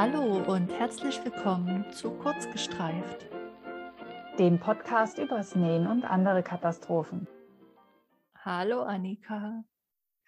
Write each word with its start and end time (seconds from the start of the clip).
Hallo 0.00 0.44
und 0.46 0.70
herzlich 0.70 1.24
willkommen 1.24 1.92
zu 1.92 2.12
Kurzgestreift, 2.18 3.26
dem 4.38 4.60
Podcast 4.60 5.18
übers 5.18 5.56
Nähen 5.56 5.88
und 5.88 6.04
andere 6.04 6.44
Katastrophen. 6.44 7.26
Hallo 8.36 8.82
Annika. 8.82 9.64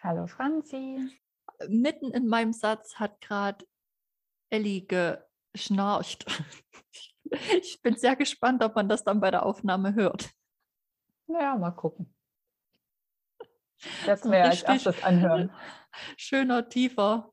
Hallo 0.02 0.26
Franzi. 0.26 1.16
Mitten 1.68 2.10
in 2.10 2.26
meinem 2.26 2.52
Satz 2.52 2.96
hat 2.96 3.20
gerade 3.20 3.64
Elli 4.50 4.88
geschnarcht. 5.52 6.26
Ich 7.62 7.80
bin 7.80 7.94
sehr 7.94 8.16
gespannt, 8.16 8.64
ob 8.64 8.74
man 8.74 8.88
das 8.88 9.04
dann 9.04 9.20
bei 9.20 9.30
der 9.30 9.46
Aufnahme 9.46 9.94
hört. 9.94 10.32
Ja, 11.28 11.56
mal 11.56 11.70
gucken. 11.70 12.12
Jetzt 14.04 14.24
mir 14.24 14.42
als 14.42 14.64
erstes 14.64 15.00
anhören. 15.04 15.52
Schöner, 16.16 16.68
tiefer 16.68 17.32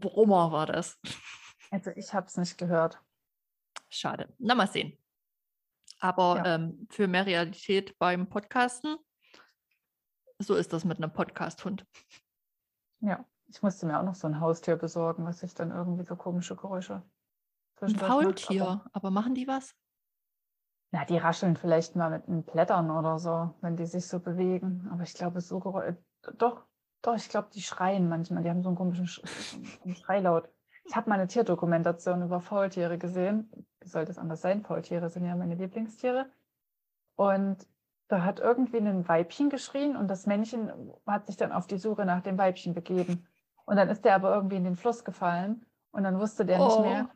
Brummer 0.00 0.52
war 0.52 0.66
das. 0.66 0.98
Also 1.70 1.90
ich 1.90 2.12
habe 2.12 2.26
es 2.26 2.36
nicht 2.36 2.58
gehört. 2.58 3.00
Schade. 3.90 4.32
Na, 4.38 4.54
mal 4.54 4.68
sehen. 4.68 4.98
Aber 6.00 6.36
ja. 6.36 6.54
ähm, 6.54 6.86
für 6.90 7.08
mehr 7.08 7.26
Realität 7.26 7.98
beim 7.98 8.28
Podcasten, 8.28 8.96
so 10.38 10.54
ist 10.54 10.72
das 10.72 10.84
mit 10.84 10.98
einem 10.98 11.12
Podcast-Hund. 11.12 11.86
Ja, 13.00 13.24
ich 13.46 13.62
musste 13.62 13.86
mir 13.86 13.98
auch 13.98 14.04
noch 14.04 14.14
so 14.14 14.26
ein 14.26 14.40
Haustier 14.40 14.76
besorgen, 14.76 15.24
was 15.24 15.42
ich 15.42 15.54
dann 15.54 15.70
irgendwie 15.70 16.04
so 16.04 16.16
komische 16.16 16.56
Geräusche. 16.56 17.02
Ein 17.80 17.96
Faultier, 17.96 18.62
aber, 18.62 18.90
aber 18.92 19.10
machen 19.10 19.34
die 19.34 19.46
was? 19.46 19.74
Na, 20.90 21.04
die 21.04 21.18
rascheln 21.18 21.56
vielleicht 21.56 21.96
mal 21.96 22.10
mit 22.10 22.28
den 22.28 22.44
Blättern 22.44 22.90
oder 22.90 23.18
so, 23.18 23.54
wenn 23.60 23.76
die 23.76 23.86
sich 23.86 24.06
so 24.06 24.20
bewegen. 24.20 24.88
Aber 24.92 25.02
ich 25.02 25.14
glaube, 25.14 25.40
so 25.40 25.60
doch, 26.38 26.64
doch, 27.04 27.16
ich 27.16 27.28
glaube, 27.28 27.48
die 27.52 27.60
schreien 27.60 28.08
manchmal. 28.08 28.42
Die 28.42 28.50
haben 28.50 28.62
so 28.62 28.70
einen 28.70 28.76
komischen 28.76 29.06
Sch 29.06 29.22
Schreilaut. 30.02 30.48
Ich 30.86 30.96
habe 30.96 31.08
mal 31.08 31.16
eine 31.16 31.28
Tierdokumentation 31.28 32.22
über 32.22 32.40
Faultiere 32.40 32.98
gesehen. 32.98 33.50
Wie 33.80 33.88
soll 33.88 34.04
das 34.06 34.18
anders 34.18 34.40
sein? 34.40 34.62
Faultiere 34.62 35.10
sind 35.10 35.26
ja 35.26 35.36
meine 35.36 35.54
Lieblingstiere. 35.54 36.26
Und 37.16 37.66
da 38.08 38.24
hat 38.24 38.40
irgendwie 38.40 38.78
ein 38.78 39.06
Weibchen 39.06 39.50
geschrien 39.50 39.96
und 39.96 40.08
das 40.08 40.26
Männchen 40.26 40.70
hat 41.06 41.26
sich 41.26 41.36
dann 41.36 41.52
auf 41.52 41.66
die 41.66 41.78
Suche 41.78 42.04
nach 42.04 42.22
dem 42.22 42.38
Weibchen 42.38 42.74
begeben. 42.74 43.26
Und 43.66 43.76
dann 43.76 43.88
ist 43.88 44.04
der 44.04 44.14
aber 44.14 44.34
irgendwie 44.34 44.56
in 44.56 44.64
den 44.64 44.76
Fluss 44.76 45.04
gefallen 45.04 45.64
und 45.90 46.04
dann 46.04 46.18
wusste 46.18 46.44
der 46.44 46.60
oh. 46.60 46.66
nicht 46.66 46.80
mehr, 46.80 47.08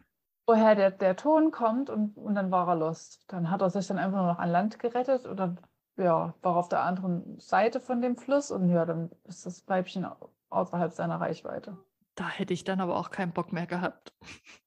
woher 0.47 0.75
der, 0.75 0.91
der 0.91 1.17
Ton 1.17 1.51
kommt 1.51 1.91
und, 1.91 2.17
und 2.17 2.35
dann 2.35 2.51
war 2.51 2.69
er 2.69 2.77
lost. 2.77 3.25
Dann 3.29 3.51
hat 3.51 3.61
er 3.61 3.71
sich 3.71 3.87
dann 3.87 3.99
einfach 3.99 4.19
nur 4.19 4.29
noch 4.29 4.39
an 4.39 4.51
Land 4.51 4.79
gerettet 4.79 5.27
oder 5.27 5.57
ja, 5.99 6.35
war 6.43 6.57
auf 6.57 6.69
der 6.69 6.81
anderen 6.81 7.39
Seite 7.41 7.81
von 7.81 8.01
dem 8.01 8.17
Fluss 8.17 8.51
und 8.51 8.69
ja, 8.69 8.87
dann 8.87 9.11
ist 9.25 9.45
das 9.47 9.67
Weibchen 9.69 10.07
außerhalb 10.49 10.93
seiner 10.93 11.21
Reichweite. 11.21 11.77
Da 12.15 12.29
hätte 12.29 12.55
ich 12.55 12.65
dann 12.65 12.81
aber 12.81 12.97
auch 12.97 13.11
keinen 13.11 13.33
Bock 13.33 13.53
mehr 13.53 13.67
gehabt. 13.67 14.13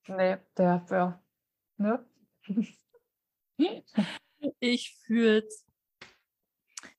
Nee, 0.08 0.38
der 0.58 0.84
wäre, 0.90 1.22
ne? 1.78 2.06
ich 4.60 4.98
fühl's. 5.06 5.66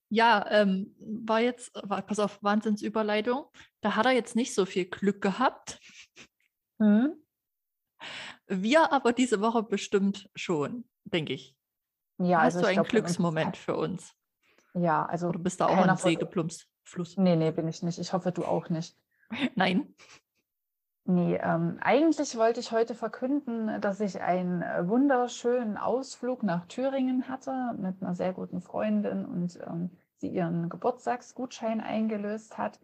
Ja, 0.09 0.47
ähm, 0.51 0.95
war 0.99 1.41
jetzt, 1.41 1.73
war, 1.89 2.03
pass 2.03 2.19
auf, 2.19 2.43
Wahnsinnsüberleitung. 2.43 3.47
Da 3.81 3.97
hat 3.97 4.05
er 4.05 4.13
jetzt 4.13 4.37
nicht 4.37 4.55
so 4.55 4.67
viel 4.67 4.85
Glück 4.85 5.23
gehabt. 5.23 5.81
Mhm. 6.79 7.15
Wir 8.47 8.93
aber 8.93 9.13
diese 9.13 9.41
Woche 9.41 9.63
bestimmt 9.63 10.29
schon, 10.35 10.85
denke 11.05 11.33
ich. 11.33 11.57
Ja, 12.19 12.43
Hast 12.43 12.57
also 12.57 12.61
du 12.61 12.67
einen 12.67 12.85
Glücksmoment 12.85 13.57
für 13.57 13.75
uns? 13.75 14.15
Ja, 14.75 15.05
also. 15.05 15.29
Oder 15.29 15.39
bist 15.39 15.61
du 15.61 15.65
auch 15.65 15.77
am 15.77 15.97
See 15.97 16.15
geplumpst? 16.15 16.69
Fluss? 16.85 17.17
Nee, 17.17 17.37
nee, 17.37 17.51
bin 17.51 17.69
ich 17.69 17.83
nicht. 17.83 17.99
Ich 17.99 18.13
hoffe, 18.13 18.33
du 18.33 18.45
auch 18.45 18.69
nicht. 18.69 18.97
Nein. 19.55 19.95
Nee, 21.05 21.37
ähm, 21.43 21.79
eigentlich 21.81 22.37
wollte 22.37 22.61
ich 22.61 22.71
heute 22.71 22.95
verkünden, 22.95 23.81
dass 23.81 23.99
ich 23.99 24.21
einen 24.21 24.63
äh, 24.63 24.87
wunderschönen 24.89 25.77
Ausflug 25.77 26.45
nach 26.45 26.67
Thüringen 26.67 27.29
hatte 27.29 27.75
mit 27.77 28.01
einer 28.01 28.15
sehr 28.15 28.33
guten 28.33 28.61
Freundin 28.61 29.25
und 29.25 29.59
ähm, 29.67 29.91
sie 30.19 30.29
ihren 30.29 30.69
Geburtstagsgutschein 30.69 31.81
eingelöst 31.81 32.57
hat. 32.57 32.79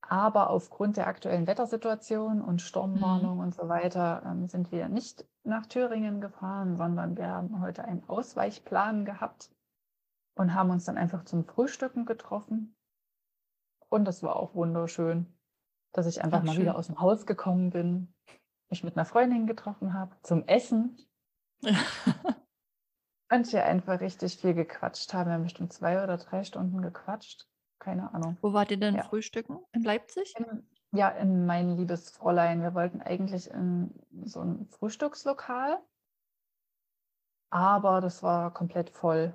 Aber 0.00 0.50
aufgrund 0.50 0.96
der 0.96 1.06
aktuellen 1.06 1.46
Wettersituation 1.46 2.42
und 2.42 2.62
Sturmwarnung 2.62 3.34
mhm. 3.34 3.40
und 3.40 3.54
so 3.54 3.68
weiter 3.68 4.22
ähm, 4.26 4.48
sind 4.48 4.72
wir 4.72 4.88
nicht 4.88 5.24
nach 5.44 5.66
Thüringen 5.66 6.20
gefahren, 6.20 6.76
sondern 6.76 7.16
wir 7.16 7.28
haben 7.28 7.60
heute 7.60 7.84
einen 7.84 8.02
Ausweichplan 8.08 9.04
gehabt 9.04 9.50
und 10.40 10.54
haben 10.54 10.70
uns 10.70 10.84
dann 10.84 10.98
einfach 10.98 11.24
zum 11.24 11.44
Frühstücken 11.44 12.06
getroffen. 12.06 12.74
Und 13.88 14.04
das 14.06 14.22
war 14.22 14.36
auch 14.36 14.54
wunderschön, 14.54 15.26
dass 15.92 16.06
ich 16.06 16.22
einfach 16.22 16.40
Ach, 16.40 16.44
mal 16.44 16.52
schön. 16.52 16.62
wieder 16.62 16.76
aus 16.76 16.86
dem 16.86 17.00
Haus 17.00 17.26
gekommen 17.26 17.70
bin, 17.70 18.14
mich 18.70 18.82
mit 18.82 18.96
einer 18.96 19.04
Freundin 19.04 19.46
getroffen 19.46 19.94
habe 19.94 20.16
zum 20.22 20.46
Essen. 20.46 20.96
und 21.62 23.52
wir 23.52 23.64
einfach 23.64 24.00
richtig 24.00 24.38
viel 24.38 24.54
gequatscht 24.54 25.12
haben. 25.12 25.28
Wir 25.28 25.34
haben 25.34 25.42
bestimmt 25.42 25.72
zwei 25.72 26.02
oder 26.02 26.16
drei 26.16 26.44
Stunden 26.44 26.80
gequatscht 26.80 27.46
keine 27.80 28.12
Ahnung. 28.14 28.36
Wo 28.42 28.52
wart 28.52 28.70
ihr 28.70 28.76
denn 28.76 28.94
ja. 28.94 29.02
frühstücken? 29.02 29.58
In 29.72 29.82
Leipzig? 29.82 30.34
In, 30.38 30.68
ja, 30.92 31.08
in 31.08 31.46
mein 31.46 31.76
liebes 31.76 32.10
Fräulein. 32.10 32.62
Wir 32.62 32.74
wollten 32.74 33.00
eigentlich 33.00 33.50
in 33.50 33.92
so 34.24 34.42
ein 34.42 34.68
Frühstückslokal, 34.68 35.80
aber 37.50 38.00
das 38.00 38.22
war 38.22 38.52
komplett 38.52 38.90
voll 38.90 39.34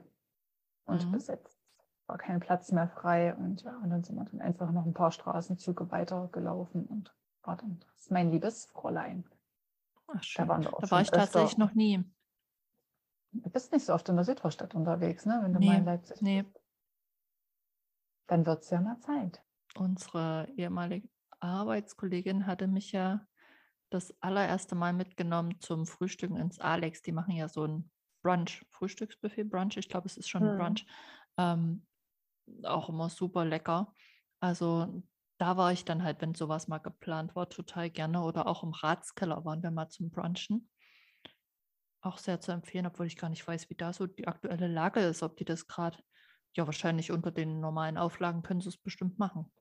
und 0.86 1.06
mhm. 1.06 1.12
besetzt. 1.12 1.60
War 2.08 2.18
kein 2.18 2.40
Platz 2.40 2.72
mehr 2.72 2.88
frei 2.88 3.34
und 3.36 3.64
ja, 3.64 3.78
und 3.78 3.90
dann 3.90 4.04
sind 4.04 4.16
wir 4.16 4.26
dann 4.26 4.42
einfach 4.42 4.72
noch 4.72 4.86
ein 4.86 4.94
paar 4.94 5.12
Straßenzüge 5.12 5.92
weitergelaufen 5.92 6.86
und 6.86 7.16
war 7.44 7.58
dann 7.58 7.80
das 7.80 8.10
mein 8.10 8.32
liebes 8.32 8.66
Fräulein. 8.66 9.28
Ach, 10.08 10.24
schön. 10.24 10.48
Da, 10.48 10.60
da 10.60 10.92
war 10.92 11.02
ich 11.02 11.08
öfter. 11.08 11.20
tatsächlich 11.20 11.58
noch 11.58 11.74
nie. 11.74 12.04
Du 13.32 13.50
bist 13.50 13.72
nicht 13.72 13.86
so 13.86 13.94
oft 13.94 14.08
in 14.08 14.16
der 14.16 14.24
Südvorstadt 14.24 14.76
unterwegs, 14.76 15.26
ne? 15.26 15.40
Wenn 15.42 15.54
du 15.54 15.60
nee, 15.60 15.68
mal 15.68 15.78
in 15.78 15.86
Leipzig 15.86 16.22
nee. 16.22 16.44
bist. 16.44 16.62
Dann 18.28 18.46
wird 18.46 18.64
es 18.64 18.70
ja 18.70 18.82
mal 18.82 19.00
Zeit. 19.00 19.44
Unsere 19.76 20.48
ehemalige 20.56 21.10
Arbeitskollegin 21.40 22.46
hatte 22.46 22.68
mich 22.68 22.92
ja 22.92 23.28
das 23.90 24.16
allererste 24.22 24.76
Mal 24.76 24.94
mitgenommen 24.94 25.60
zum 25.60 25.86
Frühstücken 25.86 26.38
ins 26.38 26.60
Alex. 26.60 27.02
Die 27.02 27.12
machen 27.12 27.36
ja 27.36 27.48
so 27.48 27.66
ein 27.66 27.92
Brunch, 28.26 28.66
Frühstücksbuffet, 28.72 29.44
Brunch. 29.44 29.78
Ich 29.78 29.88
glaube, 29.88 30.08
es 30.08 30.18
ist 30.18 30.28
schon 30.28 30.44
ein 30.44 30.50
hm. 30.50 30.58
Brunch. 30.58 30.86
Ähm, 31.38 31.86
auch 32.64 32.90
immer 32.90 33.10
super 33.10 33.46
lecker. 33.46 33.94
Also 34.40 35.04
da 35.38 35.58
war 35.58 35.72
ich 35.72 35.86
dann 35.86 36.02
halt, 36.02 36.22
wenn 36.22 36.34
sowas 36.34 36.68
mal 36.68 36.80
geplant 36.80 37.36
war, 37.36 37.50
total 37.50 37.92
gerne. 37.92 38.24
Oder 38.24 38.48
auch 38.48 38.64
im 38.64 38.72
Ratskeller 38.72 39.46
waren 39.46 39.62
wir 39.62 39.70
mal 39.70 39.90
zum 39.90 40.10
Brunchen. 40.10 40.70
Auch 42.02 42.18
sehr 42.18 42.40
zu 42.40 42.52
empfehlen, 42.52 42.88
obwohl 42.88 43.06
ich 43.06 43.18
gar 43.18 43.30
nicht 43.30 43.48
weiß, 43.48 43.70
wie 43.70 43.76
da 43.76 43.94
so 43.94 44.08
die 44.08 44.28
aktuelle 44.28 44.68
Lage 44.68 45.02
ist, 45.02 45.22
ob 45.22 45.38
die 45.38 45.46
das 45.46 45.68
gerade 45.68 46.00
ja, 46.56 46.66
wahrscheinlich 46.66 47.12
unter 47.12 47.32
den 47.32 47.60
normalen 47.60 47.98
Auflagen 47.98 48.42
können 48.42 48.62
sie 48.62 48.70
es 48.70 48.78
bestimmt 48.78 49.20
machen. 49.20 49.52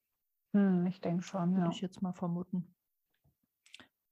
Hm, 0.54 0.86
ich 0.86 1.00
denke 1.00 1.22
schon, 1.22 1.54
Würde 1.54 1.66
ja. 1.66 1.70
ich 1.70 1.80
jetzt 1.80 2.00
mal 2.00 2.12
vermuten. 2.14 2.74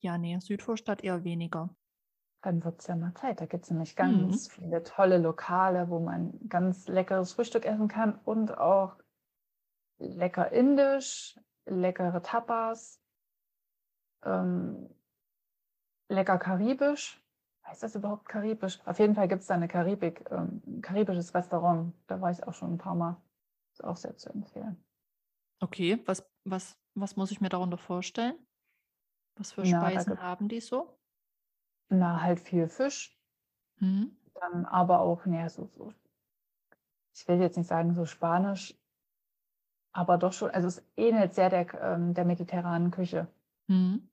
Ja, 0.00 0.18
nee, 0.18 0.36
Südvorstadt 0.40 1.04
eher 1.04 1.24
weniger. 1.24 1.74
Dann 2.42 2.64
wird 2.64 2.80
es 2.80 2.86
ja 2.88 2.96
mal 2.96 3.14
Zeit. 3.14 3.40
Da 3.40 3.46
gibt 3.46 3.64
es 3.64 3.70
nämlich 3.70 3.96
ganz 3.96 4.48
mhm. 4.48 4.52
viele 4.52 4.82
tolle 4.82 5.18
Lokale, 5.18 5.88
wo 5.88 6.00
man 6.00 6.38
ganz 6.48 6.88
leckeres 6.88 7.32
Frühstück 7.32 7.64
essen 7.64 7.88
kann 7.88 8.18
und 8.24 8.58
auch 8.58 8.96
lecker 9.98 10.50
indisch, 10.50 11.38
leckere 11.64 12.22
Tapas, 12.22 13.00
ähm, 14.24 14.90
lecker 16.08 16.38
karibisch 16.38 17.22
heißt 17.66 17.82
das 17.82 17.94
überhaupt 17.94 18.28
karibisch? 18.28 18.80
Auf 18.84 18.98
jeden 18.98 19.14
Fall 19.14 19.28
gibt 19.28 19.42
es 19.42 19.46
da 19.46 19.54
eine 19.54 19.68
Karibik, 19.68 20.24
ähm, 20.30 20.62
ein 20.66 20.82
karibisches 20.82 21.34
Restaurant. 21.34 21.94
Da 22.06 22.20
war 22.20 22.30
ich 22.30 22.42
auch 22.44 22.54
schon 22.54 22.74
ein 22.74 22.78
paar 22.78 22.94
Mal. 22.94 23.20
Ist 23.72 23.84
auch 23.84 23.96
sehr 23.96 24.16
zu 24.16 24.30
empfehlen. 24.30 24.84
Okay, 25.60 26.02
was, 26.06 26.28
was, 26.44 26.76
was 26.94 27.16
muss 27.16 27.30
ich 27.30 27.40
mir 27.40 27.48
darunter 27.48 27.78
vorstellen? 27.78 28.34
Was 29.36 29.52
für 29.52 29.64
Speisen 29.64 30.14
Na, 30.16 30.22
haben 30.22 30.48
die 30.48 30.60
so? 30.60 30.98
Na, 31.90 32.22
halt 32.22 32.40
viel 32.40 32.68
Fisch. 32.68 33.18
Mhm. 33.80 34.16
Dann 34.34 34.64
aber 34.66 35.00
auch, 35.00 35.26
ne, 35.26 35.48
so, 35.48 35.66
so, 35.66 35.92
ich 37.14 37.28
will 37.28 37.40
jetzt 37.40 37.56
nicht 37.56 37.66
sagen 37.68 37.94
so 37.94 38.06
spanisch, 38.06 38.74
aber 39.92 40.18
doch 40.18 40.32
schon, 40.32 40.50
also 40.50 40.68
es 40.68 40.82
ähnelt 40.96 41.34
sehr 41.34 41.50
der, 41.50 41.72
ähm, 41.80 42.14
der 42.14 42.24
mediterranen 42.24 42.90
Küche. 42.90 43.28
Mhm. 43.68 44.08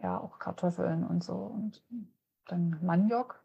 Ja, 0.00 0.18
auch 0.20 0.38
Kartoffeln 0.38 1.04
und 1.04 1.24
so. 1.24 1.34
Und 1.34 1.84
dann 2.46 2.78
Maniok. 2.84 3.44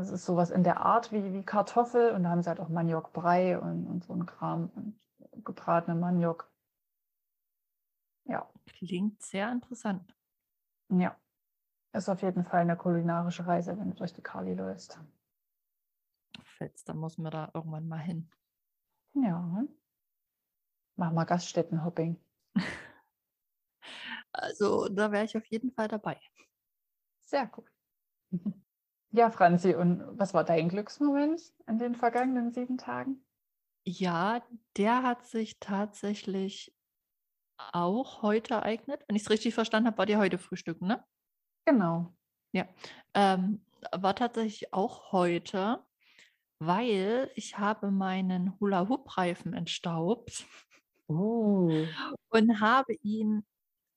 Es 0.00 0.10
ist 0.10 0.24
sowas 0.26 0.50
in 0.50 0.62
der 0.62 0.80
Art 0.80 1.10
wie, 1.12 1.32
wie 1.34 1.42
Kartoffel 1.42 2.12
und 2.12 2.22
da 2.22 2.30
haben 2.30 2.42
sie 2.42 2.48
halt 2.48 2.60
auch 2.60 2.68
Maniokbrei 2.68 3.58
und, 3.58 3.86
und 3.86 4.04
so 4.04 4.12
ein 4.12 4.26
Kram 4.26 4.70
und 4.76 5.00
gebratene 5.44 5.98
Maniok. 5.98 6.52
Ja. 8.24 8.48
Klingt 8.66 9.22
sehr 9.22 9.50
interessant. 9.52 10.14
Ja. 10.90 11.21
Ist 11.92 12.08
auf 12.08 12.22
jeden 12.22 12.44
Fall 12.44 12.60
eine 12.60 12.76
kulinarische 12.76 13.46
Reise, 13.46 13.78
wenn 13.78 13.90
du 13.90 13.96
durch 13.96 14.14
die 14.14 14.22
Kali 14.22 14.54
läufst. 14.54 14.98
Fetz, 16.42 16.84
dann 16.84 16.98
muss 16.98 17.18
man 17.18 17.30
da 17.30 17.50
irgendwann 17.52 17.86
mal 17.86 17.98
hin. 17.98 18.30
Ja. 19.14 19.64
Mach 20.96 21.12
mal 21.12 21.24
Gaststättenhopping. 21.24 22.16
Also 24.32 24.88
da 24.88 25.12
wäre 25.12 25.24
ich 25.24 25.36
auf 25.36 25.44
jeden 25.46 25.72
Fall 25.72 25.88
dabei. 25.88 26.18
Sehr 27.20 27.46
gut. 27.46 27.70
Ja, 29.14 29.30
Franzi, 29.30 29.74
und 29.74 30.18
was 30.18 30.32
war 30.32 30.42
dein 30.42 30.70
Glücksmoment 30.70 31.52
in 31.66 31.76
den 31.76 31.94
vergangenen 31.94 32.50
sieben 32.50 32.78
Tagen? 32.78 33.26
Ja, 33.84 34.42
der 34.78 35.02
hat 35.02 35.26
sich 35.26 35.58
tatsächlich 35.60 36.74
auch 37.58 38.22
heute 38.22 38.54
ereignet. 38.54 39.04
Wenn 39.06 39.16
ich 39.16 39.24
es 39.24 39.30
richtig 39.30 39.52
verstanden 39.52 39.88
habe, 39.88 39.98
war 39.98 40.06
dir 40.06 40.18
heute 40.18 40.38
Frühstücken, 40.38 40.86
ne? 40.86 41.04
Genau. 41.66 42.12
Ja. 42.52 42.66
Ähm, 43.14 43.64
war 43.92 44.14
tatsächlich 44.14 44.72
auch 44.72 45.12
heute, 45.12 45.84
weil 46.60 47.30
ich 47.36 47.58
habe 47.58 47.90
meinen 47.90 48.58
Hula-Hoop-Reifen 48.60 49.54
entstaubt 49.54 50.46
Uh. 51.08 51.86
und 52.30 52.60
habe 52.60 52.94
ihn 53.02 53.44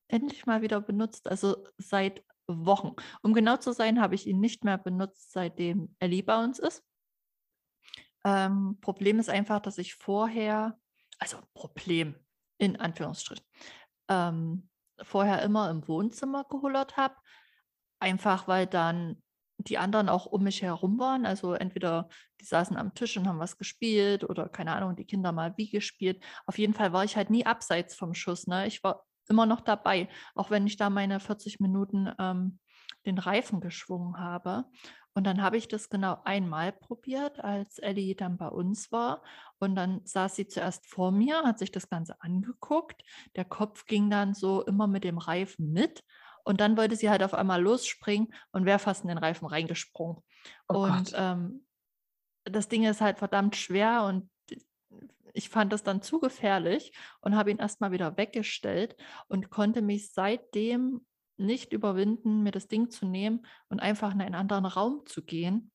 endlich 0.10 0.46
mal 0.46 0.62
wieder 0.62 0.82
benutzt, 0.82 1.28
also 1.30 1.58
seit 1.78 2.24
Wochen. 2.48 2.96
Um 3.24 3.34
genau 3.34 3.58
zu 3.58 3.74
sein, 3.74 4.02
habe 4.02 4.16
ich 4.16 4.28
ihn 4.28 4.40
nicht 4.40 4.64
mehr 4.66 4.78
benutzt, 4.78 5.32
seitdem 5.32 5.96
Ellie 6.00 6.24
bei 6.24 6.44
uns 6.44 6.60
ist. 6.60 6.84
Ähm, 8.26 8.78
Problem 8.82 9.20
ist 9.20 9.30
einfach, 9.30 9.60
dass 9.62 9.78
ich 9.78 9.94
vorher, 9.96 10.80
also 11.20 11.38
Problem 11.54 12.16
in 12.58 12.76
Anführungsstrichen, 12.80 13.46
ähm, 14.10 14.70
vorher 15.02 15.42
immer 15.44 15.70
im 15.70 15.88
Wohnzimmer 15.88 16.46
gehullert 16.46 16.98
habe. 16.98 17.16
Einfach 18.00 18.48
weil 18.48 18.68
dann 18.68 19.22
die 19.58 19.78
anderen 19.78 20.10
auch 20.10 20.26
um 20.26 20.44
mich 20.44 20.62
herum 20.62 21.00
waren. 21.00 21.26
Also 21.26 21.54
entweder 21.54 22.10
die 22.42 22.46
saßen 22.46 22.78
am 22.78 22.94
Tisch 22.94 23.18
und 23.18 23.28
haben 23.28 23.40
was 23.40 23.58
gespielt 23.58 24.24
oder 24.24 24.50
keine 24.50 24.74
Ahnung, 24.74 24.96
die 24.96 25.06
Kinder 25.06 25.32
mal 25.32 25.54
wie 25.58 25.70
gespielt. 25.70 26.24
Auf 26.46 26.58
jeden 26.58 26.74
Fall 26.74 26.94
war 26.94 27.04
ich 27.04 27.16
halt 27.16 27.30
nie 27.30 27.46
abseits 27.46 27.96
vom 27.96 28.14
Schuss. 28.14 28.48
Ne? 28.48 28.68
Ich 28.68 28.84
war 28.84 29.06
immer 29.28 29.46
noch 29.46 29.62
dabei, 29.62 30.10
auch 30.36 30.52
wenn 30.52 30.68
ich 30.68 30.78
da 30.78 30.90
meine 30.90 31.20
40 31.20 31.60
Minuten 31.60 32.12
ähm, 32.20 32.60
den 33.06 33.18
Reifen 33.18 33.62
geschwungen 33.62 34.20
habe. 34.20 34.66
Und 35.14 35.24
dann 35.24 35.42
habe 35.42 35.56
ich 35.56 35.70
das 35.70 35.90
genau 35.90 36.18
einmal 36.26 36.74
probiert, 36.74 37.40
als 37.42 37.80
Ellie 37.80 38.16
dann 38.16 38.38
bei 38.38 38.50
uns 38.50 38.92
war. 38.92 39.24
Und 39.60 39.76
dann 39.76 40.02
saß 40.04 40.36
sie 40.36 40.48
zuerst 40.48 40.86
vor 40.88 41.12
mir, 41.12 41.44
hat 41.44 41.58
sich 41.58 41.72
das 41.72 41.90
Ganze 41.90 42.22
angeguckt. 42.22 43.02
Der 43.38 43.46
Kopf 43.46 43.86
ging 43.86 44.10
dann 44.10 44.34
so 44.34 44.62
immer 44.64 44.88
mit 44.88 45.06
dem 45.06 45.18
Reifen 45.18 45.72
mit. 45.72 46.04
Und 46.46 46.62
dann 46.62 46.78
wollte 46.78 46.96
sie 46.96 47.10
halt 47.10 47.24
auf 47.24 47.34
einmal 47.34 47.62
losspringen 47.62 48.34
und 48.52 48.66
wäre 48.66 48.80
fast 48.80 49.04
in 49.04 49.10
den 49.10 49.18
Reifen 49.18 49.48
reingesprungen. 49.48 50.24
Oh 50.70 50.84
und 50.84 51.12
ähm, 51.16 51.66
das 52.44 52.70
Ding 52.70 52.84
ist 52.86 53.02
halt 53.02 53.18
verdammt 53.18 53.56
schwer 53.56 54.04
und 54.04 54.30
ich 55.34 55.50
fand 55.50 55.74
das 55.74 55.84
dann 55.84 56.02
zu 56.02 56.20
gefährlich 56.20 56.94
und 57.20 57.36
habe 57.36 57.52
ihn 57.52 57.58
erstmal 57.58 57.92
wieder 57.92 58.16
weggestellt 58.16 58.96
und 59.28 59.50
konnte 59.50 59.82
mich 59.82 60.14
seitdem 60.14 61.06
nicht 61.38 61.74
überwinden, 61.74 62.44
mir 62.44 62.52
das 62.52 62.68
Ding 62.68 62.90
zu 62.90 63.06
nehmen 63.06 63.46
und 63.68 63.82
einfach 63.82 64.14
in 64.14 64.22
einen 64.22 64.36
anderen 64.36 64.66
Raum 64.66 65.06
zu 65.06 65.24
gehen, 65.24 65.72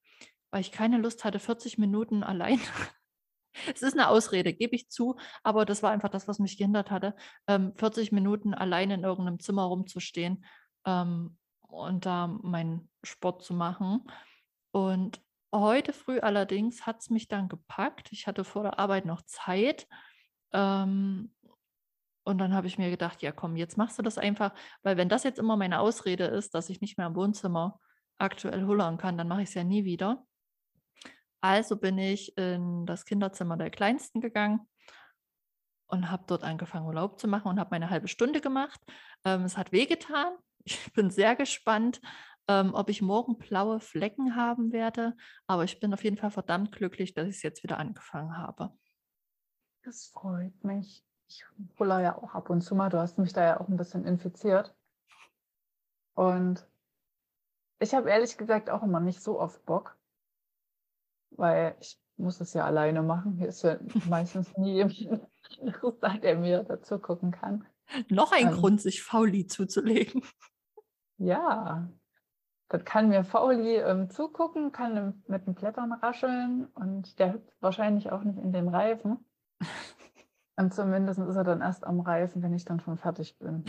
weil 0.51 0.63
ich 0.63 0.73
keine 0.73 0.97
Lust 0.97 1.25
hatte, 1.25 1.39
40 1.39 1.77
Minuten 1.77 2.23
allein. 2.23 2.59
es 3.75 3.83
ist 3.83 3.93
eine 3.93 4.09
Ausrede, 4.09 4.55
gebe 4.55 4.75
ich 4.75 4.89
zu, 4.89 5.17
aber 5.43 5.67
das 5.67 5.83
war 5.83 5.91
einfach 5.91 6.09
das, 6.09 6.29
was 6.29 6.39
mich 6.39 6.57
gehindert 6.57 6.91
hatte, 6.91 7.15
40 7.47 8.11
ähm, 8.11 8.15
Minuten 8.15 8.55
allein 8.55 8.91
in 8.91 9.05
irgendeinem 9.05 9.41
Zimmer 9.41 9.65
rumzustehen 9.65 10.45
ähm, 10.85 11.37
und 11.69 12.07
da 12.07 12.27
meinen 12.27 12.91
Sport 13.03 13.43
zu 13.43 13.55
machen. 13.55 14.05
Und 14.73 15.21
heute 15.53 15.93
früh 15.93 16.21
allerdings 16.21 16.87
hat 16.87 17.01
es 17.01 17.11
mich 17.11 17.29
dann 17.29 17.49
gepackt. 17.49 18.13
Ich 18.13 18.27
hatte 18.27 18.45
vor 18.45 18.63
der 18.63 18.79
Arbeit 18.79 19.05
noch 19.05 19.23
Zeit. 19.23 19.87
Ähm, 20.53 21.33
und 22.25 22.39
dann 22.39 22.55
habe 22.55 22.67
ich 22.67 22.79
mir 22.79 22.91
gedacht, 22.91 23.23
ja 23.23 23.33
komm, 23.33 23.57
jetzt 23.57 23.77
machst 23.77 23.99
du 23.99 24.03
das 24.03 24.19
einfach, 24.19 24.53
weil 24.83 24.97
wenn 24.97 25.09
das 25.09 25.25
jetzt 25.25 25.39
immer 25.39 25.57
meine 25.57 25.81
Ausrede 25.81 26.25
ist, 26.25 26.55
dass 26.55 26.69
ich 26.69 26.81
nicht 26.81 26.99
mehr 26.99 27.07
im 27.07 27.17
Wohnzimmer 27.17 27.81
aktuell 28.19 28.67
hullern 28.67 28.99
kann, 28.99 29.17
dann 29.17 29.29
mache 29.29 29.43
ich 29.43 29.49
es 29.49 29.55
ja 29.55 29.65
nie 29.65 29.85
wieder. 29.85 30.25
Also 31.41 31.77
bin 31.77 31.97
ich 31.97 32.37
in 32.37 32.85
das 32.85 33.07
Kinderzimmer 33.07 33.57
der 33.57 33.71
Kleinsten 33.71 34.21
gegangen 34.21 34.69
und 35.87 36.11
habe 36.11 36.25
dort 36.27 36.45
angefangen, 36.45 36.87
Urlaub 36.87 37.19
zu 37.19 37.27
machen 37.29 37.49
und 37.49 37.59
habe 37.59 37.71
meine 37.71 37.91
halbe 37.91 38.09
Stunde 38.09 38.41
gemacht. 38.41 38.81
Ähm, 39.25 39.45
es 39.45 39.57
hat 39.57 39.73
wehgetan. 39.73 40.37
Ich 40.71 40.93
bin 40.93 41.11
sehr 41.11 41.35
gespannt, 41.37 42.01
ähm, 42.49 42.75
ob 42.75 42.89
ich 42.89 43.03
morgen 43.03 43.39
blaue 43.39 43.81
Flecken 43.81 44.37
haben 44.37 44.73
werde. 44.73 45.17
Aber 45.47 45.65
ich 45.65 45.81
bin 45.81 45.93
auf 45.93 46.05
jeden 46.05 46.17
Fall 46.17 46.31
verdammt 46.31 46.73
glücklich, 46.73 47.15
dass 47.15 47.29
ich 47.29 47.37
es 47.37 47.43
jetzt 47.43 47.63
wieder 47.63 47.79
angefangen 47.79 48.37
habe. 48.37 48.73
Das 49.83 50.07
freut 50.07 50.63
mich. 50.63 51.05
Ich 51.29 51.45
hole 51.79 52.03
ja 52.03 52.17
auch 52.17 52.35
ab 52.35 52.51
und 52.51 52.61
zu 52.61 52.75
mal. 52.75 52.91
Du 52.91 52.99
hast 52.99 53.19
mich 53.19 53.33
da 53.33 53.45
ja 53.45 53.61
auch 53.61 53.69
ein 53.69 53.77
bisschen 53.77 54.05
infiziert. 54.05 54.75
Und 56.15 56.67
ich 57.79 57.95
habe 57.95 58.11
ehrlich 58.11 58.37
gesagt 58.37 58.69
auch 58.69 58.83
immer 58.83 59.01
nicht 59.01 59.23
so 59.23 59.41
oft 59.41 59.65
Bock, 59.65 59.97
weil 61.31 61.77
ich 61.81 61.99
muss 62.17 62.41
es 62.41 62.53
ja 62.53 62.65
alleine 62.65 63.03
machen. 63.03 63.37
Hier 63.39 63.49
ist 63.49 63.63
ja 63.63 63.79
meistens 64.09 64.57
nie 64.57 64.75
jemand, 64.75 65.27
der 66.23 66.37
mir 66.37 66.65
dazu 66.65 66.99
gucken 66.99 67.31
kann. 67.31 67.67
Noch 68.09 68.33
ein 68.33 68.49
ähm, 68.49 68.55
Grund, 68.55 68.81
sich 68.81 69.03
Fauli 69.03 69.47
zuzulegen. 69.47 70.23
Ja, 71.21 71.87
das 72.69 72.85
kann 72.85 73.11
mir 73.11 73.25
Fauli 73.25 73.77
ähm, 73.77 74.09
zugucken, 74.09 74.73
kann 74.73 75.23
mit 75.27 75.47
den 75.47 75.55
Blättern 75.55 75.93
rascheln 75.93 76.67
und 76.75 77.19
der 77.19 77.35
hüpft 77.35 77.61
wahrscheinlich 77.61 78.11
auch 78.11 78.23
nicht 78.23 78.39
in 78.39 78.53
den 78.53 78.69
Reifen. 78.69 79.19
Und 80.57 80.75
zumindest 80.75 81.19
ist 81.19 81.37
er 81.37 81.45
dann 81.45 81.63
erst 81.63 81.87
am 81.87 82.01
Reifen, 82.01 82.43
wenn 82.43 82.53
ich 82.53 82.67
dann 82.67 82.81
schon 82.81 82.99
fertig 82.99 83.39
bin. 83.39 83.65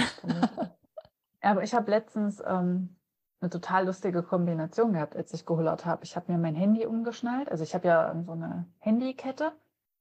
Aber 1.41 1.63
ich 1.63 1.73
habe 1.73 1.89
letztens 1.89 2.43
ähm, 2.45 2.97
eine 3.39 3.49
total 3.49 3.85
lustige 3.85 4.23
Kombination 4.23 4.91
gehabt, 4.91 5.15
als 5.15 5.33
ich 5.33 5.45
gehullert 5.45 5.85
habe. 5.85 6.03
Ich 6.03 6.17
habe 6.17 6.29
mir 6.29 6.37
mein 6.37 6.53
Handy 6.53 6.85
umgeschnallt. 6.85 7.49
Also 7.49 7.63
ich 7.63 7.73
habe 7.73 7.87
ja 7.87 8.13
so 8.25 8.33
eine 8.33 8.65
Handykette. 8.79 9.53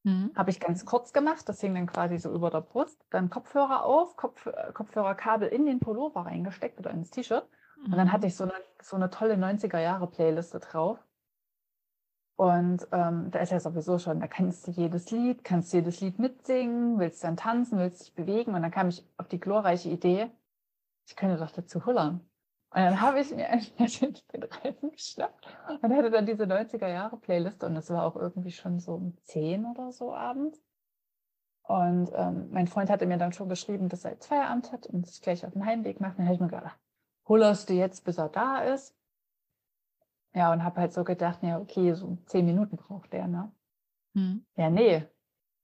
Mhm. 0.03 0.31
Habe 0.35 0.49
ich 0.49 0.59
ganz 0.59 0.85
kurz 0.85 1.13
gemacht. 1.13 1.47
Das 1.47 1.61
hing 1.61 1.75
dann 1.75 1.87
quasi 1.87 2.17
so 2.17 2.33
über 2.33 2.49
der 2.49 2.61
Brust. 2.61 3.05
Dann 3.09 3.29
Kopfhörer 3.29 3.85
auf, 3.85 4.15
Kopf, 4.15 4.45
äh, 4.47 4.71
Kopfhörerkabel 4.73 5.47
in 5.47 5.65
den 5.65 5.79
Pullover 5.79 6.25
reingesteckt 6.25 6.79
oder 6.79 6.91
ins 6.91 7.11
T-Shirt. 7.11 7.47
Und 7.85 7.91
dann 7.91 8.11
hatte 8.11 8.25
mhm. 8.25 8.27
ich 8.27 8.35
so 8.35 8.43
eine, 8.43 8.53
so 8.81 8.95
eine 8.95 9.09
tolle 9.09 9.35
90er-Jahre-Playliste 9.35 10.59
drauf. 10.59 10.99
Und 12.35 12.87
ähm, 12.91 13.29
da 13.29 13.39
ist 13.39 13.51
ja 13.51 13.59
sowieso 13.59 13.99
schon, 13.99 14.19
da 14.19 14.27
kannst 14.27 14.65
du 14.65 14.71
jedes 14.71 15.11
Lied, 15.11 15.43
kannst 15.43 15.73
jedes 15.73 16.01
Lied 16.01 16.17
mitsingen, 16.17 16.97
willst 16.97 17.23
dann 17.23 17.37
tanzen, 17.37 17.77
willst 17.77 18.01
dich 18.01 18.15
bewegen. 18.15 18.55
Und 18.55 18.63
dann 18.63 18.71
kam 18.71 18.89
ich 18.89 19.07
auf 19.17 19.27
die 19.27 19.39
glorreiche 19.39 19.89
Idee, 19.89 20.31
ich 21.05 21.15
könnte 21.15 21.37
doch 21.37 21.51
dazu 21.51 21.85
hullern. 21.85 22.21
Und 22.73 22.81
dann 22.81 23.01
habe 23.01 23.19
ich 23.19 23.35
mir 23.35 23.47
den 24.33 24.43
Reifen 24.43 24.91
geschnappt 24.91 25.45
und 25.81 25.93
hatte 25.93 26.09
dann 26.09 26.25
diese 26.25 26.43
90er-Jahre-Playliste 26.43 27.65
und 27.65 27.75
das 27.75 27.89
war 27.89 28.05
auch 28.05 28.15
irgendwie 28.15 28.51
schon 28.51 28.79
so 28.79 28.93
um 28.93 29.17
10 29.23 29.65
oder 29.65 29.91
so 29.91 30.13
abends. 30.13 30.63
Und 31.63 32.11
ähm, 32.15 32.49
mein 32.51 32.67
Freund 32.67 32.89
hatte 32.89 33.05
mir 33.05 33.17
dann 33.17 33.33
schon 33.33 33.49
geschrieben, 33.49 33.89
dass 33.89 34.05
er 34.05 34.11
jetzt 34.11 34.27
Feierabend 34.27 34.71
hat 34.71 34.87
und 34.87 35.05
sich 35.05 35.21
gleich 35.21 35.45
auf 35.45 35.51
den 35.51 35.65
Heimweg 35.65 35.99
macht. 35.99 36.17
Dann 36.17 36.25
habe 36.25 36.35
ich 36.35 36.41
mir 36.41 36.47
gedacht, 36.47 36.79
hullerst 37.27 37.69
du 37.69 37.73
jetzt, 37.73 38.05
bis 38.05 38.17
er 38.17 38.29
da 38.29 38.59
ist? 38.61 38.95
Ja, 40.33 40.53
und 40.53 40.63
habe 40.63 40.79
halt 40.79 40.93
so 40.93 41.03
gedacht, 41.03 41.43
ja, 41.43 41.59
okay, 41.59 41.93
so 41.93 42.17
10 42.25 42.45
Minuten 42.45 42.77
braucht 42.77 43.11
der, 43.11 43.27
ne? 43.27 43.51
Hm. 44.15 44.45
Ja, 44.55 44.69
nee. 44.69 45.05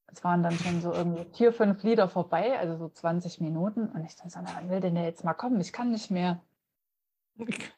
Es 0.08 0.24
waren 0.24 0.44
dann 0.44 0.54
schon 0.54 0.82
so 0.82 0.94
irgendwie 0.94 1.26
vier, 1.34 1.54
fünf 1.54 1.84
Lieder 1.84 2.08
vorbei, 2.10 2.58
also 2.60 2.78
so 2.78 2.90
20 2.90 3.42
Minuten. 3.42 3.88
Und 3.90 4.06
ich 4.06 4.16
dachte 4.16 4.30
so, 4.30 4.40
na, 4.42 4.52
wann 4.56 4.70
will 4.70 4.82
denn 4.82 4.96
der 4.96 5.06
jetzt 5.06 5.24
mal 5.24 5.34
kommen? 5.34 5.60
Ich 5.60 5.74
kann 5.74 5.92
nicht 5.92 6.12
mehr. 6.12 6.42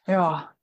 Ja. 0.05 0.53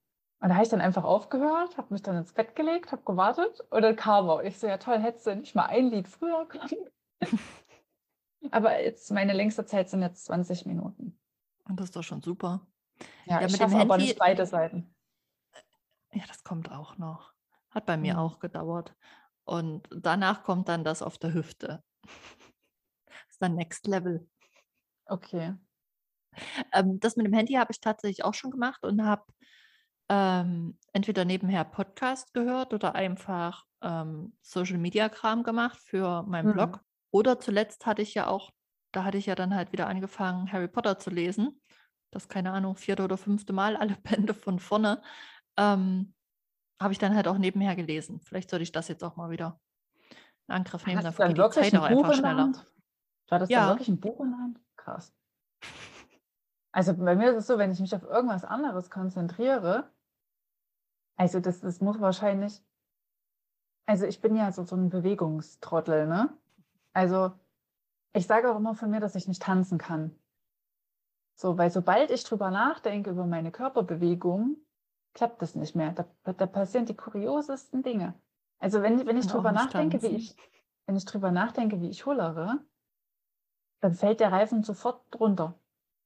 Und 0.40 0.50
da 0.50 0.54
habe 0.54 0.64
ich 0.64 0.70
dann 0.70 0.80
einfach 0.80 1.04
aufgehört, 1.04 1.76
habe 1.78 1.92
mich 1.94 2.02
dann 2.02 2.16
ins 2.16 2.32
Bett 2.32 2.54
gelegt, 2.54 2.92
habe 2.92 3.02
gewartet 3.02 3.60
und 3.70 3.82
dann 3.82 3.96
kam 3.96 4.28
er. 4.28 4.44
Ich 4.44 4.58
so, 4.58 4.66
ja 4.66 4.76
toll, 4.76 4.98
hättest 4.98 5.26
du 5.26 5.34
nicht 5.36 5.54
mal 5.54 5.66
ein 5.66 5.90
Lied 5.90 6.08
früher 6.08 6.46
kommen. 6.46 6.90
Aber 8.50 8.80
jetzt 8.80 9.10
meine 9.10 9.32
längste 9.32 9.64
Zeit 9.64 9.88
sind 9.88 10.02
jetzt 10.02 10.26
20 10.26 10.66
Minuten. 10.66 11.18
Und 11.64 11.80
das 11.80 11.86
ist 11.86 11.96
doch 11.96 12.02
schon 12.02 12.22
super. 12.22 12.66
Ja, 13.24 13.40
ja 13.40 13.46
ich 13.46 13.56
schaffe 13.56 13.76
aber 13.76 13.96
nicht 13.96 14.18
beide 14.18 14.46
Seiten. 14.46 14.94
Ja, 16.12 16.22
das 16.28 16.44
kommt 16.44 16.70
auch 16.70 16.96
noch. 16.96 17.32
Hat 17.70 17.86
bei 17.86 17.96
mir 17.96 18.14
mhm. 18.14 18.20
auch 18.20 18.38
gedauert. 18.38 18.94
Und 19.44 19.88
danach 19.90 20.42
kommt 20.44 20.68
dann 20.68 20.84
das 20.84 21.02
auf 21.02 21.18
der 21.18 21.34
Hüfte. 21.34 21.82
Das 23.08 23.42
ist 23.42 23.42
dann 23.42 23.54
Next 23.54 23.86
Level. 23.86 24.26
Okay. 25.04 25.54
Ähm, 26.72 27.00
das 27.00 27.16
mit 27.16 27.26
dem 27.26 27.32
Handy 27.32 27.54
habe 27.54 27.72
ich 27.72 27.80
tatsächlich 27.80 28.24
auch 28.24 28.34
schon 28.34 28.50
gemacht 28.50 28.84
und 28.84 29.04
habe 29.04 29.24
ähm, 30.08 30.78
entweder 30.92 31.24
nebenher 31.24 31.64
Podcast 31.64 32.32
gehört 32.32 32.72
oder 32.72 32.94
einfach 32.94 33.64
ähm, 33.82 34.36
Social 34.42 34.78
Media 34.78 35.08
Kram 35.08 35.42
gemacht 35.42 35.78
für 35.78 36.22
meinen 36.24 36.48
mhm. 36.48 36.52
Blog. 36.52 36.80
Oder 37.10 37.40
zuletzt 37.40 37.86
hatte 37.86 38.02
ich 38.02 38.14
ja 38.14 38.26
auch, 38.26 38.50
da 38.92 39.04
hatte 39.04 39.18
ich 39.18 39.26
ja 39.26 39.34
dann 39.34 39.54
halt 39.54 39.72
wieder 39.72 39.86
angefangen, 39.86 40.50
Harry 40.52 40.68
Potter 40.68 40.98
zu 40.98 41.10
lesen. 41.10 41.60
Das, 42.12 42.28
keine 42.28 42.52
Ahnung, 42.52 42.76
vierte 42.76 43.02
oder 43.02 43.16
fünfte 43.16 43.52
Mal 43.52 43.76
alle 43.76 43.96
Bände 44.02 44.34
von 44.34 44.58
vorne. 44.58 45.02
Ähm, 45.56 46.14
habe 46.80 46.92
ich 46.92 46.98
dann 46.98 47.14
halt 47.14 47.26
auch 47.26 47.38
nebenher 47.38 47.74
gelesen. 47.74 48.20
Vielleicht 48.20 48.50
sollte 48.50 48.62
ich 48.62 48.72
das 48.72 48.88
jetzt 48.88 49.02
auch 49.02 49.16
mal 49.16 49.30
wieder 49.30 49.58
in 50.48 50.54
Angriff 50.54 50.86
nehmen. 50.86 51.02
Dann 51.02 51.12
vergeht 51.12 51.38
die 51.38 51.50
Zeit 51.50 51.74
auch 51.74 51.84
einfach 51.84 52.14
schneller. 52.14 52.52
War 53.28 53.38
das 53.38 53.48
ja. 53.48 53.60
dann 53.60 53.68
wirklich 53.70 53.88
ein 53.88 54.00
Buch 54.00 54.20
in 54.20 54.30
der 54.30 54.38
Hand? 54.38 54.60
Krass. 54.76 55.12
Also 56.76 56.92
bei 56.92 57.16
mir 57.16 57.30
ist 57.30 57.36
es 57.38 57.46
so, 57.46 57.56
wenn 57.56 57.72
ich 57.72 57.80
mich 57.80 57.94
auf 57.94 58.02
irgendwas 58.02 58.44
anderes 58.44 58.90
konzentriere, 58.90 59.90
also 61.16 61.40
das, 61.40 61.62
das 61.62 61.80
muss 61.80 62.02
wahrscheinlich, 62.02 62.62
also 63.86 64.04
ich 64.04 64.20
bin 64.20 64.36
ja 64.36 64.52
so, 64.52 64.62
so 64.62 64.76
ein 64.76 64.90
Bewegungstrottel, 64.90 66.06
ne? 66.06 66.36
Also 66.92 67.32
ich 68.12 68.26
sage 68.26 68.52
auch 68.52 68.56
immer 68.56 68.74
von 68.74 68.90
mir, 68.90 69.00
dass 69.00 69.14
ich 69.14 69.26
nicht 69.26 69.40
tanzen 69.40 69.78
kann. 69.78 70.14
So, 71.34 71.56
weil 71.56 71.70
sobald 71.70 72.10
ich 72.10 72.24
drüber 72.24 72.50
nachdenke, 72.50 73.08
über 73.08 73.24
meine 73.24 73.52
Körperbewegung, 73.52 74.58
klappt 75.14 75.40
das 75.40 75.54
nicht 75.54 75.76
mehr. 75.76 75.92
Da, 75.92 76.04
da 76.34 76.44
passieren 76.44 76.84
die 76.84 76.94
kuriosesten 76.94 77.84
Dinge. 77.84 78.12
Also 78.58 78.82
wenn, 78.82 79.06
wenn 79.06 79.16
ich 79.16 79.26
drüber 79.26 79.52
nachdenke, 79.52 79.98
tanzen. 79.98 80.12
wie 80.12 80.16
ich, 80.16 80.36
wenn 80.84 80.96
ich 80.96 81.06
drüber 81.06 81.30
nachdenke, 81.30 81.80
wie 81.80 81.88
ich 81.88 82.04
hullere, 82.04 82.62
dann 83.80 83.94
fällt 83.94 84.20
der 84.20 84.30
Reifen 84.30 84.62
sofort 84.62 85.02
drunter. 85.10 85.58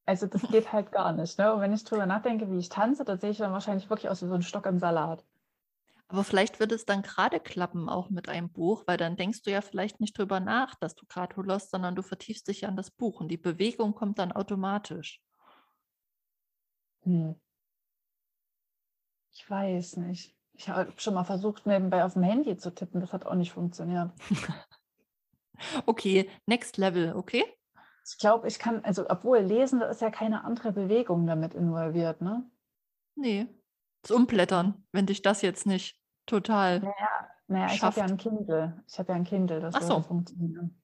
Also 0.06 0.26
das 0.26 0.42
geht 0.42 0.72
halt 0.72 0.92
gar 0.92 1.12
nicht. 1.12 1.38
Ne? 1.38 1.54
Und 1.54 1.60
wenn 1.60 1.72
ich 1.72 1.84
drüber 1.84 2.06
nachdenke, 2.06 2.50
wie 2.50 2.58
ich 2.58 2.68
tanze, 2.68 3.04
dann 3.04 3.18
sehe 3.18 3.30
ich 3.30 3.38
dann 3.38 3.52
wahrscheinlich 3.52 3.88
wirklich 3.90 4.10
aus 4.10 4.22
wie 4.22 4.28
so 4.28 4.34
ein 4.34 4.42
Stock 4.42 4.66
im 4.66 4.78
Salat. 4.78 5.24
Aber 6.08 6.24
vielleicht 6.24 6.58
wird 6.58 6.72
es 6.72 6.84
dann 6.84 7.02
gerade 7.02 7.38
klappen, 7.38 7.88
auch 7.88 8.10
mit 8.10 8.28
einem 8.28 8.50
Buch, 8.50 8.82
weil 8.86 8.96
dann 8.96 9.16
denkst 9.16 9.42
du 9.42 9.52
ja 9.52 9.60
vielleicht 9.60 10.00
nicht 10.00 10.18
drüber 10.18 10.40
nach, 10.40 10.74
dass 10.74 10.96
du 10.96 11.06
gerade 11.06 11.36
hullerst, 11.36 11.70
sondern 11.70 11.94
du 11.94 12.02
vertiefst 12.02 12.48
dich 12.48 12.66
an 12.66 12.74
das 12.74 12.90
Buch 12.90 13.20
und 13.20 13.28
die 13.28 13.36
Bewegung 13.36 13.94
kommt 13.94 14.18
dann 14.18 14.32
automatisch. 14.32 15.22
Hm. 17.02 17.40
Ich 19.32 19.48
weiß 19.48 19.98
nicht. 19.98 20.36
Ich 20.52 20.68
habe 20.68 20.92
schon 20.96 21.14
mal 21.14 21.24
versucht, 21.24 21.64
nebenbei 21.66 22.04
auf 22.04 22.14
dem 22.14 22.24
Handy 22.24 22.56
zu 22.56 22.74
tippen. 22.74 23.00
Das 23.00 23.12
hat 23.12 23.24
auch 23.24 23.36
nicht 23.36 23.52
funktioniert. 23.52 24.10
okay, 25.86 26.28
next 26.46 26.76
level, 26.76 27.14
okay? 27.14 27.44
Ich 28.06 28.18
glaube, 28.18 28.48
ich 28.48 28.58
kann, 28.58 28.84
also 28.84 29.08
obwohl 29.08 29.38
lesen, 29.38 29.80
da 29.80 29.86
ist 29.86 30.00
ja 30.00 30.10
keine 30.10 30.44
andere 30.44 30.72
Bewegung 30.72 31.26
damit 31.26 31.54
involviert, 31.54 32.20
ne? 32.20 32.48
Nee. 33.14 33.46
Das 34.02 34.10
Umblättern, 34.10 34.86
wenn 34.92 35.06
dich 35.06 35.22
das 35.22 35.42
jetzt 35.42 35.66
nicht 35.66 36.00
total. 36.26 36.80
Naja, 36.80 37.28
naja 37.48 37.74
ich 37.74 37.82
habe 37.82 38.00
ja 38.00 38.06
ein 38.06 38.16
Kindle. 38.16 38.82
Ich 38.88 38.98
habe 38.98 39.12
ja 39.12 39.16
ein 39.16 39.24
Kindle, 39.24 39.60
das 39.60 39.74
Ach 39.74 39.82
so. 39.82 40.00
funktionieren. 40.00 40.80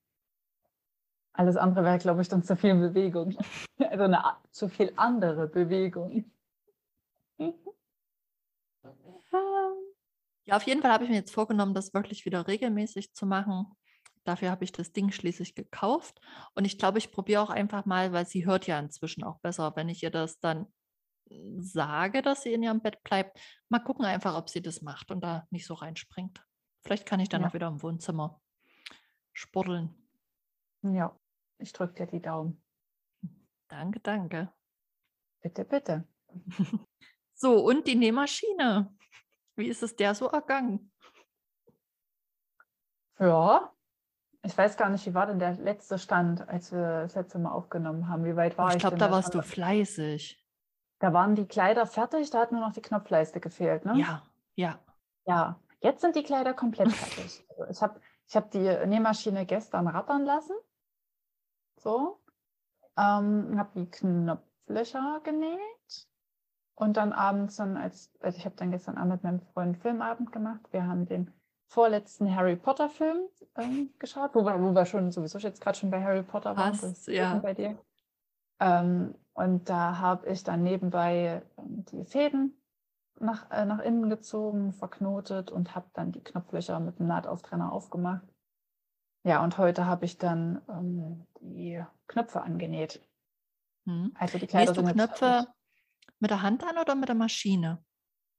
Alles 1.33 1.57
andere 1.57 1.85
wäre, 1.85 1.99
glaube 1.99 2.23
ich, 2.23 2.29
dann 2.29 2.43
zu 2.43 2.57
viel 2.57 2.75
Bewegung. 2.75 3.37
Also 3.79 4.05
eine, 4.05 4.23
zu 4.53 4.69
viel 4.69 4.93
andere 4.97 5.49
Bewegung. 5.49 6.31
Ja, 10.49 10.57
auf 10.57 10.63
jeden 10.63 10.81
Fall 10.81 10.93
habe 10.93 11.03
ich 11.03 11.11
mir 11.11 11.17
jetzt 11.17 11.35
vorgenommen, 11.35 11.75
das 11.75 11.93
wirklich 11.93 12.25
wieder 12.25 12.47
regelmäßig 12.47 13.13
zu 13.15 13.27
machen. 13.27 13.67
Dafür 14.26 14.50
habe 14.50 14.64
ich 14.64 14.73
das 14.73 14.92
Ding 14.92 15.12
schließlich 15.12 15.54
gekauft. 15.54 16.21
Und 16.54 16.64
ich 16.64 16.78
glaube, 16.78 16.99
ich 16.99 17.12
probiere 17.12 17.42
auch 17.42 17.50
einfach 17.50 17.85
mal, 17.85 18.12
weil 18.12 18.26
sie 18.26 18.45
hört 18.45 18.66
ja 18.66 18.78
inzwischen 18.78 19.23
auch 19.23 19.38
besser, 19.38 19.75
wenn 19.76 19.88
ich 19.88 20.02
ihr 20.02 20.11
das 20.11 20.40
dann 20.40 20.66
sage, 21.59 22.23
dass 22.23 22.42
sie 22.42 22.52
in 22.52 22.62
ihrem 22.62 22.80
Bett 22.80 23.02
bleibt. 23.02 23.38
Mal 23.68 23.80
gucken 23.80 24.04
einfach, 24.04 24.37
ob 24.37 24.49
sie 24.49 24.62
das 24.62 24.83
macht 24.83 25.11
und 25.11 25.21
da 25.23 25.47
nicht 25.50 25.66
so 25.66 25.75
reinspringt. 25.75 26.45
Vielleicht 26.85 27.06
kann 27.06 27.21
ich 27.21 27.28
dann 27.28 27.42
ja. 27.42 27.49
auch 27.49 27.54
wieder 27.54 27.68
im 27.68 27.83
Wohnzimmer 27.83 28.40
sporteln. 29.33 29.95
Ja, 30.83 31.16
ich 31.59 31.73
drücke 31.73 31.95
dir 31.95 32.06
die 32.06 32.23
Daumen. 32.23 32.62
Danke, 33.68 34.00
danke. 34.00 34.52
Bitte, 35.40 35.64
bitte. 35.64 36.09
so, 37.35 37.64
und 37.64 37.87
die 37.87 37.97
Nähmaschine. 37.97 38.92
Wie 39.56 39.68
ist 39.68 39.83
es 39.83 39.97
der 39.97 40.14
so 40.14 40.26
ergangen? 40.26 40.92
Ja, 43.18 43.73
ich 44.47 44.57
weiß 44.57 44.76
gar 44.76 44.88
nicht, 44.88 45.05
wie 45.07 45.15
war 45.15 45.26
denn 45.26 45.38
der 45.38 45.55
letzte 45.55 45.99
Stand, 45.99 46.49
als 46.49 46.73
wir 46.73 47.03
das 47.03 47.15
letzte 47.15 47.38
Mal 47.38 47.50
aufgenommen 47.50 48.09
haben? 48.09 48.25
Wie 48.25 48.37
weit 48.37 48.57
war 48.57 48.69
ich? 48.69 48.76
Ich 48.76 48.81
glaube, 48.81 48.97
da 48.97 49.11
warst 49.11 49.35
du 49.35 49.43
fleißig. 49.43 50.43
Da 51.00 51.12
waren 51.12 51.35
die 51.35 51.47
Kleider 51.47 51.87
fertig, 51.87 52.31
da 52.31 52.41
hat 52.41 52.53
nur 52.53 52.61
noch 52.61 52.73
die 52.73 52.81
Knopfleiste 52.81 53.41
gefehlt, 53.41 53.85
ne? 53.85 53.99
Ja, 53.99 54.23
ja. 54.55 54.79
Ja, 55.26 55.61
jetzt 55.81 56.00
sind 56.00 56.17
die 56.17 56.23
Kleider 56.23 56.55
komplett 56.55 56.93
fertig. 56.93 57.45
Also 57.59 57.71
ich 57.71 57.83
habe 57.83 58.00
ich 58.29 58.37
hab 58.37 58.50
die 58.50 58.87
Nähmaschine 58.87 59.47
gestern 59.47 59.88
rattern 59.88 60.25
lassen. 60.25 60.55
So. 61.79 62.21
Ähm, 62.99 63.59
habe 63.59 63.71
die 63.75 63.91
Knopflöcher 63.91 65.21
genäht. 65.25 66.09
Und 66.75 66.99
dann 66.99 67.15
abends 67.15 67.57
dann, 67.57 67.79
als, 67.79 68.12
also 68.21 68.37
ich 68.37 68.45
habe 68.45 68.57
dann 68.57 68.71
gestern 68.71 68.99
Abend 68.99 69.12
mit 69.12 69.23
meinem 69.23 69.41
Freund 69.41 69.79
Filmabend 69.79 70.33
gemacht. 70.33 70.61
Wir 70.71 70.87
haben 70.87 71.07
den 71.07 71.33
vorletzten 71.69 72.35
Harry 72.35 72.57
Potter 72.57 72.89
Film 72.89 73.29
ähm, 73.57 73.91
geschaut, 73.99 74.35
wo 74.35 74.45
wir, 74.45 74.61
wo 74.61 74.73
wir 74.73 74.87
schon 74.87 75.11
sowieso 75.11 75.39
jetzt 75.39 75.61
gerade 75.61 75.79
schon 75.79 75.91
bei 75.91 76.03
Harry 76.03 76.23
Potter 76.23 76.57
waren. 76.57 76.81
Was, 76.81 77.07
ja. 77.07 77.39
Bei 77.39 77.55
dir. 77.55 77.79
Ähm, 78.61 79.15
und 79.35 79.69
da 79.69 79.99
habe 79.99 80.29
ich 80.29 80.45
dann 80.45 80.63
nebenbei 80.63 81.43
ähm, 81.59 81.85
die 81.87 82.05
Fäden 82.05 82.57
nach, 83.19 83.51
äh, 83.51 83.65
nach 83.65 83.81
innen 83.81 84.09
gezogen, 84.09 84.73
verknotet 84.73 85.51
und 85.51 85.75
habe 85.75 85.87
dann 85.93 86.13
die 86.13 86.23
Knopflöcher 86.23 86.81
mit 86.81 86.99
dem 86.99 87.07
Nahtauftrenner 87.07 87.73
aufgemacht. 87.73 88.27
Ja, 89.25 89.43
und 89.43 89.59
heute 89.59 89.87
habe 89.87 90.05
ich 90.05 90.19
dann 90.19 90.63
ähm, 90.69 91.27
die 91.41 91.83
Knöpfe 92.07 92.43
angenäht. 92.43 93.01
Hm. 93.87 94.13
Also 94.19 94.39
die 94.39 94.47
Kleider 94.47 94.73
Nähst 94.73 94.87
du 94.87 94.93
Knöpfe 94.93 95.47
mit 96.21 96.31
der 96.31 96.43
Hand 96.43 96.65
an 96.65 96.79
oder 96.79 96.95
mit 96.95 97.09
der 97.09 97.17
Maschine? 97.17 97.85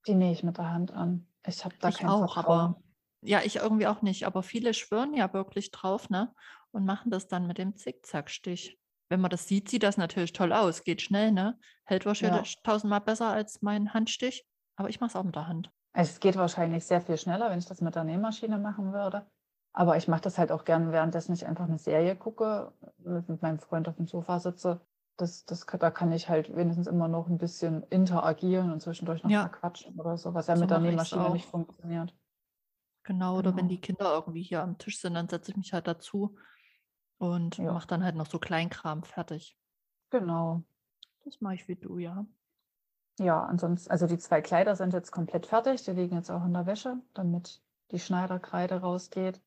Die 0.07 0.15
nähe 0.15 0.31
ich 0.31 0.43
mit 0.43 0.57
der 0.57 0.69
Hand 0.69 0.91
an. 0.91 1.27
Ich 1.45 1.63
habe 1.65 1.75
da 1.79 1.89
ich 1.89 1.97
kein 1.97 2.09
auch, 2.09 2.33
Vertrauen. 2.33 2.59
aber 2.59 2.81
ja, 3.21 3.41
ich 3.43 3.57
irgendwie 3.57 3.87
auch 3.87 4.01
nicht, 4.01 4.25
aber 4.25 4.43
viele 4.43 4.73
schwören 4.73 5.13
ja 5.13 5.33
wirklich 5.33 5.71
drauf, 5.71 6.09
ne? 6.09 6.33
Und 6.71 6.85
machen 6.85 7.11
das 7.11 7.27
dann 7.27 7.47
mit 7.47 7.57
dem 7.57 7.75
Zickzackstich. 7.75 8.77
Wenn 9.09 9.21
man 9.21 9.31
das 9.31 9.47
sieht, 9.47 9.69
sieht 9.69 9.83
das 9.83 9.97
natürlich 9.97 10.33
toll 10.33 10.53
aus. 10.53 10.83
Geht 10.83 11.01
schnell, 11.01 11.31
ne? 11.31 11.57
Hält 11.85 12.05
wahrscheinlich 12.05 12.55
ja. 12.55 12.61
tausendmal 12.63 13.01
besser 13.01 13.29
als 13.29 13.61
mein 13.61 13.93
Handstich. 13.93 14.45
Aber 14.75 14.89
ich 14.89 14.99
mache 14.99 15.09
es 15.09 15.15
auch 15.15 15.23
mit 15.23 15.35
der 15.35 15.47
Hand. 15.47 15.71
Es 15.93 16.19
geht 16.19 16.35
wahrscheinlich 16.35 16.85
sehr 16.85 17.01
viel 17.01 17.17
schneller, 17.17 17.49
wenn 17.49 17.59
ich 17.59 17.65
das 17.65 17.81
mit 17.81 17.95
der 17.95 18.03
Nähmaschine 18.03 18.59
machen 18.59 18.93
würde. 18.93 19.25
Aber 19.73 19.97
ich 19.97 20.07
mache 20.07 20.21
das 20.21 20.37
halt 20.37 20.51
auch 20.51 20.65
gerne, 20.65 20.91
währenddessen 20.91 21.33
ich 21.33 21.45
einfach 21.45 21.65
eine 21.65 21.79
Serie 21.79 22.15
gucke, 22.15 22.73
mit 22.97 23.41
meinem 23.41 23.59
Freund 23.59 23.87
auf 23.87 23.95
dem 23.95 24.07
Sofa 24.07 24.39
sitze. 24.39 24.81
Das, 25.17 25.45
das, 25.45 25.65
da 25.65 25.89
kann 25.89 26.11
ich 26.11 26.29
halt 26.29 26.55
wenigstens 26.55 26.87
immer 26.87 27.07
noch 27.07 27.27
ein 27.27 27.39
bisschen 27.39 27.83
interagieren 27.89 28.71
und 28.71 28.81
zwischendurch 28.81 29.23
noch 29.23 29.31
ja. 29.31 29.43
mal 29.43 29.49
quatschen 29.49 29.99
oder 29.99 30.17
so, 30.17 30.33
was 30.33 30.47
ja 30.47 30.55
so 30.55 30.61
mit 30.61 30.69
der 30.69 30.79
Nähmaschine 30.79 31.31
nicht 31.31 31.45
funktioniert. 31.45 32.13
Genau, 33.07 33.37
oder 33.37 33.51
wenn 33.51 33.67
genau. 33.67 33.69
die 33.69 33.79
Kinder 33.79 34.13
irgendwie 34.13 34.43
hier 34.43 34.61
am 34.61 34.77
Tisch 34.77 34.99
sind, 34.99 35.13
dann 35.13 35.29
setze 35.29 35.51
ich 35.51 35.57
mich 35.57 35.71
halt 35.71 35.87
dazu 35.87 36.37
und 37.17 37.57
Ja. 37.57 37.71
mache 37.71 37.87
dann 37.87 38.03
halt 38.03 38.15
noch 38.17 38.25
so 38.27 38.37
Kleinkram 38.37 39.03
fertig. 39.03 39.57
Genau. 40.09 40.63
Das 41.23 41.39
mache 41.39 41.53
ich 41.55 41.69
wie 41.69 41.77
du, 41.77 41.97
ja. 41.99 42.25
Ja, 43.17 43.43
ansonsten, 43.45 43.89
also 43.91 44.07
die 44.07 44.17
zwei 44.17 44.41
Kleider 44.41 44.75
sind 44.75 44.93
jetzt 44.93 45.11
komplett 45.11 45.45
fertig. 45.45 45.83
Die 45.85 45.91
liegen 45.91 46.15
jetzt 46.17 46.29
auch 46.29 46.43
in 46.45 46.53
der 46.53 46.65
Wäsche, 46.65 47.01
damit 47.13 47.63
die 47.91 47.99
Schneiderkreide 47.99 48.81
rausgeht. 48.81 49.41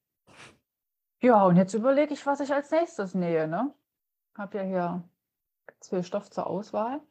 Ja, 1.21 1.45
und 1.45 1.57
jetzt 1.57 1.75
überlege 1.75 2.15
ich, 2.15 2.25
was 2.25 2.41
ich 2.41 2.53
als 2.53 2.71
nächstes 2.71 3.15
nähe, 3.15 3.47
ne? 3.47 3.75
Habe 4.35 4.57
ja 4.57 4.65
hier 4.65 5.09
viel 5.83 6.03
Stoff 6.03 6.31
zur 6.31 6.47
Auswahl. 6.47 7.03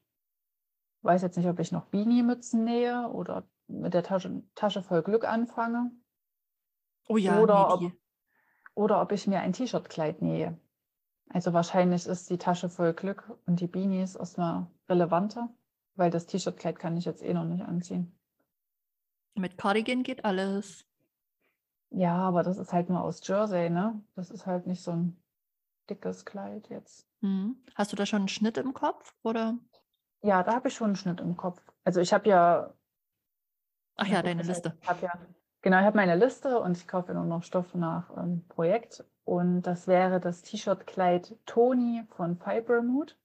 Weiß 1.04 1.22
jetzt 1.22 1.38
nicht, 1.38 1.48
ob 1.48 1.60
ich 1.60 1.72
noch 1.72 1.86
Beanie-Mützen 1.86 2.64
nähe 2.64 3.08
oder 3.08 3.48
mit 3.68 3.94
der 3.94 4.02
Tasche, 4.04 4.42
Tasche 4.56 4.82
voll 4.82 5.04
Glück 5.04 5.26
anfange. 5.26 5.92
Oh 7.10 7.18
ja, 7.18 7.40
oder, 7.40 7.74
ob, 7.74 7.92
oder 8.76 9.02
ob 9.02 9.12
ich 9.12 9.26
mir 9.26 9.40
ein 9.40 9.52
T-Shirt-Kleid 9.52 10.22
nähe. 10.22 10.58
Also 11.28 11.54
wahrscheinlich 11.54 12.06
ist 12.06 12.30
die 12.30 12.38
Tasche 12.38 12.70
voll 12.70 12.94
Glück 12.94 13.36
und 13.48 13.60
die 13.60 13.68
Beanies 13.68 14.16
erstmal 14.16 14.68
relevanter, 14.88 15.50
weil 15.96 16.12
das 16.12 16.28
T-Shirt-Kleid 16.28 16.78
kann 16.78 16.98
ich 16.98 17.06
jetzt 17.06 17.24
eh 17.24 17.34
noch 17.34 17.46
nicht 17.46 17.64
anziehen. 17.64 18.16
Mit 19.34 19.58
Cardigan 19.58 20.04
geht 20.04 20.24
alles. 20.24 20.86
Ja, 21.90 22.16
aber 22.16 22.44
das 22.44 22.60
ist 22.60 22.74
halt 22.74 22.90
nur 22.90 23.02
aus 23.02 23.26
Jersey, 23.28 23.72
ne? 23.72 24.00
Das 24.16 24.30
ist 24.30 24.46
halt 24.46 24.68
nicht 24.68 24.84
so 24.84 24.92
ein 24.92 25.20
dickes 25.90 26.26
Kleid 26.26 26.70
jetzt. 26.70 27.08
Mhm. 27.22 27.58
Hast 27.74 27.92
du 27.92 27.96
da 27.96 28.06
schon 28.06 28.20
einen 28.20 28.28
Schnitt 28.28 28.58
im 28.58 28.76
Kopf 28.76 29.16
oder? 29.24 29.58
Ja, 30.22 30.44
da 30.44 30.54
habe 30.54 30.68
ich 30.68 30.76
schon 30.76 30.88
einen 30.88 30.96
Schnitt 30.96 31.22
im 31.22 31.38
Kopf. 31.38 31.60
Also 31.84 32.02
ich 32.02 32.14
habe 32.14 32.30
ja. 32.30 32.74
Ach 33.96 34.06
ja, 34.06 34.22
deine 34.22 34.44
Liste. 34.44 34.78
Ich 34.82 34.88
habe 34.88 35.06
ja 35.06 35.14
Genau, 35.62 35.80
ich 35.80 35.86
habe 35.86 35.98
meine 35.98 36.16
Liste 36.16 36.60
und 36.60 36.78
ich 36.78 36.88
kaufe 36.88 37.14
nur 37.14 37.26
noch 37.26 37.44
Stoff 37.44 37.76
nach 37.76 38.16
ähm, 38.18 38.46
Projekt. 38.48 39.04
Und 39.26 39.64
das 39.64 39.88
wäre 39.88 40.20
das 40.20 40.42
T-Shirt-Kleid 40.42 41.38
Toni 41.46 42.04
von 42.10 42.38
Fibromood. 42.38 43.18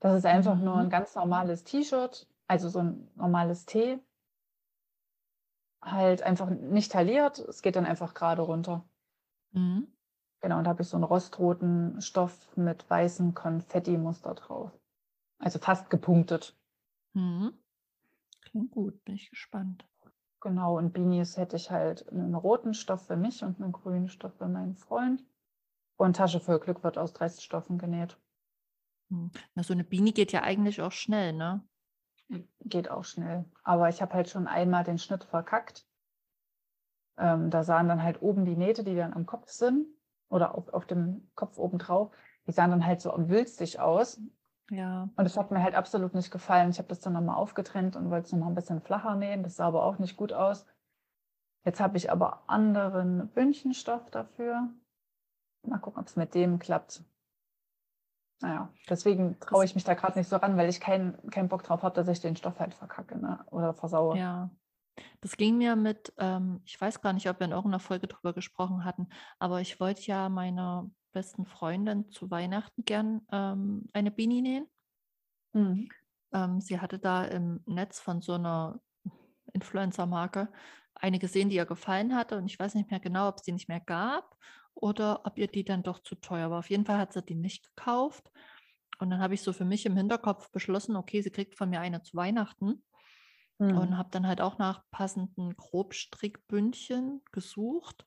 Das 0.00 0.14
ist 0.18 0.26
einfach 0.26 0.56
mhm. 0.56 0.64
nur 0.64 0.76
ein 0.76 0.90
ganz 0.90 1.14
normales 1.14 1.64
T-Shirt, 1.64 2.28
also 2.46 2.68
so 2.68 2.80
ein 2.80 3.10
normales 3.14 3.64
T. 3.64 3.98
Halt 5.80 6.22
einfach 6.22 6.50
nicht 6.50 6.92
tailliert, 6.92 7.38
es 7.38 7.62
geht 7.62 7.76
dann 7.76 7.86
einfach 7.86 8.14
gerade 8.14 8.42
runter. 8.42 8.84
Mhm. 9.52 9.88
Genau, 10.40 10.58
und 10.58 10.64
da 10.64 10.70
habe 10.70 10.82
ich 10.82 10.88
so 10.88 10.96
einen 10.98 11.04
rostroten 11.04 12.02
Stoff 12.02 12.54
mit 12.56 12.88
weißem 12.88 13.32
Konfetti-Muster 13.34 14.34
drauf. 14.34 14.70
Also 15.38 15.58
fast 15.58 15.88
gepunktet. 15.88 16.54
Mhm. 17.14 17.54
Klingt 18.42 18.70
gut, 18.70 19.02
bin 19.04 19.14
ich 19.14 19.30
gespannt. 19.30 19.86
Genau, 20.44 20.76
und 20.76 20.92
Beanies 20.92 21.38
hätte 21.38 21.56
ich 21.56 21.70
halt 21.70 22.06
einen 22.10 22.34
roten 22.34 22.74
Stoff 22.74 23.06
für 23.06 23.16
mich 23.16 23.42
und 23.42 23.62
einen 23.62 23.72
grünen 23.72 24.08
Stoff 24.08 24.34
für 24.36 24.46
meinen 24.46 24.76
Freund. 24.76 25.24
Und 25.96 26.16
Tasche 26.16 26.38
voll 26.38 26.60
Glück 26.60 26.84
wird 26.84 26.98
aus 26.98 27.18
Reststoffen 27.18 27.78
genäht. 27.78 28.18
Hm. 29.08 29.30
Na, 29.54 29.62
so 29.62 29.72
eine 29.72 29.84
Beanie 29.84 30.12
geht 30.12 30.32
ja 30.32 30.42
eigentlich 30.42 30.82
auch 30.82 30.92
schnell, 30.92 31.32
ne? 31.32 31.66
Geht 32.60 32.90
auch 32.90 33.04
schnell. 33.04 33.46
Aber 33.62 33.88
ich 33.88 34.02
habe 34.02 34.12
halt 34.12 34.28
schon 34.28 34.46
einmal 34.46 34.84
den 34.84 34.98
Schnitt 34.98 35.24
verkackt. 35.24 35.86
Ähm, 37.16 37.48
da 37.48 37.62
sahen 37.62 37.88
dann 37.88 38.02
halt 38.02 38.20
oben 38.20 38.44
die 38.44 38.56
Nähte, 38.56 38.84
die 38.84 38.96
dann 38.96 39.14
am 39.14 39.24
Kopf 39.24 39.48
sind 39.48 39.86
oder 40.28 40.54
auf, 40.54 40.68
auf 40.74 40.84
dem 40.84 41.30
Kopf 41.34 41.56
oben 41.56 41.78
drauf, 41.78 42.10
die 42.46 42.52
sahen 42.52 42.70
dann 42.70 42.84
halt 42.84 43.00
so 43.00 43.14
wülstig 43.16 43.80
aus. 43.80 44.20
Ja. 44.70 45.10
Und 45.16 45.24
das 45.24 45.36
hat 45.36 45.50
mir 45.50 45.62
halt 45.62 45.74
absolut 45.74 46.14
nicht 46.14 46.30
gefallen. 46.30 46.70
Ich 46.70 46.78
habe 46.78 46.88
das 46.88 47.00
dann 47.00 47.12
nochmal 47.12 47.36
aufgetrennt 47.36 47.96
und 47.96 48.10
wollte 48.10 48.26
es 48.26 48.32
nochmal 48.32 48.48
ein 48.48 48.54
bisschen 48.54 48.80
flacher 48.80 49.14
nähen. 49.16 49.42
Das 49.42 49.56
sah 49.56 49.66
aber 49.66 49.84
auch 49.84 49.98
nicht 49.98 50.16
gut 50.16 50.32
aus. 50.32 50.66
Jetzt 51.64 51.80
habe 51.80 51.96
ich 51.96 52.10
aber 52.10 52.42
anderen 52.46 53.28
Bündchenstoff 53.28 54.10
dafür. 54.10 54.68
Mal 55.66 55.78
gucken, 55.78 56.00
ob 56.00 56.06
es 56.06 56.16
mit 56.16 56.34
dem 56.34 56.58
klappt. 56.58 57.02
Naja, 58.40 58.68
deswegen 58.90 59.38
traue 59.40 59.64
ich 59.64 59.74
mich 59.74 59.84
da 59.84 59.94
gerade 59.94 60.18
nicht 60.18 60.28
so 60.28 60.36
ran, 60.36 60.56
weil 60.56 60.68
ich 60.68 60.80
keinen 60.80 61.30
keinen 61.30 61.48
Bock 61.48 61.62
drauf 61.62 61.82
habe, 61.82 61.94
dass 61.94 62.08
ich 62.08 62.20
den 62.20 62.36
Stoff 62.36 62.58
halt 62.58 62.74
verkacke 62.74 63.18
ne? 63.18 63.44
oder 63.50 63.72
versaue. 63.72 64.18
Ja. 64.18 64.50
Das 65.20 65.36
ging 65.36 65.56
mir 65.56 65.76
mit, 65.76 66.12
ähm, 66.18 66.60
ich 66.64 66.78
weiß 66.80 67.00
gar 67.00 67.12
nicht, 67.12 67.28
ob 67.28 67.40
wir 67.40 67.46
in 67.46 67.52
irgendeiner 67.52 67.80
Folge 67.80 68.06
drüber 68.06 68.32
gesprochen 68.32 68.84
hatten, 68.84 69.08
aber 69.38 69.60
ich 69.60 69.80
wollte 69.80 70.02
ja 70.02 70.28
meiner 70.28 70.90
besten 71.14 71.46
Freundin 71.46 72.10
zu 72.10 72.30
Weihnachten 72.30 72.84
gern 72.84 73.22
ähm, 73.32 73.88
eine 73.94 74.10
Beanie 74.10 74.42
nähen. 74.42 74.66
Mhm. 75.54 75.88
Ähm, 76.32 76.60
sie 76.60 76.80
hatte 76.80 76.98
da 76.98 77.24
im 77.24 77.62
Netz 77.66 78.00
von 78.00 78.20
so 78.20 78.34
einer 78.34 78.80
Influencer-Marke 79.54 80.52
eine 80.94 81.18
gesehen, 81.18 81.48
die 81.48 81.56
ihr 81.56 81.66
gefallen 81.66 82.14
hatte. 82.14 82.36
Und 82.36 82.46
ich 82.46 82.58
weiß 82.58 82.74
nicht 82.74 82.90
mehr 82.90 83.00
genau, 83.00 83.28
ob 83.28 83.36
es 83.36 83.42
die 83.42 83.52
nicht 83.52 83.68
mehr 83.68 83.80
gab 83.80 84.36
oder 84.74 85.24
ob 85.24 85.38
ihr 85.38 85.46
die 85.46 85.64
dann 85.64 85.82
doch 85.82 86.00
zu 86.00 86.16
teuer 86.16 86.50
war. 86.50 86.58
Auf 86.58 86.70
jeden 86.70 86.84
Fall 86.84 86.98
hat 86.98 87.12
sie 87.12 87.22
die 87.22 87.34
nicht 87.36 87.74
gekauft. 87.74 88.30
Und 88.98 89.10
dann 89.10 89.20
habe 89.20 89.34
ich 89.34 89.42
so 89.42 89.52
für 89.52 89.64
mich 89.64 89.86
im 89.86 89.96
Hinterkopf 89.96 90.50
beschlossen, 90.50 90.96
okay, 90.96 91.22
sie 91.22 91.30
kriegt 91.30 91.56
von 91.56 91.70
mir 91.70 91.80
eine 91.80 92.02
zu 92.02 92.16
Weihnachten. 92.16 92.84
Mhm. 93.58 93.78
Und 93.78 93.98
habe 93.98 94.10
dann 94.10 94.26
halt 94.26 94.40
auch 94.40 94.58
nach 94.58 94.82
passenden 94.90 95.56
Grobstrickbündchen 95.56 97.22
gesucht. 97.30 98.06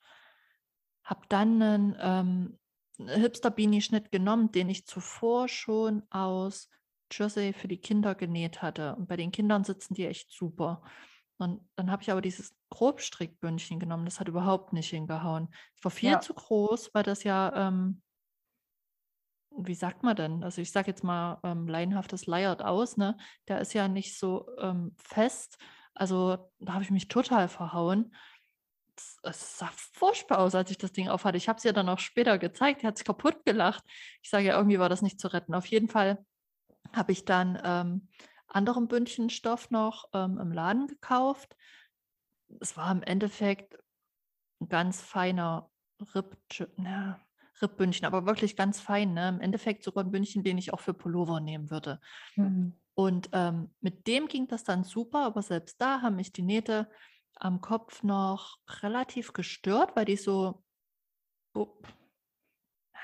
Habe 1.03 1.21
dann 1.29 1.61
einen 1.61 1.95
ähm, 1.99 2.59
Hipster-Beanie-Schnitt 2.99 4.11
genommen, 4.11 4.51
den 4.51 4.69
ich 4.69 4.85
zuvor 4.87 5.47
schon 5.47 6.03
aus 6.09 6.69
Jersey 7.11 7.53
für 7.53 7.67
die 7.67 7.79
Kinder 7.79 8.15
genäht 8.15 8.61
hatte. 8.61 8.95
Und 8.95 9.07
bei 9.07 9.15
den 9.15 9.31
Kindern 9.31 9.63
sitzen 9.63 9.93
die 9.93 10.05
echt 10.05 10.31
super. 10.31 10.81
Und 11.37 11.61
dann 11.75 11.91
habe 11.91 12.01
ich 12.01 12.11
aber 12.11 12.21
dieses 12.21 12.55
Grobstrickbündchen 12.71 13.79
genommen. 13.79 14.05
Das 14.05 14.19
hat 14.19 14.27
überhaupt 14.27 14.73
nicht 14.73 14.89
hingehauen. 14.89 15.49
Es 15.75 15.83
war 15.83 15.91
viel 15.91 16.11
Ja. 16.11 16.19
zu 16.19 16.33
groß, 16.33 16.93
weil 16.93 17.03
das 17.03 17.23
ja, 17.23 17.67
ähm, 17.67 18.01
wie 19.51 19.75
sagt 19.75 20.03
man 20.03 20.15
denn? 20.15 20.43
Also 20.43 20.61
ich 20.61 20.71
sage 20.71 20.87
jetzt 20.87 21.03
mal 21.03 21.39
ähm, 21.43 21.67
laienhaftes 21.67 22.25
leiert 22.25 22.63
aus, 22.63 22.97
ne? 22.97 23.17
Der 23.47 23.59
ist 23.59 23.73
ja 23.73 23.87
nicht 23.87 24.17
so 24.17 24.49
ähm, 24.59 24.95
fest. 24.97 25.57
Also 25.93 26.51
da 26.59 26.73
habe 26.73 26.83
ich 26.83 26.91
mich 26.91 27.07
total 27.07 27.47
verhauen. 27.47 28.13
Es- 28.97 29.17
Es 29.23 29.57
sah 29.59 29.71
furchtbar 29.75 30.39
aus, 30.39 30.55
als 30.55 30.71
ich 30.71 30.77
das 30.77 30.91
Ding 30.91 31.07
aufhatte. 31.09 31.37
Ich 31.37 31.47
habe 31.47 31.57
es 31.57 31.65
ihr 31.65 31.73
dann 31.73 31.89
auch 31.89 31.99
später 31.99 32.37
gezeigt. 32.37 32.83
Hat 32.83 32.97
sich 32.97 33.05
kaputt 33.05 33.45
gelacht. 33.45 33.83
Ich 34.21 34.29
sage 34.29 34.47
ja, 34.47 34.57
irgendwie 34.57 34.79
war 34.79 34.89
das 34.89 35.01
nicht 35.01 35.19
zu 35.19 35.27
retten. 35.31 35.53
Auf 35.53 35.67
jeden 35.67 35.87
Fall 35.87 36.25
habe 36.93 37.11
ich 37.11 37.25
dann 37.25 37.59
ähm, 37.63 38.07
anderen 38.47 38.87
Bündchenstoff 38.87 39.69
noch 39.71 40.05
ähm, 40.13 40.39
im 40.39 40.51
Laden 40.51 40.87
gekauft. 40.87 41.55
Es 42.59 42.77
war 42.77 42.91
im 42.91 43.03
Endeffekt 43.03 43.77
ein 44.61 44.69
ganz 44.69 45.01
feiner 45.01 45.69
Ripp, 46.15 46.37
na, 46.77 47.19
Rippbündchen, 47.61 48.05
aber 48.05 48.25
wirklich 48.25 48.55
ganz 48.55 48.79
fein. 48.79 49.13
Ne? 49.13 49.29
Im 49.29 49.41
Endeffekt 49.41 49.83
sogar 49.83 50.03
ein 50.03 50.11
Bündchen, 50.11 50.43
den 50.43 50.57
ich 50.57 50.73
auch 50.73 50.79
für 50.79 50.93
Pullover 50.93 51.39
nehmen 51.39 51.69
würde. 51.69 51.99
Mhm. 52.35 52.73
Und 52.93 53.29
ähm, 53.33 53.71
mit 53.81 54.07
dem 54.07 54.27
ging 54.27 54.47
das 54.47 54.63
dann 54.63 54.83
super, 54.83 55.25
aber 55.25 55.41
selbst 55.41 55.79
da 55.81 56.01
haben 56.01 56.15
mich 56.15 56.31
die 56.31 56.41
Nähte 56.41 56.89
am 57.39 57.61
Kopf 57.61 58.03
noch 58.03 58.57
relativ 58.81 59.33
gestört, 59.33 59.95
weil 59.95 60.05
die 60.05 60.17
so, 60.17 60.63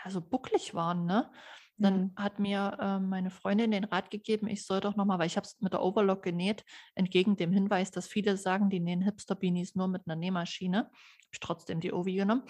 so 0.10 0.22
bucklig 0.22 0.74
waren. 0.74 1.06
Ne? 1.06 1.32
Dann 1.78 2.04
Mhm. 2.04 2.12
hat 2.16 2.40
mir 2.40 2.78
ähm, 2.80 3.10
meine 3.10 3.30
Freundin 3.30 3.72
den 3.72 3.84
Rat 3.84 4.12
gegeben, 4.12 4.48
ich 4.48 4.66
soll 4.66 4.80
doch 4.80 4.96
nochmal, 4.96 5.20
weil 5.20 5.28
ich 5.28 5.38
habe 5.38 5.46
es 5.46 5.60
mit 5.60 5.74
der 5.74 5.82
Overlock 5.82 6.24
genäht, 6.24 6.64
entgegen 6.96 7.36
dem 7.36 7.52
Hinweis, 7.52 7.92
dass 7.92 8.08
viele 8.08 8.38
sagen, 8.38 8.70
die 8.70 8.80
nähen 8.80 9.02
Hipster-Beanies 9.02 9.76
nur 9.76 9.88
mit 9.88 10.04
einer 10.06 10.16
Nähmaschine, 10.16 10.78
habe 10.78 10.92
ich 11.32 11.40
trotzdem 11.40 11.80
die 11.80 11.94
Ovi 11.94 12.16
genommen. 12.16 12.44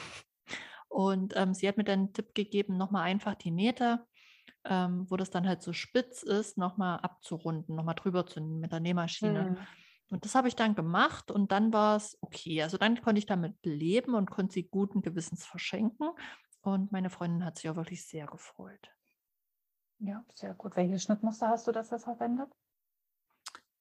Und 0.89 1.35
ähm, 1.35 1.53
sie 1.53 1.67
hat 1.67 1.77
mir 1.77 1.83
dann 1.83 2.07
den 2.07 2.13
Tipp 2.13 2.35
gegeben, 2.35 2.77
nochmal 2.77 3.03
einfach 3.03 3.35
die 3.35 3.51
Nähte, 3.51 4.05
ähm, 4.65 5.09
wo 5.09 5.17
das 5.17 5.31
dann 5.31 5.47
halt 5.47 5.61
so 5.63 5.73
spitz 5.73 6.21
ist, 6.21 6.57
nochmal 6.57 6.99
abzurunden, 6.99 7.75
nochmal 7.75 7.95
drüber 7.95 8.25
zu 8.27 8.41
mit 8.41 8.71
der 8.71 8.79
Nähmaschine. 8.79 9.51
Mhm. 9.51 9.57
Und 10.13 10.25
das 10.25 10.35
habe 10.35 10.47
ich 10.47 10.55
dann 10.55 10.75
gemacht 10.75 11.31
und 11.31 11.51
dann 11.51 11.73
war 11.73 11.97
es 11.97 12.17
okay. 12.21 12.61
Also 12.63 12.77
dann 12.77 13.01
konnte 13.01 13.19
ich 13.19 13.25
damit 13.25 13.65
leben 13.65 14.13
und 14.15 14.29
konnte 14.29 14.53
sie 14.53 14.67
guten 14.69 15.01
Gewissens 15.01 15.45
verschenken. 15.45 16.09
Und 16.61 16.91
meine 16.91 17.09
Freundin 17.09 17.43
hat 17.45 17.57
sich 17.57 17.69
auch 17.69 17.75
wirklich 17.75 18.05
sehr 18.05 18.27
gefreut. 18.27 18.91
Ja, 19.97 20.23
sehr 20.35 20.53
gut. 20.53 20.75
Welches 20.75 21.01
Schnittmuster 21.03 21.49
hast 21.49 21.65
du 21.65 21.71
dafür 21.71 21.97
verwendet? 21.97 22.51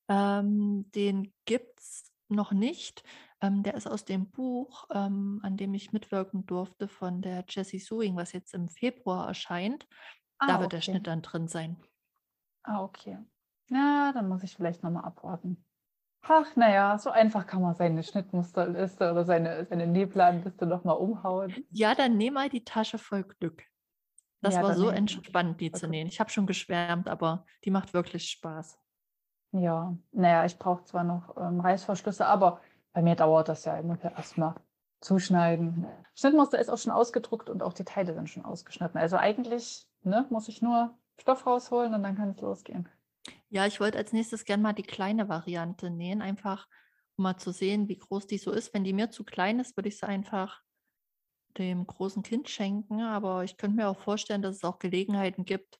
Ähm, 0.08 0.90
den 0.94 1.32
gibt 1.44 1.80
es 1.80 2.12
noch 2.28 2.52
nicht. 2.52 3.02
Ähm, 3.40 3.62
der 3.62 3.74
ist 3.74 3.86
aus 3.86 4.04
dem 4.04 4.30
Buch, 4.30 4.86
ähm, 4.92 5.40
an 5.42 5.56
dem 5.56 5.74
ich 5.74 5.92
mitwirken 5.92 6.46
durfte, 6.46 6.88
von 6.88 7.22
der 7.22 7.44
Jessie 7.48 7.78
Sewing, 7.78 8.16
was 8.16 8.32
jetzt 8.32 8.54
im 8.54 8.68
Februar 8.68 9.28
erscheint. 9.28 9.86
Da 10.46 10.54
Ah, 10.54 10.60
wird 10.60 10.72
der 10.72 10.80
okay. 10.80 10.82
Schnitt 10.82 11.06
dann 11.06 11.22
drin 11.22 11.48
sein. 11.48 11.82
Ah, 12.64 12.82
okay. 12.82 13.18
Ja, 13.70 14.12
dann 14.12 14.28
muss 14.28 14.42
ich 14.42 14.54
vielleicht 14.56 14.82
nochmal 14.82 15.04
abwarten. 15.04 15.64
Ach, 16.22 16.56
naja, 16.56 16.98
so 16.98 17.10
einfach 17.10 17.46
kann 17.46 17.62
man 17.62 17.74
seine 17.74 18.02
Schnittmusterliste 18.02 19.10
oder 19.10 19.24
seine, 19.24 19.66
seine 19.66 19.86
Nähplanliste 19.86 20.66
nochmal 20.66 20.96
umhauen. 20.96 21.54
Ja, 21.72 21.94
dann 21.94 22.16
nehme 22.16 22.34
mal 22.34 22.48
die 22.48 22.64
Tasche 22.64 22.98
voll 22.98 23.24
Glück. 23.24 23.64
Das 24.40 24.54
Ja, 24.54 24.62
war 24.62 24.74
so 24.74 24.88
entspannt, 24.88 25.60
die 25.60 25.72
zu 25.72 25.88
nähen. 25.88 26.08
Ich 26.08 26.20
habe 26.20 26.30
schon 26.30 26.46
geschwärmt, 26.46 27.08
aber 27.08 27.44
die 27.64 27.70
macht 27.70 27.92
wirklich 27.94 28.28
Spaß. 28.30 28.78
Ja, 29.52 29.96
naja, 30.12 30.44
ich 30.46 30.58
brauche 30.58 30.84
zwar 30.84 31.04
noch 31.04 31.36
ähm, 31.36 31.60
Reißverschlüsse, 31.60 32.26
aber 32.26 32.60
bei 32.92 33.02
mir 33.02 33.16
dauert 33.16 33.48
das 33.48 33.64
ja 33.64 33.76
immer 33.76 34.02
erstmal 34.02 34.54
zuschneiden. 35.00 35.86
Schnittmuster 36.14 36.58
ist 36.58 36.70
auch 36.70 36.78
schon 36.78 36.92
ausgedruckt 36.92 37.50
und 37.50 37.62
auch 37.62 37.72
die 37.72 37.84
Teile 37.84 38.14
sind 38.14 38.30
schon 38.30 38.44
ausgeschnitten. 38.44 38.98
Also 38.98 39.16
eigentlich 39.16 39.86
ne, 40.02 40.26
muss 40.30 40.48
ich 40.48 40.62
nur 40.62 40.96
Stoff 41.20 41.46
rausholen 41.46 41.94
und 41.94 42.02
dann 42.02 42.16
kann 42.16 42.30
es 42.30 42.40
losgehen. 42.40 42.88
Ja, 43.48 43.66
ich 43.66 43.80
wollte 43.80 43.98
als 43.98 44.12
nächstes 44.12 44.44
gerne 44.44 44.62
mal 44.62 44.72
die 44.72 44.82
kleine 44.82 45.28
Variante 45.28 45.90
nähen, 45.90 46.22
einfach 46.22 46.68
um 47.16 47.24
mal 47.24 47.36
zu 47.36 47.52
sehen, 47.52 47.88
wie 47.88 47.98
groß 47.98 48.26
die 48.26 48.38
so 48.38 48.50
ist. 48.52 48.72
Wenn 48.74 48.84
die 48.84 48.92
mir 48.92 49.10
zu 49.10 49.24
klein 49.24 49.60
ist, 49.60 49.76
würde 49.76 49.88
ich 49.88 49.98
sie 49.98 50.06
einfach 50.06 50.62
dem 51.58 51.86
großen 51.86 52.22
Kind 52.22 52.48
schenken. 52.48 53.02
Aber 53.02 53.44
ich 53.44 53.56
könnte 53.56 53.76
mir 53.76 53.88
auch 53.88 54.00
vorstellen, 54.00 54.42
dass 54.42 54.56
es 54.56 54.64
auch 54.64 54.78
Gelegenheiten 54.78 55.44
gibt, 55.44 55.78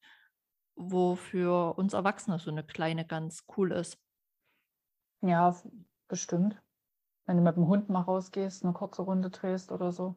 wo 0.77 1.17
für 1.17 1.77
uns 1.79 1.95
Erwachsene 1.95 2.39
so 2.39 2.51
eine 2.51 2.65
kleine 2.65 3.07
ganz 3.07 3.45
cool 3.57 3.73
ist. 3.73 3.99
Ja, 5.23 5.57
bestimmt. 6.09 6.61
Wenn 7.27 7.37
du 7.37 7.43
mit 7.43 7.57
dem 7.57 7.69
Hund 7.69 7.89
mal 7.89 8.01
rausgehst, 8.01 8.65
eine 8.65 8.73
kurze 8.73 9.03
Runde 9.03 9.31
drehst 9.31 9.71
oder 9.71 9.93
so. 9.93 10.17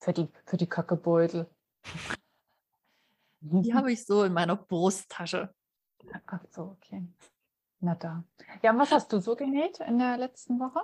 Für 0.00 0.12
die, 0.12 0.28
für 0.46 0.56
die 0.56 0.68
Kackebeutel. 0.68 1.50
Die 3.40 3.74
habe 3.74 3.92
ich 3.92 4.04
so 4.04 4.22
in 4.22 4.32
meiner 4.32 4.56
Brusttasche. 4.56 5.54
Ach 6.26 6.44
so, 6.50 6.76
okay. 6.76 7.06
Na 7.80 7.94
da. 7.94 8.24
Ja, 8.62 8.72
und 8.72 8.78
was 8.78 8.92
hast 8.92 9.12
du 9.12 9.20
so 9.20 9.36
genäht 9.36 9.80
in 9.80 9.98
der 9.98 10.16
letzten 10.16 10.58
Woche? 10.58 10.80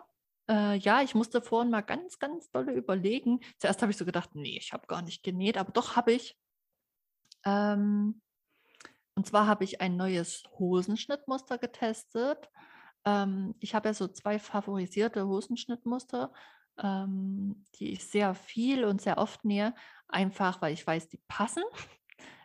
Äh, 0.49 0.77
ja, 0.77 1.01
ich 1.03 1.15
musste 1.15 1.41
vorhin 1.41 1.71
mal 1.71 1.81
ganz, 1.81 2.19
ganz 2.19 2.51
dolle 2.51 2.73
überlegen. 2.73 3.41
Zuerst 3.59 3.83
habe 3.83 3.93
ich 3.93 3.99
so 3.99 4.05
gedacht, 4.05 4.35
nee, 4.35 4.59
ich 4.59 4.73
habe 4.73 4.87
gar 4.87 5.03
nicht 5.03 5.23
genäht, 5.23 5.57
aber 5.57 5.73
doch 5.73 5.97
habe 5.97 6.13
ich. 6.13 6.37
Ähm, 7.45 8.21
und 9.15 9.27
zwar 9.27 9.47
habe 9.47 9.65
ich 9.65 9.81
ein 9.81 9.97
neues 9.97 10.45
Hosenschnittmuster 10.59 11.59
getestet. 11.59 12.51
Ähm, 13.05 13.55
ich 13.61 13.75
habe 13.75 13.89
ja 13.89 13.95
so 13.95 14.09
zwei 14.09 14.39
favorisierte 14.39 15.27
Hosenschnittmuster, 15.27 16.33
ähm, 16.79 17.65
die 17.77 17.93
ich 17.93 18.07
sehr 18.07 18.35
viel 18.35 18.85
und 18.85 19.01
sehr 19.01 19.19
oft 19.19 19.45
nähe, 19.45 19.75
einfach 20.09 20.61
weil 20.63 20.73
ich 20.73 20.87
weiß, 20.87 21.09
die 21.09 21.21
passen. 21.29 21.63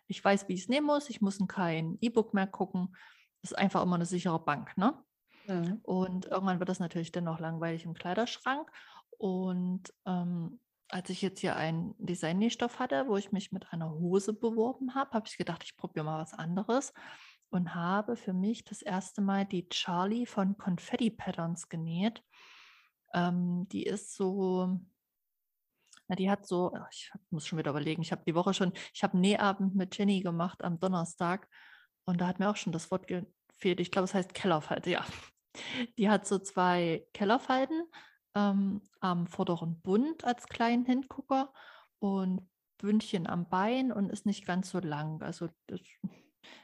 Ich 0.08 0.24
weiß, 0.24 0.48
wie 0.48 0.54
ich 0.54 0.62
es 0.62 0.70
nehmen 0.70 0.88
muss. 0.88 1.10
Ich 1.10 1.22
muss 1.22 1.40
in 1.40 1.48
kein 1.48 1.98
E-Book 2.02 2.34
mehr 2.34 2.48
gucken. 2.48 2.96
Das 3.42 3.52
ist 3.52 3.58
einfach 3.58 3.84
immer 3.84 3.96
eine 3.96 4.06
sichere 4.06 4.44
Bank, 4.44 4.76
ne? 4.78 4.94
Mhm. 5.48 5.80
Und 5.84 6.26
irgendwann 6.26 6.60
wird 6.60 6.70
das 6.70 6.80
natürlich 6.80 7.12
dann 7.12 7.28
auch 7.28 7.40
langweilig 7.40 7.86
im 7.86 7.94
Kleiderschrank. 7.94 8.72
Und 9.18 9.94
ähm, 10.06 10.60
als 10.90 11.10
ich 11.10 11.22
jetzt 11.22 11.40
hier 11.40 11.56
einen 11.56 11.96
Designnähstoff 11.98 12.80
hatte, 12.80 13.08
wo 13.08 13.18
ich 13.18 13.32
mich 13.32 13.52
mit 13.52 13.72
einer 13.72 13.92
Hose 13.92 14.34
beworben 14.34 14.96
habe, 14.96 15.12
habe 15.12 15.28
ich 15.28 15.38
gedacht, 15.38 15.64
ich 15.64 15.78
probiere 15.78 16.06
mal 16.06 16.22
was 16.22 16.34
anderes 16.34 16.94
und 17.50 17.74
habe 17.74 18.16
für 18.16 18.34
mich 18.34 18.66
das 18.66 18.82
erste 18.82 19.22
Mal 19.22 19.46
die 19.46 19.70
Charlie 19.70 20.26
von 20.26 20.58
Confetti 20.58 21.10
Patterns 21.10 21.70
genäht. 21.70 22.24
Ähm, 23.14 23.68
die 23.70 23.84
ist 23.84 24.16
so 24.16 24.80
Na, 26.08 26.16
die 26.16 26.30
hat 26.30 26.46
so, 26.48 26.72
ich 26.92 27.12
muss 27.30 27.48
schon 27.48 27.58
wieder 27.60 27.72
überlegen, 27.72 28.02
ich 28.02 28.12
habe 28.12 28.24
die 28.26 28.36
Woche 28.36 28.54
schon, 28.54 28.74
ich 28.94 29.04
habe 29.04 29.18
Nähabend 29.18 29.76
mit 29.76 29.98
Jenny 29.98 30.22
gemacht 30.22 30.64
am 30.64 30.80
Donnerstag 30.80 31.48
und 32.06 32.22
da 32.22 32.28
hat 32.28 32.40
mir 32.40 32.50
auch 32.50 32.56
schon 32.58 32.74
das 32.74 32.92
Wort 32.92 33.08
gefehlt. 33.08 33.80
Ich 33.80 33.92
glaube, 33.92 34.06
es 34.06 34.14
heißt 34.14 34.34
Kellerfalte, 34.34 34.92
ja. 34.92 35.06
Die 35.98 36.10
hat 36.10 36.28
so 36.28 36.38
zwei 36.38 37.08
Kellerfalten 37.14 37.84
ähm, 38.36 38.82
am 39.00 39.28
vorderen 39.28 39.82
Bund 39.82 40.24
als 40.26 40.48
kleinen 40.48 40.86
Hingucker 40.86 41.54
und 42.00 42.50
Bündchen 42.78 43.26
am 43.26 43.48
Bein 43.50 43.92
und 43.92 44.10
ist 44.10 44.26
nicht 44.26 44.46
ganz 44.46 44.70
so 44.70 44.80
lang. 44.80 45.22
Also 45.24 45.48
das, 45.68 45.80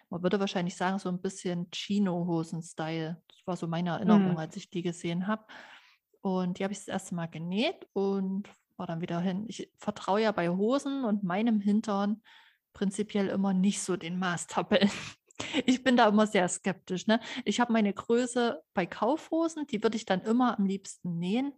man 0.10 0.22
würde 0.22 0.40
wahrscheinlich 0.42 0.76
sagen, 0.76 1.00
so 1.00 1.08
ein 1.10 1.22
bisschen 1.22 1.72
Chino-Hosen-Style. 1.72 3.24
Das 3.28 3.48
war 3.48 3.56
so 3.56 3.68
meine 3.68 3.92
Erinnerung, 3.92 4.32
Mhm. 4.32 4.38
als 4.38 4.56
ich 4.58 4.70
die 4.70 4.82
gesehen 4.82 5.26
habe. 5.26 5.46
Und 6.20 6.60
die 6.60 6.64
habe 6.64 6.74
ich 6.74 6.80
das 6.80 6.90
erste 6.90 7.16
Mal 7.16 7.28
genäht 7.28 7.88
und 7.94 8.50
war 8.82 8.88
dann 8.88 9.00
wieder 9.00 9.22
hin. 9.22 9.46
Ich 9.48 9.72
vertraue 9.78 10.24
ja 10.24 10.32
bei 10.34 10.50
Hosen 10.50 11.06
und 11.06 11.24
meinem 11.24 11.62
Hintern 11.62 12.22
prinzipiell 12.74 13.28
immer 13.28 13.54
nicht 13.54 13.82
so 13.82 13.96
den 13.96 14.20
Maßtabellen. 14.20 14.92
Ich 15.66 15.84
bin 15.84 15.98
da 15.98 16.08
immer 16.08 16.28
sehr 16.28 16.48
skeptisch. 16.48 17.08
Ne? 17.08 17.20
Ich 17.46 17.60
habe 17.60 17.74
meine 17.74 17.92
Größe 17.92 18.62
bei 18.76 18.86
Kaufhosen, 18.86 19.66
die 19.66 19.82
würde 19.82 19.98
ich 19.98 20.06
dann 20.06 20.22
immer 20.22 20.60
am 20.60 20.66
liebsten 20.66 21.18
nähen. 21.18 21.54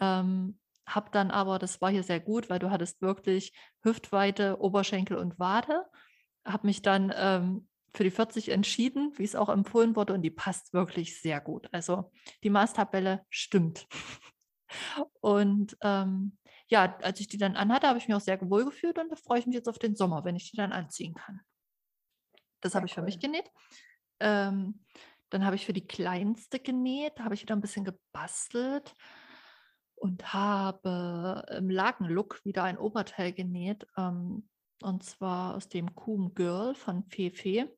Ähm, 0.00 0.58
habe 0.84 1.10
dann 1.12 1.30
aber, 1.30 1.60
das 1.60 1.80
war 1.80 1.92
hier 1.92 2.02
sehr 2.02 2.18
gut, 2.18 2.50
weil 2.50 2.58
du 2.58 2.70
hattest 2.70 3.00
wirklich 3.02 3.52
Hüftweite, 3.82 4.60
Oberschenkel 4.60 5.16
und 5.16 5.38
Wade. 5.38 5.84
Habe 6.44 6.66
mich 6.66 6.82
dann 6.82 7.14
ähm, 7.16 7.68
für 7.94 8.02
die 8.02 8.10
40 8.10 8.48
entschieden, 8.48 9.12
wie 9.16 9.24
es 9.24 9.36
auch 9.36 9.48
empfohlen 9.48 9.94
wurde, 9.94 10.12
und 10.12 10.22
die 10.22 10.30
passt 10.30 10.72
wirklich 10.72 11.20
sehr 11.20 11.40
gut. 11.40 11.68
Also 11.70 12.10
die 12.42 12.50
Maßtabelle 12.50 13.24
stimmt. 13.30 13.86
Und 15.20 15.76
ähm, 15.82 16.36
ja, 16.74 16.98
als 17.02 17.20
ich 17.20 17.28
die 17.28 17.38
dann 17.38 17.54
anhatte, 17.54 17.86
habe 17.86 17.98
ich 17.98 18.08
mich 18.08 18.16
auch 18.16 18.20
sehr 18.20 18.40
wohl 18.50 18.64
gefühlt 18.64 18.98
und 18.98 19.08
da 19.08 19.14
freue 19.14 19.38
ich 19.38 19.46
mich 19.46 19.54
jetzt 19.54 19.68
auf 19.68 19.78
den 19.78 19.94
Sommer, 19.94 20.24
wenn 20.24 20.34
ich 20.34 20.50
die 20.50 20.56
dann 20.56 20.72
anziehen 20.72 21.14
kann. 21.14 21.40
Das 22.60 22.74
habe 22.74 22.86
ich 22.86 22.94
für 22.94 23.02
mich 23.02 23.20
genäht. 23.20 23.48
Ähm, 24.18 24.84
dann 25.30 25.44
habe 25.44 25.54
ich 25.54 25.66
für 25.66 25.72
die 25.72 25.86
kleinste 25.86 26.58
genäht, 26.58 27.20
habe 27.20 27.34
ich 27.34 27.42
wieder 27.42 27.54
ein 27.54 27.60
bisschen 27.60 27.84
gebastelt 27.84 28.92
und 29.94 30.32
habe 30.32 31.44
im 31.56 31.70
Lagenlook 31.70 32.44
wieder 32.44 32.64
ein 32.64 32.78
Oberteil 32.78 33.32
genäht. 33.32 33.86
Ähm, 33.96 34.48
und 34.82 35.04
zwar 35.04 35.54
aus 35.54 35.68
dem 35.68 35.94
Coom 35.94 36.34
Girl 36.34 36.74
von 36.74 37.04
Fefe. 37.04 37.72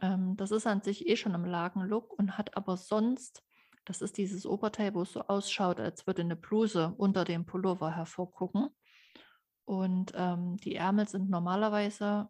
Ähm, 0.00 0.36
das 0.36 0.52
ist 0.52 0.68
an 0.68 0.82
sich 0.82 1.08
eh 1.08 1.16
schon 1.16 1.34
im 1.34 1.44
Lagenlook 1.44 2.16
und 2.16 2.38
hat 2.38 2.56
aber 2.56 2.76
sonst, 2.76 3.42
das 3.88 4.02
ist 4.02 4.18
dieses 4.18 4.44
Oberteil, 4.44 4.92
wo 4.94 5.00
es 5.02 5.12
so 5.14 5.22
ausschaut, 5.22 5.80
als 5.80 6.06
würde 6.06 6.20
eine 6.20 6.36
Bluse 6.36 6.94
unter 6.98 7.24
dem 7.24 7.46
Pullover 7.46 7.96
hervorgucken. 7.96 8.68
Und 9.64 10.12
ähm, 10.14 10.58
die 10.58 10.74
Ärmel 10.74 11.08
sind 11.08 11.30
normalerweise, 11.30 12.28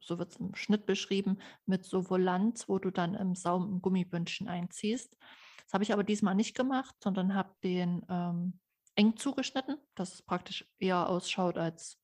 so 0.00 0.18
wird 0.18 0.32
es 0.32 0.38
im 0.38 0.56
Schnitt 0.56 0.84
beschrieben, 0.84 1.38
mit 1.66 1.84
so 1.84 2.10
Volanz, 2.10 2.68
wo 2.68 2.80
du 2.80 2.90
dann 2.90 3.14
im 3.14 3.36
Saum 3.36 3.76
ein 3.76 3.80
Gummibündchen 3.80 4.48
einziehst. 4.48 5.16
Das 5.64 5.72
habe 5.72 5.84
ich 5.84 5.92
aber 5.92 6.02
diesmal 6.02 6.34
nicht 6.34 6.56
gemacht, 6.56 6.96
sondern 7.00 7.34
habe 7.34 7.54
den 7.62 8.04
ähm, 8.08 8.58
eng 8.96 9.16
zugeschnitten, 9.16 9.76
dass 9.94 10.14
es 10.14 10.22
praktisch 10.22 10.68
eher 10.80 11.08
ausschaut 11.08 11.58
als, 11.58 12.00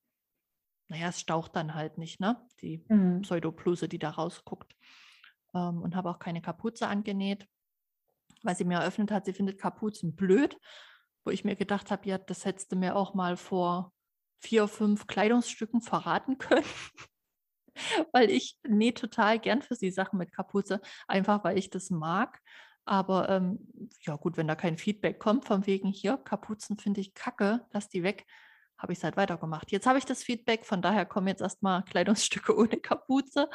naja, 0.88 1.08
es 1.08 1.20
staucht 1.20 1.56
dann 1.56 1.74
halt 1.74 1.98
nicht, 1.98 2.20
ne? 2.20 2.46
Die 2.60 2.86
Mhm. 2.88 3.22
Pseudobluse, 3.22 3.88
die 3.88 3.98
da 3.98 4.10
rausguckt. 4.10 4.76
Ähm, 5.52 5.82
und 5.82 5.96
habe 5.96 6.10
auch 6.10 6.20
keine 6.20 6.42
Kapuze 6.42 6.86
angenäht, 6.88 7.48
weil 8.44 8.56
sie 8.56 8.64
mir 8.64 8.78
eröffnet 8.78 9.10
hat, 9.10 9.24
sie 9.26 9.32
findet 9.32 9.60
Kapuzen 9.60 10.14
blöd, 10.14 10.56
wo 11.24 11.30
ich 11.30 11.44
mir 11.44 11.56
gedacht 11.56 11.90
habe, 11.90 12.08
ja, 12.08 12.18
das 12.18 12.44
hättest 12.44 12.72
du 12.72 12.76
mir 12.76 12.96
auch 12.96 13.14
mal 13.14 13.36
vor 13.36 13.92
vier, 14.40 14.68
fünf 14.68 15.06
Kleidungsstücken 15.06 15.80
verraten 15.80 16.38
können. 16.38 16.64
weil 18.12 18.30
ich 18.30 18.58
nähe 18.66 18.94
total 18.94 19.38
gern 19.38 19.62
für 19.62 19.74
sie 19.74 19.90
Sachen 19.90 20.18
mit 20.18 20.32
Kapuze, 20.32 20.80
einfach 21.06 21.44
weil 21.44 21.58
ich 21.58 21.70
das 21.70 21.90
mag. 21.90 22.40
Aber 22.84 23.28
ähm, 23.28 23.58
ja 24.00 24.16
gut, 24.16 24.36
wenn 24.36 24.48
da 24.48 24.56
kein 24.56 24.76
Feedback 24.76 25.18
kommt, 25.18 25.44
von 25.44 25.66
wegen 25.66 25.88
hier, 25.88 26.16
Kapuzen 26.16 26.78
finde 26.78 27.00
ich 27.00 27.14
kacke, 27.14 27.64
lass 27.70 27.88
die 27.88 28.02
weg, 28.02 28.26
habe 28.76 28.92
ich 28.92 28.98
es 28.98 29.04
halt 29.04 29.16
weitergemacht. 29.16 29.70
Jetzt 29.70 29.86
habe 29.86 29.98
ich 29.98 30.04
das 30.04 30.24
Feedback, 30.24 30.66
von 30.66 30.82
daher 30.82 31.06
kommen 31.06 31.28
jetzt 31.28 31.42
erstmal 31.42 31.84
Kleidungsstücke 31.84 32.56
ohne 32.56 32.78
Kapuze. 32.78 33.48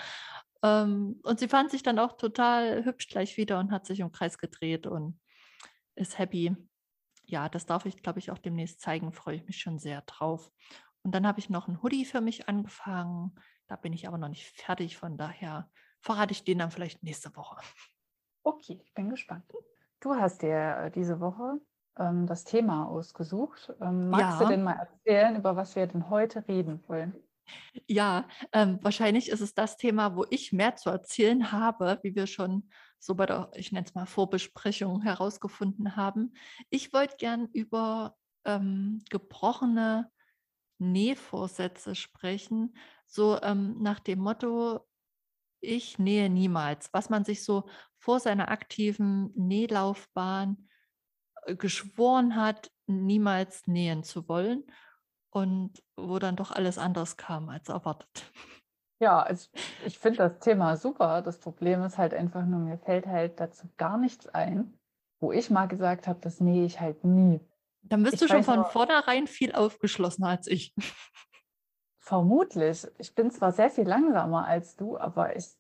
Ähm, 0.64 1.20
und 1.24 1.40
sie 1.40 1.48
fand 1.48 1.72
sich 1.72 1.84
dann 1.84 2.00
auch 2.00 2.18
total 2.18 2.86
hübsch 2.86 3.08
gleich 3.10 3.38
wieder 3.38 3.60
und 3.60 3.72
hat 3.72 3.86
sich 3.86 4.00
im 4.00 4.12
Kreis 4.12 4.38
gedreht 4.38 4.88
und 4.88 5.20
ist 5.96 6.18
happy. 6.20 6.56
Ja, 7.26 7.50
das 7.50 7.66
darf 7.66 7.86
ich, 7.86 8.04
glaube 8.04 8.20
ich, 8.20 8.32
auch 8.32 8.38
demnächst 8.40 8.82
zeigen. 8.82 9.14
Freue 9.14 9.36
ich 9.38 9.46
mich 9.48 9.60
schon 9.60 9.80
sehr 9.80 10.02
drauf. 10.04 10.52
Und 11.04 11.14
dann 11.16 11.28
habe 11.28 11.40
ich 11.40 11.50
noch 11.50 11.68
ein 11.68 11.82
Hoodie 11.84 12.06
für 12.06 12.22
mich 12.22 12.50
angefangen. 12.50 13.36
Da 13.68 13.76
bin 13.78 13.94
ich 13.94 14.08
aber 14.08 14.18
noch 14.18 14.30
nicht 14.30 14.48
fertig. 14.48 14.98
Von 14.98 15.18
daher 15.18 15.72
verrate 16.02 16.34
ich 16.34 16.44
den 16.46 16.60
dann 16.60 16.72
vielleicht 16.72 17.04
nächste 17.04 17.36
Woche. 17.36 17.58
Okay, 18.44 18.80
ich 18.84 18.94
bin 18.94 19.10
gespannt. 19.10 19.52
Du 20.00 20.16
hast 20.16 20.42
dir 20.42 20.78
äh, 20.86 20.92
diese 20.92 21.20
Woche 21.20 21.60
ähm, 21.98 22.26
das 22.28 22.44
Thema 22.46 22.88
ausgesucht. 22.88 23.74
Ähm, 23.82 24.10
magst 24.10 24.40
du 24.40 24.46
Ja. 24.46 24.48
denn 24.48 24.64
mal 24.64 24.74
erzählen, 24.80 25.36
über 25.36 25.56
was 25.56 25.76
wir 25.76 25.86
denn 25.88 26.10
heute 26.10 26.48
reden 26.48 26.84
wollen? 26.88 27.16
Ja, 27.88 28.28
ähm, 28.52 28.80
wahrscheinlich 28.82 29.30
ist 29.30 29.42
es 29.42 29.54
das 29.54 29.78
Thema, 29.78 30.16
wo 30.16 30.26
ich 30.30 30.52
mehr 30.52 30.76
zu 30.76 30.90
erzählen 30.90 31.52
habe, 31.52 32.00
wie 32.04 32.16
wir 32.16 32.28
schon 32.28 32.70
so 33.00 33.16
bei 33.16 33.26
der, 33.26 33.52
ich 33.56 33.72
nenne 33.72 33.86
es 33.86 33.96
mal 33.96 34.06
Vorbesprechung 34.06 35.02
herausgefunden 35.02 35.96
haben. 35.96 36.34
Ich 36.70 36.94
wollte 36.94 37.18
gern 37.18 37.48
über 37.54 38.16
ähm, 38.46 39.04
gebrochene 39.10 40.12
Nähvorsätze 40.80 41.96
sprechen, 41.96 42.76
so 43.06 43.40
ähm, 43.42 43.78
nach 43.82 44.00
dem 44.00 44.20
Motto, 44.20 44.86
ich 45.60 45.98
nähe 45.98 46.30
niemals, 46.30 46.90
was 46.94 47.10
man 47.10 47.26
sich 47.26 47.44
so 47.44 47.68
vor 47.98 48.20
seiner 48.20 48.50
aktiven 48.50 49.32
Nählaufbahn 49.36 50.70
äh, 51.46 51.56
geschworen 51.56 52.36
hat, 52.36 52.72
niemals 52.86 53.66
nähen 53.68 54.04
zu 54.04 54.28
wollen 54.28 54.64
und 55.38 55.84
wo 55.96 56.20
dann 56.20 56.36
doch 56.36 56.52
alles 56.52 56.78
anders 56.78 57.16
kam 57.18 57.50
als 57.50 57.70
erwartet. 57.70 58.32
Ja, 59.00 59.22
also 59.22 59.50
ich 59.86 60.00
finde 60.00 60.18
das 60.18 60.40
Thema 60.40 60.76
super. 60.76 61.22
Das 61.22 61.38
Problem 61.40 61.84
ist 61.84 61.98
halt 62.00 62.14
einfach 62.14 62.44
nur, 62.46 62.60
mir 62.60 62.80
fällt 62.80 63.06
halt 63.06 63.40
dazu 63.40 63.68
gar 63.78 63.98
nichts 63.98 64.28
ein, 64.28 64.74
wo 65.20 65.32
ich 65.32 65.50
mal 65.52 65.68
gesagt 65.68 66.08
habe, 66.08 66.20
das 66.20 66.40
nähe 66.40 66.66
ich 66.66 66.80
halt 66.80 67.04
nie. 67.04 67.40
Dann 67.84 68.02
bist 68.02 68.16
Ich 68.16 68.20
du 68.22 68.28
schon 68.28 68.44
von 68.44 68.56
nur- 68.56 68.66
vornherein 68.66 69.28
viel 69.28 69.54
aufgeschlossener 69.54 70.30
als 70.30 70.48
ich. 70.48 70.74
Vermutlich. 72.00 72.88
Ich 72.98 73.14
bin 73.16 73.32
zwar 73.32 73.52
sehr 73.52 73.70
viel 73.70 73.88
langsamer 73.88 74.46
als 74.48 74.76
du, 74.76 74.98
aber 74.98 75.36
ich, 75.36 75.56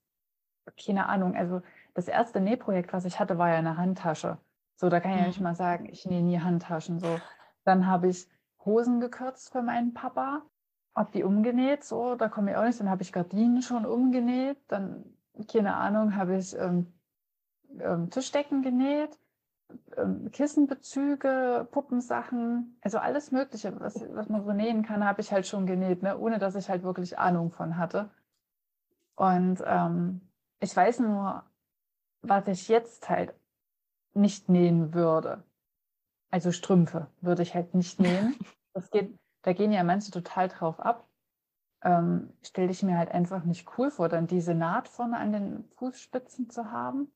keine 0.83 1.07
Ahnung, 1.07 1.35
also 1.35 1.61
das 1.93 2.07
erste 2.07 2.39
Nähprojekt, 2.39 2.93
was 2.93 3.05
ich 3.05 3.19
hatte, 3.19 3.37
war 3.37 3.49
ja 3.49 3.57
eine 3.57 3.77
Handtasche. 3.77 4.37
So, 4.75 4.89
da 4.89 4.99
kann 4.99 5.11
ich 5.11 5.17
ja 5.19 5.25
nicht 5.27 5.39
Mhm. 5.39 5.43
mal 5.43 5.55
sagen, 5.55 5.85
ich 5.89 6.05
nähe 6.05 6.21
nie 6.23 6.39
Handtaschen. 6.39 6.99
So, 6.99 7.19
dann 7.65 7.85
habe 7.87 8.07
ich 8.09 8.27
Hosen 8.67 8.99
gekürzt 8.99 9.51
für 9.51 9.63
meinen 9.63 9.95
Papa, 9.95 10.43
habe 10.95 11.11
die 11.11 11.23
umgenäht, 11.23 11.83
so, 11.83 12.15
da 12.15 12.29
komme 12.29 12.51
ich 12.51 12.57
auch 12.57 12.63
nicht. 12.63 12.79
Dann 12.79 12.89
habe 12.89 13.01
ich 13.01 13.11
Gardinen 13.11 13.63
schon 13.63 13.85
umgenäht, 13.85 14.57
dann, 14.67 15.03
keine 15.51 15.75
Ahnung, 15.75 16.15
habe 16.15 16.37
ich 16.37 16.55
ähm, 16.55 16.93
ähm, 17.79 18.09
Tischdecken 18.09 18.61
genäht, 18.61 19.17
ähm, 19.95 20.31
Kissenbezüge, 20.31 21.67
Puppensachen, 21.71 22.77
also 22.81 22.97
alles 22.99 23.31
Mögliche, 23.31 23.79
was, 23.79 23.95
was 24.13 24.29
man 24.29 24.43
so 24.43 24.53
nähen 24.53 24.83
kann, 24.83 25.05
habe 25.05 25.21
ich 25.21 25.31
halt 25.31 25.47
schon 25.47 25.65
genäht, 25.65 26.03
ne? 26.03 26.17
ohne 26.17 26.39
dass 26.39 26.55
ich 26.55 26.69
halt 26.69 26.83
wirklich 26.83 27.17
Ahnung 27.17 27.51
von 27.51 27.77
hatte. 27.77 28.09
Und 29.15 29.63
ähm, 29.65 30.21
ich 30.59 30.75
weiß 30.75 30.99
nur, 30.99 31.43
was 32.21 32.47
ich 32.47 32.67
jetzt 32.67 33.09
halt 33.09 33.33
nicht 34.13 34.49
nähen 34.49 34.93
würde. 34.93 35.43
Also 36.29 36.51
Strümpfe 36.51 37.07
würde 37.21 37.43
ich 37.43 37.55
halt 37.55 37.73
nicht 37.73 37.99
nähen. 37.99 38.35
Das 38.77 38.91
geht, 38.91 39.17
da 39.41 39.53
gehen 39.53 39.71
ja 39.71 39.83
manche 39.83 40.11
total 40.11 40.49
drauf 40.49 40.79
ab. 40.79 41.07
Ähm, 41.81 42.31
Stelle 42.43 42.69
ich 42.69 42.83
mir 42.83 42.95
halt 42.95 43.09
einfach 43.09 43.43
nicht 43.43 43.67
cool 43.75 43.89
vor, 43.89 44.07
dann 44.07 44.27
diese 44.27 44.53
Naht 44.53 44.87
vorne 44.87 45.17
an 45.17 45.31
den 45.31 45.63
Fußspitzen 45.77 46.51
zu 46.51 46.71
haben. 46.71 47.11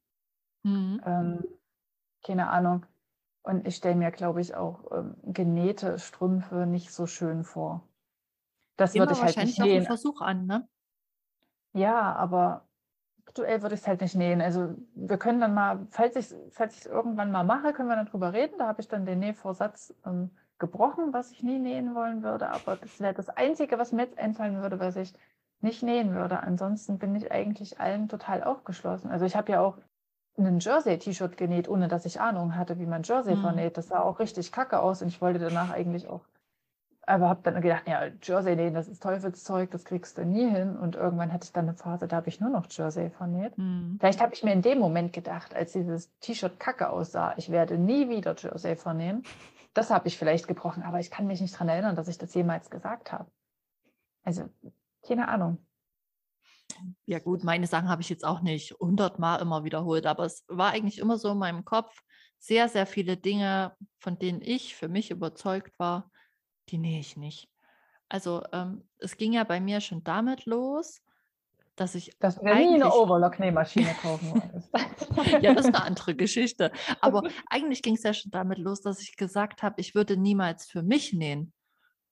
Mhm. 0.63 1.01
Ähm, 1.05 1.45
keine 2.25 2.49
Ahnung. 2.49 2.87
Und 3.43 3.67
ich 3.67 3.75
stelle 3.75 3.93
mir, 3.93 4.09
glaube 4.09 4.41
ich, 4.41 4.55
auch 4.55 4.91
ähm, 4.91 5.15
genähte 5.21 5.99
Strümpfe 5.99 6.65
nicht 6.65 6.91
so 6.91 7.05
schön 7.05 7.43
vor. 7.43 7.87
Das 8.75 8.95
würde 8.95 9.13
ich 9.13 9.19
halt 9.19 9.27
wahrscheinlich 9.27 9.59
nicht 9.59 9.67
nähen. 9.67 9.85
Versuch 9.85 10.21
an, 10.21 10.47
ne? 10.47 10.67
Ja, 11.73 12.15
aber 12.15 12.67
aktuell 13.27 13.61
würde 13.61 13.75
ich 13.75 13.81
es 13.81 13.87
halt 13.87 14.01
nicht 14.01 14.15
nähen. 14.15 14.41
Also 14.41 14.73
wir 14.95 15.19
können 15.19 15.39
dann 15.39 15.53
mal, 15.53 15.85
falls 15.91 16.15
ich 16.15 16.33
falls 16.49 16.79
es 16.79 16.85
irgendwann 16.87 17.31
mal 17.31 17.43
mache, 17.43 17.71
können 17.71 17.89
wir 17.89 17.97
dann 17.97 18.07
drüber 18.07 18.33
reden. 18.33 18.55
Da 18.57 18.65
habe 18.65 18.81
ich 18.81 18.87
dann 18.87 19.05
den 19.05 19.19
Nähvorsatz 19.19 19.93
ähm, 20.07 20.31
gebrochen, 20.61 21.11
was 21.11 21.31
ich 21.33 21.43
nie 21.43 21.59
nähen 21.59 21.93
wollen 21.95 22.23
würde. 22.23 22.49
Aber 22.49 22.77
das 22.77 23.01
wäre 23.01 23.13
das 23.13 23.27
Einzige, 23.27 23.77
was 23.77 23.91
mir 23.91 24.03
jetzt 24.03 24.17
einfallen 24.17 24.61
würde, 24.61 24.79
was 24.79 24.95
ich 24.95 25.13
nicht 25.59 25.83
nähen 25.83 26.15
würde. 26.15 26.39
Ansonsten 26.41 26.97
bin 26.99 27.13
ich 27.15 27.31
eigentlich 27.33 27.81
allen 27.81 28.07
total 28.07 28.43
aufgeschlossen. 28.43 29.11
Also 29.11 29.25
ich 29.25 29.35
habe 29.35 29.51
ja 29.51 29.61
auch 29.61 29.77
einen 30.37 30.59
Jersey-T-Shirt 30.59 31.35
genäht, 31.35 31.67
ohne 31.67 31.89
dass 31.89 32.05
ich 32.05 32.21
Ahnung 32.21 32.55
hatte, 32.55 32.79
wie 32.79 32.85
man 32.85 33.03
Jersey 33.03 33.35
Mhm. 33.35 33.41
vernäht. 33.41 33.77
Das 33.77 33.89
sah 33.89 34.01
auch 34.01 34.19
richtig 34.19 34.53
kacke 34.53 34.79
aus 34.79 35.01
und 35.01 35.09
ich 35.09 35.21
wollte 35.21 35.39
danach 35.39 35.69
eigentlich 35.69 36.07
auch 36.07 36.21
aber 37.07 37.29
habe 37.29 37.41
dann 37.43 37.61
gedacht, 37.61 37.87
ja, 37.87 38.03
Jersey 38.21 38.55
nähen, 38.55 38.73
das 38.73 38.87
ist 38.87 39.01
Teufelszeug, 39.03 39.71
das 39.71 39.85
kriegst 39.85 40.17
du 40.17 40.25
nie 40.25 40.49
hin. 40.49 40.77
Und 40.77 40.95
irgendwann 40.95 41.33
hatte 41.33 41.45
ich 41.45 41.51
dann 41.51 41.67
eine 41.67 41.75
Phase, 41.75 42.07
da 42.07 42.17
habe 42.17 42.29
ich 42.29 42.39
nur 42.39 42.49
noch 42.49 42.67
Jersey 42.69 43.09
vernäht. 43.09 43.57
Mhm. 43.57 43.97
Vielleicht 43.99 44.21
habe 44.21 44.33
ich 44.33 44.43
mir 44.43 44.53
in 44.53 44.61
dem 44.61 44.79
Moment 44.79 45.11
gedacht, 45.11 45.55
als 45.55 45.73
dieses 45.73 46.11
T-Shirt 46.19 46.59
kacke 46.59 46.89
aussah, 46.89 47.33
ich 47.37 47.51
werde 47.51 47.77
nie 47.77 48.07
wieder 48.09 48.35
Jersey 48.37 48.75
vernähen. 48.75 49.23
Das 49.73 49.89
habe 49.89 50.07
ich 50.07 50.17
vielleicht 50.17 50.47
gebrochen, 50.47 50.83
aber 50.83 50.99
ich 50.99 51.11
kann 51.11 51.27
mich 51.27 51.39
nicht 51.39 51.53
daran 51.53 51.69
erinnern, 51.69 51.95
dass 51.95 52.07
ich 52.07 52.17
das 52.17 52.33
jemals 52.33 52.69
gesagt 52.69 53.11
habe. 53.11 53.31
Also, 54.23 54.49
keine 55.01 55.27
Ahnung. 55.27 55.65
Ja 57.05 57.19
gut, 57.19 57.43
meine 57.43 57.67
Sachen 57.67 57.89
habe 57.89 58.01
ich 58.01 58.09
jetzt 58.09 58.25
auch 58.25 58.41
nicht 58.41 58.71
hundertmal 58.79 59.41
immer 59.41 59.63
wiederholt, 59.63 60.05
aber 60.05 60.25
es 60.25 60.43
war 60.47 60.71
eigentlich 60.71 60.99
immer 60.99 61.17
so 61.17 61.31
in 61.31 61.37
meinem 61.37 61.65
Kopf 61.65 62.01
sehr, 62.39 62.69
sehr 62.69 62.85
viele 62.85 63.17
Dinge, 63.17 63.75
von 63.99 64.17
denen 64.17 64.41
ich 64.41 64.75
für 64.75 64.87
mich 64.87 65.11
überzeugt 65.11 65.77
war, 65.77 66.11
die 66.69 66.77
nähe 66.77 66.99
ich 66.99 67.17
nicht. 67.17 67.49
Also 68.09 68.43
ähm, 68.51 68.87
es 68.97 69.15
ging 69.15 69.33
ja 69.33 69.43
bei 69.43 69.59
mir 69.59 69.79
schon 69.79 70.03
damit 70.03 70.45
los, 70.45 71.01
dass 71.81 71.95
ich 71.95 72.15
Dass 72.19 72.39
dir 72.39 72.53
nie 72.55 72.75
eine 72.75 72.93
Overlock-Nähmaschine 72.93 73.95
kaufen 74.01 74.31
wolltest. 74.31 74.69
ja, 75.43 75.53
das 75.53 75.65
ist 75.65 75.75
eine 75.75 75.83
andere 75.83 76.15
Geschichte, 76.15 76.71
aber 76.99 77.23
eigentlich 77.49 77.81
ging 77.81 77.95
es 77.95 78.03
ja 78.03 78.13
schon 78.13 78.31
damit 78.31 78.59
los, 78.59 78.81
dass 78.81 79.01
ich 79.01 79.15
gesagt 79.17 79.63
habe, 79.63 79.81
ich 79.81 79.95
würde 79.95 80.15
niemals 80.15 80.67
für 80.67 80.83
mich 80.83 81.11
nähen. 81.11 81.53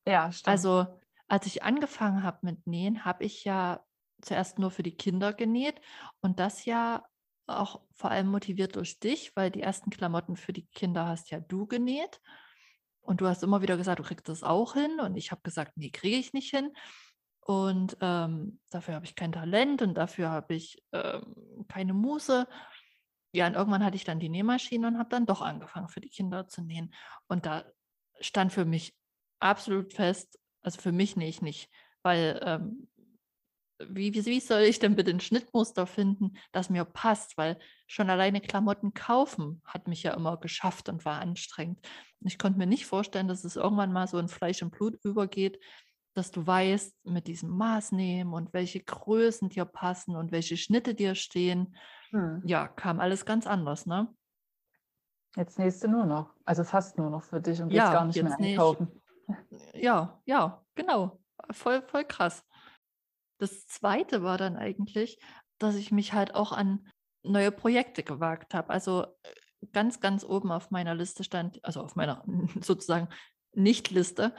Ja, 0.08 0.32
stimmt. 0.32 0.48
Also 0.48 0.88
als 1.28 1.46
ich 1.46 1.62
angefangen 1.62 2.24
habe 2.24 2.40
mit 2.42 2.66
Nähen, 2.66 3.06
habe 3.06 3.24
ich 3.24 3.44
ja 3.44 3.82
zuerst 4.22 4.58
nur 4.58 4.72
für 4.72 4.84
die 4.84 4.98
Kinder 4.98 5.34
genäht 5.34 5.80
und 6.22 6.40
das 6.40 6.66
ja 6.66 7.06
auch 7.46 7.82
vor 7.94 8.10
allem 8.10 8.28
motiviert 8.28 8.76
durch 8.76 9.00
dich, 9.00 9.36
weil 9.36 9.52
die 9.52 9.62
ersten 9.62 9.92
Klamotten 9.92 10.36
für 10.36 10.54
die 10.54 10.66
Kinder 10.68 11.06
hast 11.06 11.30
ja 11.30 11.40
du 11.40 11.68
genäht. 11.68 12.20
Und 13.02 13.22
du 13.22 13.28
hast 13.28 13.42
immer 13.44 13.62
wieder 13.62 13.78
gesagt, 13.78 14.00
du 14.00 14.04
kriegst 14.04 14.30
das 14.30 14.44
auch 14.44 14.74
hin. 14.74 15.00
Und 15.00 15.16
ich 15.16 15.32
habe 15.32 15.42
gesagt, 15.42 15.74
nee, 15.78 15.90
kriege 15.90 16.18
ich 16.18 16.34
nicht 16.34 16.52
hin. 16.52 16.72
Und 17.50 17.98
ähm, 18.00 18.60
dafür 18.70 18.94
habe 18.94 19.06
ich 19.06 19.16
kein 19.16 19.32
Talent 19.32 19.82
und 19.82 19.96
dafür 19.96 20.30
habe 20.30 20.54
ich 20.54 20.84
ähm, 20.92 21.66
keine 21.68 21.96
Muße. 21.96 22.48
Ja, 23.32 23.48
und 23.48 23.56
irgendwann 23.56 23.84
hatte 23.84 23.96
ich 23.96 24.04
dann 24.04 24.20
die 24.20 24.30
Nähmaschine 24.30 24.86
und 24.86 25.00
habe 25.00 25.10
dann 25.10 25.26
doch 25.26 25.42
angefangen, 25.42 25.90
für 25.90 26.00
die 26.00 26.12
Kinder 26.12 26.48
zu 26.48 26.62
nähen. 26.62 26.94
Und 27.28 27.48
da 27.48 27.66
stand 28.22 28.54
für 28.54 28.66
mich 28.66 28.96
absolut 29.40 29.94
fest, 29.94 30.38
also 30.62 30.80
für 30.80 30.92
mich 30.92 31.16
nähe 31.16 31.30
ich 31.30 31.42
nicht, 31.42 31.72
weil 32.04 32.40
ähm, 32.46 32.88
wie, 33.80 34.14
wie, 34.14 34.24
wie 34.28 34.40
soll 34.42 34.62
ich 34.62 34.78
denn 34.78 34.96
bitte 34.96 35.10
ein 35.10 35.20
Schnittmuster 35.20 35.88
finden, 35.88 36.34
das 36.52 36.70
mir 36.70 36.86
passt? 36.86 37.36
Weil 37.36 37.58
schon 37.88 38.12
alleine 38.12 38.42
Klamotten 38.42 38.94
kaufen 38.94 39.64
hat 39.66 39.88
mich 39.88 40.04
ja 40.04 40.14
immer 40.14 40.38
geschafft 40.38 40.88
und 40.88 41.04
war 41.04 41.20
anstrengend. 41.20 41.80
Ich 42.20 42.38
konnte 42.38 42.60
mir 42.60 42.68
nicht 42.68 42.86
vorstellen, 42.86 43.28
dass 43.28 43.44
es 43.44 43.56
irgendwann 43.56 43.92
mal 43.92 44.06
so 44.06 44.20
in 44.20 44.28
Fleisch 44.28 44.62
und 44.62 44.70
Blut 44.70 45.04
übergeht, 45.04 45.58
dass 46.14 46.32
du 46.32 46.46
weißt, 46.46 47.06
mit 47.06 47.28
diesem 47.28 47.50
Maß 47.50 47.92
nehmen 47.92 48.34
und 48.34 48.54
welche 48.54 48.82
Größen 48.82 49.50
dir 49.50 49.66
passen 49.66 50.16
und 50.16 50.32
welche 50.32 50.58
Schnitte 50.58 50.96
dir 50.96 51.16
stehen. 51.16 51.76
Hm. 52.12 52.42
Ja, 52.46 52.68
kam 52.68 53.00
alles 53.00 53.26
ganz 53.26 53.48
anders, 53.48 53.86
ne? 53.86 54.14
Jetzt 55.36 55.60
nähst 55.60 55.84
du 55.84 55.88
nur 55.88 56.06
noch, 56.06 56.34
also 56.46 56.64
fast 56.64 56.98
nur 56.98 57.10
noch 57.10 57.24
für 57.24 57.40
dich 57.40 57.62
und 57.62 57.72
Ja, 57.72 57.94
gar 57.94 58.06
nicht 58.06 58.22
mehr 58.22 58.32
jetzt 58.32 58.40
ich, 58.40 58.48
einkaufen. 58.48 59.02
ja, 59.74 60.22
ja, 60.26 60.64
genau. 60.76 61.20
Voll, 61.52 61.82
voll 61.84 62.04
krass. 62.04 62.44
Das 63.38 63.68
zweite 63.68 64.24
war 64.24 64.38
dann 64.38 64.58
eigentlich, 64.58 65.20
dass 65.60 65.76
ich 65.76 65.92
mich 65.92 66.14
halt 66.14 66.36
auch 66.36 66.52
an 66.52 66.88
neue 67.24 67.52
Projekte 67.52 68.04
gewagt 68.04 68.54
habe. 68.54 68.70
Also 68.70 69.04
äh, 69.04 69.68
ganz, 69.72 70.00
ganz 70.00 70.24
oben 70.24 70.52
auf 70.52 70.72
meiner 70.72 70.96
Liste 70.96 71.24
stand, 71.24 71.64
also 71.64 71.82
auf 71.82 71.96
meiner 71.96 72.24
sozusagen 72.62 73.10
Nicht-Liste, 73.54 74.34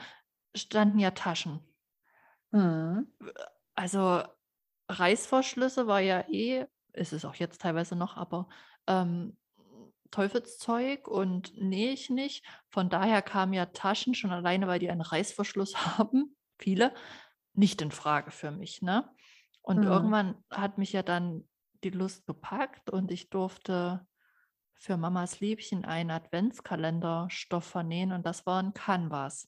standen 0.55 0.99
ja 0.99 1.11
Taschen. 1.11 1.59
Hm. 2.51 3.07
Also 3.75 4.23
Reißverschlüsse 4.89 5.87
war 5.87 5.99
ja 6.01 6.25
eh, 6.29 6.67
ist 6.93 7.13
es 7.13 7.25
auch 7.25 7.35
jetzt 7.35 7.61
teilweise 7.61 7.95
noch, 7.95 8.17
aber 8.17 8.49
ähm, 8.87 9.37
Teufelszeug 10.11 11.07
und 11.07 11.57
nähe 11.57 11.91
ich 11.91 12.09
nicht. 12.09 12.45
Von 12.69 12.89
daher 12.89 13.21
kamen 13.21 13.53
ja 13.53 13.67
Taschen 13.67 14.13
schon 14.13 14.31
alleine, 14.31 14.67
weil 14.67 14.79
die 14.79 14.89
einen 14.91 15.01
Reißverschluss 15.01 15.75
haben, 15.97 16.35
viele, 16.59 16.93
nicht 17.53 17.81
in 17.81 17.91
Frage 17.91 18.31
für 18.31 18.51
mich. 18.51 18.81
Ne? 18.81 19.09
Und 19.61 19.77
Hm. 19.77 19.83
irgendwann 19.85 20.43
hat 20.49 20.77
mich 20.77 20.91
ja 20.91 21.03
dann 21.03 21.47
die 21.83 21.89
Lust 21.89 22.27
gepackt 22.27 22.89
und 22.89 23.11
ich 23.11 23.29
durfte 23.29 24.05
für 24.73 24.97
Mamas 24.97 25.39
Liebchen 25.39 25.85
einen 25.85 26.11
Adventskalender-Stoff 26.11 27.63
vernähen 27.63 28.11
und 28.11 28.25
das 28.25 28.45
war 28.45 28.61
ein 28.61 28.73
Canvas. 28.73 29.47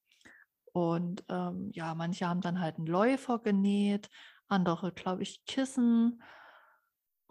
Und 0.73 1.23
ähm, 1.29 1.71
ja, 1.73 1.95
manche 1.95 2.27
haben 2.27 2.41
dann 2.41 2.59
halt 2.59 2.77
einen 2.77 2.87
Läufer 2.87 3.39
genäht, 3.39 4.09
andere, 4.47 4.91
glaube 4.91 5.23
ich, 5.23 5.45
Kissen. 5.45 6.21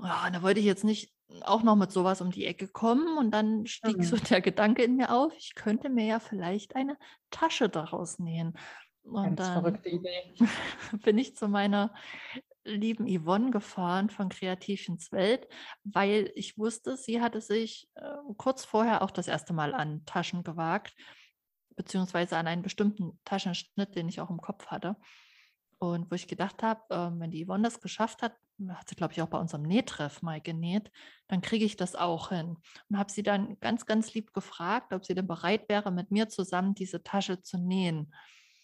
Ja, 0.00 0.30
da 0.30 0.42
wollte 0.42 0.60
ich 0.60 0.66
jetzt 0.66 0.84
nicht 0.84 1.14
auch 1.42 1.62
noch 1.62 1.76
mit 1.76 1.90
sowas 1.92 2.20
um 2.20 2.30
die 2.30 2.46
Ecke 2.46 2.68
kommen. 2.68 3.16
Und 3.18 3.30
dann 3.32 3.66
stieg 3.66 4.04
so 4.04 4.16
Hm. 4.16 4.26
der 4.30 4.40
Gedanke 4.40 4.82
in 4.84 4.96
mir 4.96 5.12
auf, 5.14 5.32
ich 5.36 5.54
könnte 5.54 5.88
mir 5.90 6.06
ja 6.06 6.20
vielleicht 6.20 6.76
eine 6.76 6.98
Tasche 7.30 7.68
daraus 7.68 8.18
nähen. 8.18 8.54
Und 9.02 9.36
Ganz 9.36 9.40
dann 9.40 9.48
verrückte 9.48 9.88
Idee. 9.88 10.34
bin 10.92 11.18
ich 11.18 11.36
zu 11.36 11.48
meiner 11.48 11.94
lieben 12.64 13.06
Yvonne 13.08 13.50
gefahren 13.50 14.10
von 14.10 14.28
Kreativchens 14.28 15.12
Welt, 15.12 15.48
weil 15.84 16.32
ich 16.36 16.58
wusste, 16.58 16.96
sie 16.96 17.20
hatte 17.20 17.40
sich 17.40 17.88
äh, 17.96 18.02
kurz 18.36 18.64
vorher 18.64 19.02
auch 19.02 19.10
das 19.10 19.28
erste 19.28 19.52
Mal 19.52 19.74
an 19.74 20.04
Taschen 20.06 20.44
gewagt, 20.44 20.94
beziehungsweise 21.82 22.36
an 22.36 22.46
einen 22.46 22.62
bestimmten 22.62 23.18
Taschenschnitt, 23.24 23.96
den 23.96 24.08
ich 24.08 24.20
auch 24.20 24.30
im 24.30 24.40
Kopf 24.40 24.66
hatte. 24.66 24.96
Und 25.78 26.10
wo 26.10 26.14
ich 26.14 26.28
gedacht 26.28 26.62
habe, 26.62 26.80
ähm, 26.90 27.18
wenn 27.18 27.32
die 27.32 27.44
Yvonne 27.44 27.64
das 27.64 27.80
geschafft 27.80 28.22
hat, 28.22 28.36
hat 28.68 28.88
sie, 28.88 28.94
glaube 28.94 29.14
ich, 29.14 29.20
auch 29.20 29.28
bei 29.28 29.38
unserem 29.38 29.64
Nähtreff 29.64 30.22
mal 30.22 30.40
genäht, 30.40 30.92
dann 31.26 31.40
kriege 31.40 31.64
ich 31.64 31.76
das 31.76 31.96
auch 31.96 32.28
hin. 32.28 32.56
Und 32.88 32.98
habe 32.98 33.10
sie 33.10 33.24
dann 33.24 33.58
ganz, 33.58 33.84
ganz 33.84 34.14
lieb 34.14 34.32
gefragt, 34.32 34.92
ob 34.92 35.04
sie 35.04 35.14
denn 35.14 35.26
bereit 35.26 35.68
wäre, 35.68 35.90
mit 35.90 36.12
mir 36.12 36.28
zusammen 36.28 36.74
diese 36.74 37.02
Tasche 37.02 37.42
zu 37.42 37.58
nähen. 37.58 38.14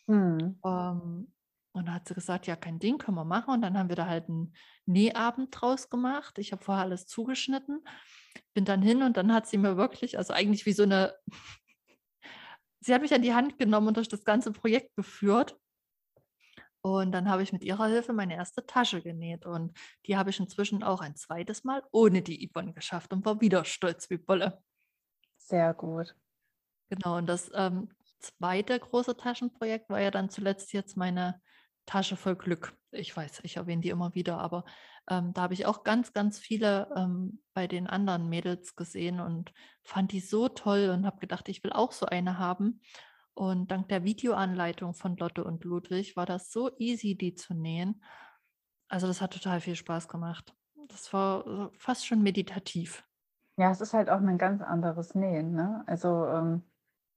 Hm. 0.07 0.61
Ähm, 0.65 1.33
und 1.73 1.87
da 1.87 1.95
hat 1.95 2.07
sie 2.07 2.15
gesagt, 2.15 2.47
ja, 2.47 2.55
kein 2.55 2.79
Ding, 2.79 2.99
können 2.99 3.17
wir 3.17 3.25
machen. 3.25 3.53
Und 3.53 3.63
dann 3.63 3.77
haben 3.77 3.89
wir 3.89 3.97
da 3.97 4.07
halt 4.07 4.29
einen 4.29 4.55
Nähabend 4.87 5.49
draus 5.51 5.91
gemacht. 5.91 6.39
Ich 6.39 6.53
habe 6.53 6.63
vorher 6.63 6.85
alles 6.85 7.07
zugeschnitten, 7.07 7.81
bin 8.55 8.65
dann 8.65 8.81
hin 8.81 9.03
und 9.03 9.17
dann 9.17 9.35
hat 9.35 9.49
sie 9.49 9.59
mir 9.59 9.77
wirklich, 9.77 10.19
also 10.19 10.33
eigentlich 10.33 10.67
wie 10.67 10.73
so 10.73 10.85
eine, 10.85 11.15
sie 12.89 12.95
hat 12.95 13.03
mich 13.03 13.13
an 13.13 13.23
die 13.23 13.35
Hand 13.35 13.59
genommen 13.59 13.89
und 13.89 13.99
durch 13.99 14.09
das 14.09 14.25
ganze 14.25 14.51
Projekt 14.51 14.97
geführt. 14.97 15.61
Und 16.81 17.13
dann 17.13 17.29
habe 17.29 17.43
ich 17.43 17.53
mit 17.53 17.63
ihrer 17.63 17.87
Hilfe 17.87 18.15
meine 18.15 18.35
erste 18.35 18.65
Tasche 18.65 19.03
genäht. 19.03 19.45
Und 19.45 19.79
die 20.07 20.17
habe 20.17 20.31
ich 20.31 20.41
inzwischen 20.41 20.83
auch 20.83 21.03
ein 21.03 21.15
zweites 21.15 21.65
Mal 21.65 21.83
ohne 21.93 22.23
die 22.23 22.49
Yvonne 22.49 22.73
geschafft 22.73 23.13
und 23.13 23.27
war 23.27 23.43
wieder 23.43 23.67
stolz 23.67 24.09
wie 24.09 24.17
Bolle. 24.17 24.63
Sehr 25.37 25.75
gut. 25.75 26.17
Genau, 26.89 27.19
und 27.19 27.27
das 27.27 27.51
ähm, 27.55 27.91
zweite 28.21 28.81
große 28.81 29.19
Taschenprojekt 29.19 29.91
war 29.91 30.01
ja 30.01 30.11
dann 30.11 30.31
zuletzt 30.31 30.73
jetzt 30.73 30.97
meine 30.97 31.43
Tasche 31.85 32.17
voll 32.17 32.37
Glück. 32.37 32.75
Ich 32.91 33.15
weiß, 33.15 33.41
ich 33.45 33.57
erwähne 33.57 33.83
die 33.83 33.91
immer 33.91 34.15
wieder, 34.15 34.39
aber 34.39 34.65
ähm, 35.11 35.33
da 35.35 35.43
habe 35.43 35.55
ich 35.55 35.67
auch 35.67 35.85
ganz, 35.85 36.13
ganz 36.13 36.39
viele 36.39 36.89
ähm, 36.97 37.43
bei 37.53 37.67
den 37.67 37.87
anderen 37.87 38.29
Mädels 38.29 38.77
gesehen 38.77 39.21
und 39.21 39.53
fand 39.83 40.13
die 40.13 40.21
so 40.21 40.49
toll 40.49 40.91
und 40.91 41.05
habe 41.05 41.19
gedacht, 41.19 41.49
ich 41.49 41.63
will 41.65 41.73
auch 41.73 41.93
so 41.93 42.07
eine 42.07 42.39
haben. 42.39 42.81
Und 43.35 43.71
dank 43.71 43.89
der 43.89 44.05
Videoanleitung 44.05 44.95
von 44.95 45.17
Lotte 45.17 45.45
und 45.45 45.65
Ludwig 45.65 46.17
war 46.17 46.27
das 46.27 46.51
so 46.51 46.71
easy, 46.79 47.17
die 47.17 47.35
zu 47.35 47.55
nähen. 47.55 48.03
Also 48.89 49.07
das 49.07 49.21
hat 49.21 49.33
total 49.33 49.61
viel 49.61 49.77
Spaß 49.77 50.09
gemacht. 50.09 50.55
Das 50.89 51.13
war 51.13 51.47
äh, 51.47 51.69
fast 51.79 52.07
schon 52.07 52.23
meditativ. 52.23 53.05
Ja, 53.57 53.71
es 53.71 53.81
ist 53.81 53.93
halt 53.93 54.09
auch 54.09 54.21
ein 54.21 54.39
ganz 54.39 54.63
anderes 54.63 55.15
Nähen, 55.15 55.53
ne? 55.53 55.83
Also 55.87 56.27
ähm, 56.27 56.63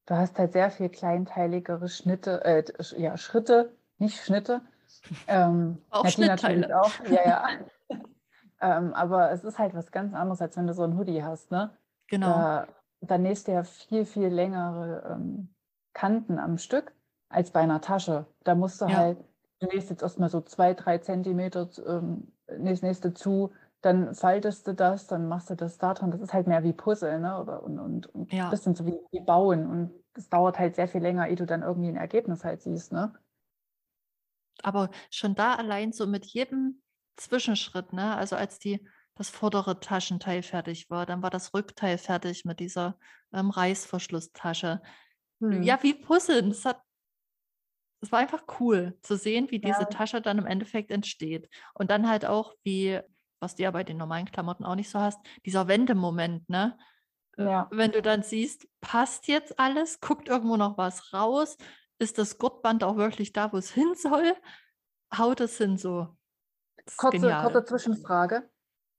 du 0.08 0.16
hast 0.16 0.38
halt 0.40 0.54
sehr 0.54 0.72
viel 0.72 0.90
kleinteiligere 0.90 1.88
Schnitte, 1.88 2.44
äh, 2.44 2.64
ja, 2.98 3.16
Schritte, 3.18 3.78
nicht 4.00 4.24
Schnitte. 4.24 4.62
Ähm, 5.28 5.84
Auch 5.90 6.08
Schnittteile. 6.08 6.82
auch, 6.82 7.00
ja, 7.08 7.26
ja. 7.28 7.48
ähm, 8.62 8.94
aber 8.94 9.32
es 9.32 9.44
ist 9.44 9.60
halt 9.60 9.74
was 9.74 9.92
ganz 9.92 10.14
anderes, 10.14 10.42
als 10.42 10.58
wenn 10.58 10.68
du 10.68 10.74
so 10.74 10.84
ein 10.84 10.98
Hoodie 10.98 11.24
hast, 11.24 11.52
ne? 11.52 11.78
Genau. 12.08 12.28
Da, 12.34 12.68
da 13.02 13.18
nähst 13.18 13.48
du 13.48 13.52
ja 13.54 13.64
viel, 13.64 14.06
viel 14.06 14.28
längere 14.28 15.04
ähm, 15.16 15.56
Kanten 15.94 16.40
am 16.40 16.58
Stück 16.58 16.94
als 17.30 17.52
bei 17.52 17.62
einer 17.62 17.82
Tasche. 17.82 18.28
Da 18.44 18.56
musst 18.56 18.82
du 18.82 18.86
Ja. 18.86 18.92
halt, 18.92 19.18
du 19.60 19.68
nähst 19.68 19.90
jetzt 19.90 20.02
erstmal 20.04 20.30
so 20.30 20.42
zwei, 20.42 20.74
drei 20.74 20.98
Zentimeter 21.00 21.70
ähm, 21.88 22.34
nähst, 22.58 22.84
nähst 22.84 23.04
du 23.06 23.14
zu, 23.14 23.52
dann 23.82 24.14
faltest 24.14 24.68
du 24.68 24.74
das, 24.76 25.08
dann 25.08 25.28
machst 25.28 25.50
du 25.50 25.56
das 25.56 25.78
da 25.78 25.94
dran. 25.94 26.12
Das 26.12 26.22
ist 26.22 26.34
halt 26.34 26.48
mehr 26.48 26.64
wie 26.64 26.74
Puzzle, 26.74 27.20
ne? 27.20 27.40
Oder, 27.42 27.64
und, 27.64 27.80
und, 27.80 28.08
und 28.08 28.32
ein 28.34 28.38
Ja. 28.38 28.50
bisschen 28.50 28.76
so 28.76 28.86
wie, 28.86 29.00
wie 29.12 29.22
Bauen. 29.22 29.66
Und 29.68 29.92
es 30.16 30.30
dauert 30.30 30.60
halt 30.60 30.76
sehr 30.76 30.88
viel 30.88 31.02
länger, 31.02 31.28
ehe 31.28 31.36
du 31.36 31.46
dann 31.46 31.64
irgendwie 31.64 31.90
ein 31.90 31.96
Ergebnis 31.96 32.44
halt 32.44 32.62
siehst, 32.62 32.92
ne? 32.94 33.14
Aber 34.64 34.90
schon 35.10 35.36
da 35.36 35.56
allein 35.56 35.92
so 35.92 36.08
mit 36.08 36.26
jedem 36.26 36.82
Zwischenschritt, 37.18 37.94
ne? 37.94 38.16
Also 38.16 38.36
als 38.36 38.60
die 38.60 38.86
das 39.16 39.30
vordere 39.30 39.80
Taschenteil 39.80 40.42
fertig 40.42 40.90
war, 40.90 41.06
dann 41.06 41.22
war 41.22 41.30
das 41.30 41.54
Rückteil 41.54 41.98
fertig 41.98 42.46
mit 42.46 42.60
dieser 42.60 42.98
ähm, 43.34 43.50
Reißverschlusstasche. 43.50 44.82
Hm. 45.42 45.64
Ja, 45.64 45.82
wie 45.84 45.94
Puzzeln. 45.94 46.50
Das 46.50 46.66
hat 46.66 46.82
es 48.04 48.12
war 48.12 48.20
einfach 48.20 48.44
cool 48.60 48.98
zu 49.04 49.16
sehen, 49.16 49.52
wie 49.52 49.60
diese 49.60 49.82
Ja. 49.82 49.86
Tasche 49.86 50.22
dann 50.22 50.40
im 50.40 50.48
Endeffekt 50.48 50.90
entsteht. 50.90 51.50
Und 51.76 51.92
dann 51.92 52.10
halt 52.10 52.26
auch, 52.26 52.56
wie, 52.64 53.00
was 53.40 53.56
du 53.56 53.64
ja 53.64 53.72
bei 53.72 53.84
den 53.84 53.98
normalen 53.98 54.26
Klamotten 54.26 54.66
auch 54.66 54.76
nicht 54.76 54.90
so 54.90 55.00
hast, 55.00 55.20
dieser 55.46 55.68
Wendemoment, 55.68 56.50
ne? 56.50 56.78
Äh, 57.38 57.44
Ja. 57.44 57.68
Wenn 57.72 57.92
du 57.92 58.02
dann 58.02 58.24
siehst, 58.24 58.68
passt 58.82 59.28
jetzt 59.28 59.60
alles, 59.60 60.00
guckt 60.00 60.30
irgendwo 60.30 60.58
noch 60.58 60.80
was 60.80 61.14
raus, 61.14 61.58
ist 62.02 62.18
das 62.18 62.38
Gurtband 62.38 62.84
auch 62.84 62.98
wirklich 62.98 63.32
da, 63.34 63.54
wo 63.54 63.58
es 63.58 63.72
hin 63.72 63.94
soll, 63.96 64.36
haut 65.16 65.40
es 65.40 65.58
hin 65.58 65.78
so. 65.78 66.08
Kurze, 66.98 67.38
kurze 67.42 67.66
Zwischenfrage. 67.66 68.50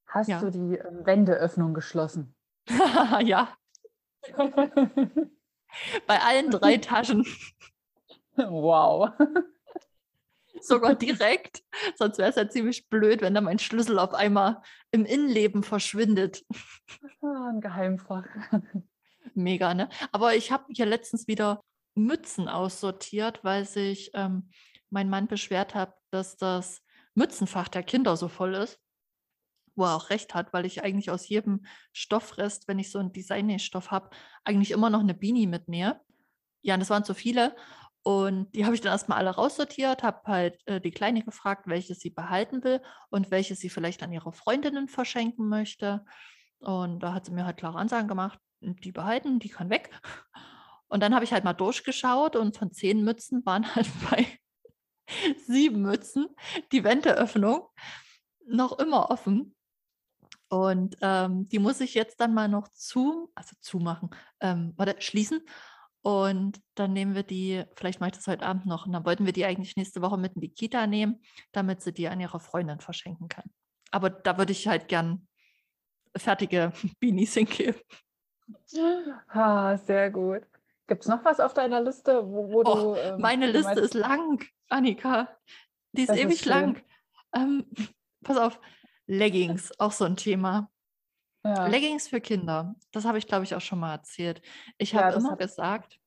Hast 0.07 0.29
Ja. 0.29 0.41
du 0.41 0.51
die 0.51 0.77
ähm, 0.77 1.05
Wendeöffnung 1.05 1.75
geschlossen? 1.75 2.35
ja, 3.21 3.57
bei 6.07 6.21
allen 6.21 6.51
drei 6.51 6.77
Taschen 6.79 7.27
wow. 8.37 9.11
sogar 10.61 10.95
direkt. 10.95 11.65
Sonst 11.97 12.19
wäre 12.19 12.31
es 12.31 12.37
ja 12.37 12.49
ziemlich 12.49 12.88
blöd, 12.88 13.21
wenn 13.21 13.35
da 13.35 13.41
mein 13.41 13.59
Schlüssel 13.59 13.99
auf 13.99 14.15
einmal 14.15 14.62
im 14.93 15.05
Innenleben 15.05 15.65
verschwindet. 15.65 16.45
Ah, 17.21 17.49
ein 17.51 17.61
Geheimfach. 17.61 18.27
Mega, 19.35 19.75
ne? 19.75 19.88
Aber 20.12 20.35
ich 20.35 20.53
habe 20.53 20.67
hier 20.69 20.87
letztens 20.87 21.27
wieder 21.27 21.65
Mützen 21.95 22.49
aussortiert, 22.49 23.45
weil 23.45 23.65
sich 23.65 24.11
ähm, 24.15 24.51
mein 24.91 25.09
Mann 25.09 25.27
beschwert 25.27 25.75
hat, 25.75 25.95
dass 26.11 26.37
das 26.37 26.83
Mützenfach 27.15 27.69
der 27.69 27.83
Kinder 27.83 28.17
so 28.17 28.29
voll 28.29 28.55
ist. 28.55 28.79
Wo 29.75 29.85
er 29.85 29.97
auch 29.97 30.11
recht 30.11 30.35
hat, 30.35 30.53
weil 30.53 30.67
ich 30.67 30.83
eigentlich 30.83 31.11
aus 31.11 31.29
jedem 31.29 31.65
Stoffrest, 31.93 32.69
wenn 32.69 32.79
ich 32.79 32.91
so 32.91 32.99
einen 32.99 33.13
Design-Stoff 33.13 33.91
habe, 33.91 34.11
eigentlich 34.45 34.71
immer 34.71 34.91
noch 34.91 35.01
eine 35.01 35.15
Beanie 35.15 35.47
mitnehme. 35.47 36.01
Ja, 36.61 36.75
und 36.75 36.81
das 36.81 36.91
waren 36.91 37.05
zu 37.05 37.15
viele. 37.15 37.57
Und 38.03 38.55
die 38.55 38.65
habe 38.65 38.75
ich 38.75 38.81
dann 38.81 38.93
erstmal 38.93 39.19
alle 39.19 39.31
raussortiert, 39.31 40.03
habe 40.03 40.21
halt 40.27 40.61
äh, 40.67 40.81
die 40.81 40.91
Kleine 40.91 41.23
gefragt, 41.23 41.69
welche 41.69 41.95
sie 41.95 42.11
behalten 42.11 42.65
will 42.65 42.83
und 43.11 43.31
welche 43.31 43.55
sie 43.55 43.71
vielleicht 43.71 44.03
an 44.03 44.13
ihre 44.13 44.33
Freundinnen 44.33 44.89
verschenken 44.89 45.49
möchte. 45.49 46.05
Und 46.59 47.01
da 47.01 47.15
hat 47.15 47.27
sie 47.27 47.33
mir 47.33 47.47
halt 47.47 47.57
klare 47.57 47.79
Ansagen 47.79 48.09
gemacht, 48.09 48.39
die 48.61 48.93
behalten, 48.93 49.39
die 49.39 49.49
kann 49.49 49.71
weg. 49.71 49.91
Und 50.93 51.01
dann 51.01 51.15
habe 51.15 51.25
ich 51.25 51.33
halt 51.33 51.43
mal 51.43 51.55
durchgeschaut 51.55 52.37
und 52.37 52.59
von 52.59 52.71
zehn 52.71 53.03
Mützen 53.03 53.47
waren 53.47 53.75
halt 53.75 53.89
bei 54.11 54.27
sieben 55.47 55.81
Mützen 55.81 56.29
die 56.71 56.85
Wendeöffnung 56.85 57.67
noch 58.47 58.79
immer 58.79 59.11
offen. 59.11 59.57
Und 60.51 60.99
ähm, 61.01 61.49
die 61.49 61.61
muss 61.61 61.81
ich 61.81 61.95
jetzt 61.95 62.21
dann 62.21 62.35
mal 62.35 62.47
noch 62.47 62.69
zu, 62.69 63.33
also 63.35 63.57
zumachen, 63.61 64.11
ähm, 64.41 64.75
oder 64.77 65.01
schließen. 65.01 65.41
Und 66.03 66.61
dann 66.75 66.93
nehmen 66.93 67.15
wir 67.15 67.23
die, 67.23 67.65
vielleicht 67.75 68.01
mache 68.01 68.11
ich 68.11 68.17
das 68.17 68.27
heute 68.27 68.45
Abend 68.45 68.67
noch, 68.67 68.85
und 68.85 68.93
dann 68.93 69.07
wollten 69.07 69.25
wir 69.25 69.33
die 69.33 69.47
eigentlich 69.47 69.77
nächste 69.77 70.03
Woche 70.03 70.19
mit 70.19 70.35
in 70.35 70.43
die 70.43 70.53
Kita 70.53 70.87
nehmen, 70.87 71.23
damit 71.53 71.81
sie 71.81 71.95
die 71.95 72.09
an 72.09 72.21
ihre 72.21 72.39
Freundin 72.39 72.81
verschenken 72.81 73.29
kann. 73.29 73.51
Aber 73.93 74.11
da 74.11 74.37
würde 74.37 74.53
ich 74.53 74.69
halt 74.69 74.89
gern 74.89 75.27
fertige 76.15 76.75
Beanies 77.01 77.33
hingeben. 77.33 77.81
Ah, 79.29 79.79
sehr 79.79 80.11
gut. 80.11 80.52
Gibt 80.93 81.05
es 81.05 81.09
noch 81.09 81.25
was 81.25 81.41
auf 81.41 81.55
deiner 81.55 81.81
Liste, 81.81 82.23
wo, 82.29 82.53
wo 82.53 82.63
Oh, 82.65 82.93
du. 82.93 82.95
ähm, 82.97 83.17
Meine 83.17 83.47
Liste 83.51 83.63
meinst, 83.71 83.81
ist 83.81 83.95
lang, 83.95 84.45
Annika. 84.69 85.39
Die 85.93 86.03
ist 86.03 86.13
ist 86.23 86.23
ewig 86.23 86.39
schön. 86.43 86.75
lang. 86.75 86.83
Ähm, 87.35 87.67
pass 88.23 88.37
auf, 88.37 88.61
Leggings, 89.07 89.73
auch 89.81 89.93
so 89.93 90.05
ein 90.05 90.17
Thema. 90.17 90.71
Ja, 91.45 91.67
Leggings 91.69 92.09
für 92.09 92.21
Kinder, 92.21 92.77
das 92.93 93.05
habe 93.05 93.19
ich, 93.19 93.27
glaube 93.27 93.45
ich, 93.45 93.55
auch 93.55 93.61
schon 93.61 93.81
mal 93.81 93.93
erzählt. 93.95 94.43
Ich 94.79 94.95
Ja, 94.95 95.11
habe 95.11 95.13
das 95.13 95.25
immer 95.25 95.37
gesagt, 95.37 95.99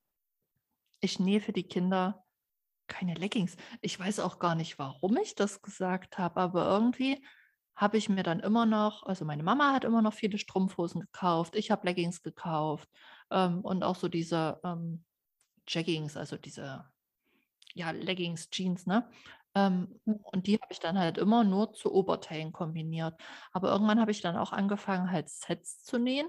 ich 1.02 1.20
nähe 1.20 1.42
für 1.42 1.54
die 1.54 1.68
Kinder 1.68 2.26
keine 2.88 3.16
Leggings. 3.16 3.58
Ich 3.82 4.00
weiß 4.00 4.20
auch 4.20 4.40
gar 4.40 4.56
nicht, 4.56 4.80
warum 4.80 5.18
ich 5.18 5.36
das 5.36 5.62
gesagt 5.62 6.18
habe, 6.20 6.42
aber 6.42 6.68
irgendwie 6.68 7.26
habe 7.76 7.98
ich 7.98 8.10
mir 8.10 8.24
dann 8.24 8.40
immer 8.42 8.66
noch, 8.66 9.04
also 9.04 9.26
meine 9.26 9.44
Mama 9.44 9.74
hat 9.74 9.86
immer 9.86 10.02
noch 10.02 10.14
viele 10.14 10.38
Strumpfhosen 10.38 11.02
gekauft, 11.02 11.56
ich 11.56 11.72
habe 11.72 11.88
Leggings 11.88 12.24
gekauft 12.24 12.90
ähm, 13.32 13.62
und 13.62 13.84
auch 13.84 13.96
so 13.96 14.08
diese 14.08 14.60
ähm, 14.64 15.04
Jeggings, 15.68 16.18
also 16.18 16.38
diese 16.38 16.86
ja, 17.74 17.92
Leggings, 17.92 18.50
Jeans, 18.50 18.88
ne? 18.88 19.10
Ähm, 19.54 20.00
Mhm. 20.06 20.20
und 20.32 20.48
die 20.48 20.56
habe 20.56 20.72
ich 20.72 20.80
dann 20.80 21.00
halt 21.00 21.18
immer 21.18 21.44
nur 21.44 21.74
zu 21.74 21.94
Oberteilen 21.94 22.52
kombiniert. 22.52 23.16
Aber 23.52 23.72
irgendwann 23.72 24.00
habe 24.00 24.12
ich 24.12 24.22
dann 24.22 24.36
auch 24.36 24.52
angefangen, 24.52 25.12
halt 25.12 25.30
Sets 25.30 25.84
zu 25.84 25.98
nähen. 25.98 26.28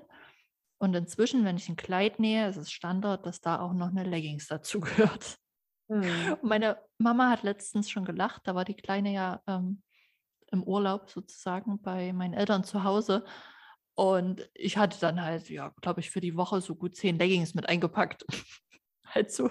Und 0.79 0.95
inzwischen, 0.95 1.45
wenn 1.45 1.57
ich 1.57 1.69
ein 1.69 1.77
Kleid 1.77 2.21
nähe, 2.21 2.49
ist 2.49 2.57
es 2.57 2.71
Standard, 2.71 3.27
dass 3.27 3.41
da 3.41 3.61
auch 3.61 3.73
noch 3.73 3.89
eine 3.89 4.05
Leggings 4.05 4.47
dazu 4.47 4.81
gehört. 4.81 5.39
Hm. 5.89 6.37
Meine 6.43 6.79
Mama 6.99 7.31
hat 7.31 7.43
letztens 7.43 7.91
schon 7.91 8.05
gelacht, 8.05 8.43
da 8.45 8.55
war 8.55 8.65
die 8.65 8.75
Kleine 8.75 9.13
ja 9.13 9.41
ähm, 9.47 9.83
im 10.51 10.63
Urlaub 10.63 11.11
sozusagen 11.11 11.81
bei 11.81 12.13
meinen 12.13 12.35
Eltern 12.35 12.65
zu 12.65 12.85
Hause. 12.85 13.25
Und 13.97 14.49
ich 14.55 14.77
hatte 14.77 15.01
dann 15.01 15.23
halt, 15.23 15.49
ja, 15.49 15.73
glaube 15.81 16.01
ich, 16.01 16.11
für 16.11 16.21
die 16.21 16.37
Woche 16.37 16.61
so 16.61 16.75
gut 16.75 16.95
zehn 16.95 17.19
Leggings 17.19 17.55
mit 17.55 17.69
eingepackt. 17.69 18.27
halt 19.07 19.33
so, 19.33 19.51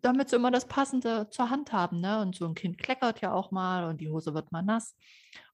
damit 0.00 0.30
sie 0.30 0.36
immer 0.36 0.50
das 0.50 0.66
Passende 0.66 1.28
zur 1.30 1.50
Hand 1.50 1.72
haben, 1.72 2.00
ne? 2.00 2.20
Und 2.20 2.34
so 2.34 2.46
ein 2.46 2.54
Kind 2.54 2.78
kleckert 2.78 3.20
ja 3.20 3.32
auch 3.32 3.50
mal 3.50 3.84
und 3.84 4.00
die 4.00 4.08
Hose 4.08 4.32
wird 4.34 4.50
mal 4.50 4.62
nass. 4.62 4.96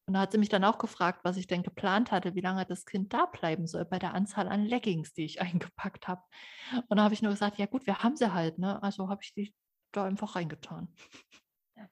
Und 0.06 0.14
da 0.14 0.20
hat 0.20 0.32
sie 0.32 0.38
mich 0.38 0.48
dann 0.48 0.64
auch 0.64 0.78
gefragt, 0.78 1.20
was 1.24 1.36
ich 1.36 1.48
denn 1.48 1.62
geplant 1.62 2.12
hatte, 2.12 2.34
wie 2.34 2.40
lange 2.40 2.64
das 2.64 2.86
Kind 2.86 3.12
da 3.12 3.26
bleiben 3.26 3.66
soll 3.66 3.84
bei 3.84 3.98
der 3.98 4.14
Anzahl 4.14 4.48
an 4.48 4.64
Leggings, 4.64 5.12
die 5.12 5.24
ich 5.24 5.40
eingepackt 5.42 6.08
habe. 6.08 6.22
Und 6.88 6.96
da 6.96 7.02
habe 7.04 7.14
ich 7.14 7.22
nur 7.22 7.32
gesagt, 7.32 7.58
ja 7.58 7.66
gut, 7.66 7.86
wir 7.86 7.98
haben 7.98 8.16
sie 8.16 8.32
halt, 8.32 8.58
ne? 8.58 8.82
Also 8.82 9.08
habe 9.08 9.22
ich 9.22 9.34
die 9.34 9.52
da 9.92 10.04
einfach 10.04 10.36
reingetan. 10.36 10.94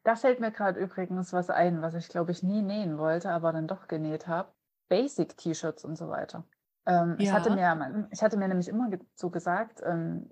Da 0.02 0.16
fällt 0.16 0.40
mir 0.40 0.50
gerade 0.50 0.80
übrigens 0.80 1.32
was 1.32 1.50
ein, 1.50 1.80
was 1.82 1.94
ich 1.94 2.08
glaube 2.08 2.32
ich 2.32 2.42
nie 2.42 2.62
nähen 2.62 2.98
wollte, 2.98 3.30
aber 3.30 3.52
dann 3.52 3.68
doch 3.68 3.88
genäht 3.88 4.26
habe. 4.26 4.52
Basic-T-Shirts 4.88 5.84
und 5.84 5.96
so 5.96 6.08
weiter. 6.08 6.44
Ähm, 6.86 7.16
ich, 7.20 7.32
hatte 7.32 7.50
Ja. 7.50 7.56
mir, 7.56 8.08
ich 8.12 8.22
hatte 8.22 8.36
mir 8.36 8.48
nämlich 8.48 8.68
immer 8.68 8.88
so 9.14 9.30
gesagt, 9.30 9.82
ähm, 9.84 10.30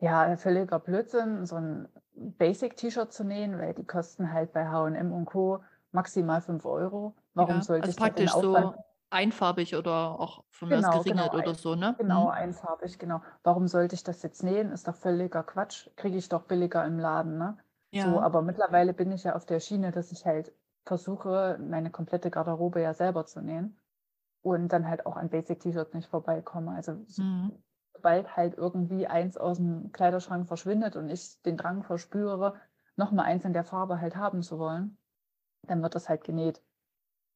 ja, 0.00 0.36
völliger 0.36 0.78
Blödsinn, 0.80 1.46
so 1.46 1.56
ein 1.56 1.88
Basic-T-Shirt 2.14 3.12
zu 3.12 3.24
nähen, 3.24 3.58
weil 3.58 3.74
die 3.74 3.86
kosten 3.86 4.32
halt 4.32 4.52
bei 4.52 4.68
H&M 4.68 5.12
und 5.12 5.26
Co. 5.26 5.62
maximal 5.92 6.40
5 6.42 6.64
Euro. 6.66 7.16
Warum 7.34 7.60
ja, 7.60 7.62
sollte 7.62 7.88
also 7.88 7.92
ich 7.92 8.00
da 8.00 8.10
den 8.12 8.28
praktisch 8.28 8.30
Aufwand 8.30 8.72
so 8.72 8.84
einfarbig 9.10 9.74
oder 9.76 10.18
auch 10.18 10.44
von 10.50 10.68
mir 10.68 10.78
aus 10.78 10.90
Genau, 10.90 10.90
geringelt 10.90 11.34
genau, 11.34 11.34
oder 11.34 11.54
so, 11.54 11.74
ne? 11.74 11.98
Genau, 11.98 12.28
Mhm. 12.28 12.28
einfarbig, 12.28 12.98
genau. 12.98 13.22
Warum 13.44 13.68
sollte 13.68 13.94
ich 13.94 14.02
das 14.04 14.22
jetzt 14.22 14.42
nähen? 14.42 14.70
Ist 14.72 14.88
doch 14.88 14.96
völliger 14.96 15.42
Quatsch. 15.44 15.88
Kriege 15.96 16.18
ich 16.18 16.28
doch 16.28 16.42
billiger 16.44 16.84
im 16.84 16.98
Laden, 16.98 17.38
ne? 17.38 17.58
So, 17.94 18.20
Ja. 18.20 18.20
aber 18.20 18.42
mittlerweile 18.42 18.92
bin 18.92 19.10
ich 19.12 19.24
ja 19.24 19.34
auf 19.36 19.46
der 19.46 19.60
Schiene, 19.60 19.92
dass 19.92 20.12
ich 20.12 20.26
halt 20.26 20.52
versuche, 20.86 21.58
meine 21.60 21.90
komplette 21.90 22.30
Garderobe 22.30 22.80
ja 22.82 22.94
selber 22.94 23.26
zu 23.26 23.40
nähen 23.42 23.78
und 24.42 24.68
dann 24.70 24.88
halt 24.88 25.06
auch 25.06 25.16
an 25.16 25.30
Basic-T-Shirts 25.30 25.94
nicht 25.94 26.08
vorbeikomme. 26.08 26.72
Also 26.72 27.04
so- 27.06 27.22
Mhm. 27.22 27.62
sobald 27.94 28.36
halt 28.36 28.54
irgendwie 28.56 29.06
eins 29.06 29.36
aus 29.38 29.58
dem 29.58 29.92
Kleiderschrank 29.92 30.48
verschwindet 30.48 30.96
und 30.96 31.10
ich 31.10 31.42
den 31.42 31.56
Drang 31.58 31.82
verspüre, 31.84 32.60
nochmal 32.96 33.26
eins 33.26 33.44
in 33.44 33.52
der 33.54 33.64
Farbe 33.64 34.00
halt 34.00 34.16
haben 34.16 34.42
zu 34.42 34.58
wollen, 34.58 34.98
dann 35.62 35.82
wird 35.82 35.94
das 35.96 36.08
halt 36.08 36.24
genäht. 36.24 36.62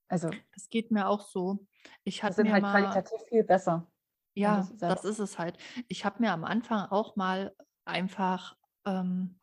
Also 0.08 0.42
Das 0.54 0.68
geht 0.68 0.90
mir 0.90 1.08
auch 1.08 1.20
so. 1.22 1.66
Ich 2.04 2.22
hatte 2.22 2.36
sind 2.36 2.44
mir 2.44 2.54
halt 2.54 2.62
mal, 2.62 2.70
qualitativ 2.70 3.20
viel 3.28 3.44
besser. 3.44 3.90
ja, 4.34 4.68
das 4.86 5.04
ist 5.04 5.18
es 5.18 5.38
halt. 5.38 5.58
Ich 5.88 6.04
habe 6.04 6.20
mir 6.20 6.32
am 6.32 6.44
Anfang 6.44 6.86
auch 6.90 7.16
mal 7.16 7.54
einfach 7.84 8.56
ähm, 8.84 9.40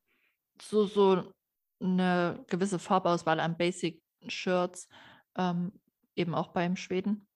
so, 0.61 0.85
so 0.85 1.33
eine 1.81 2.43
gewisse 2.47 2.79
Farbauswahl 2.79 3.39
an 3.39 3.57
Basic-Shirts, 3.57 4.89
ähm, 5.37 5.79
eben 6.15 6.35
auch 6.35 6.49
beim 6.49 6.75
Schweden, 6.75 7.27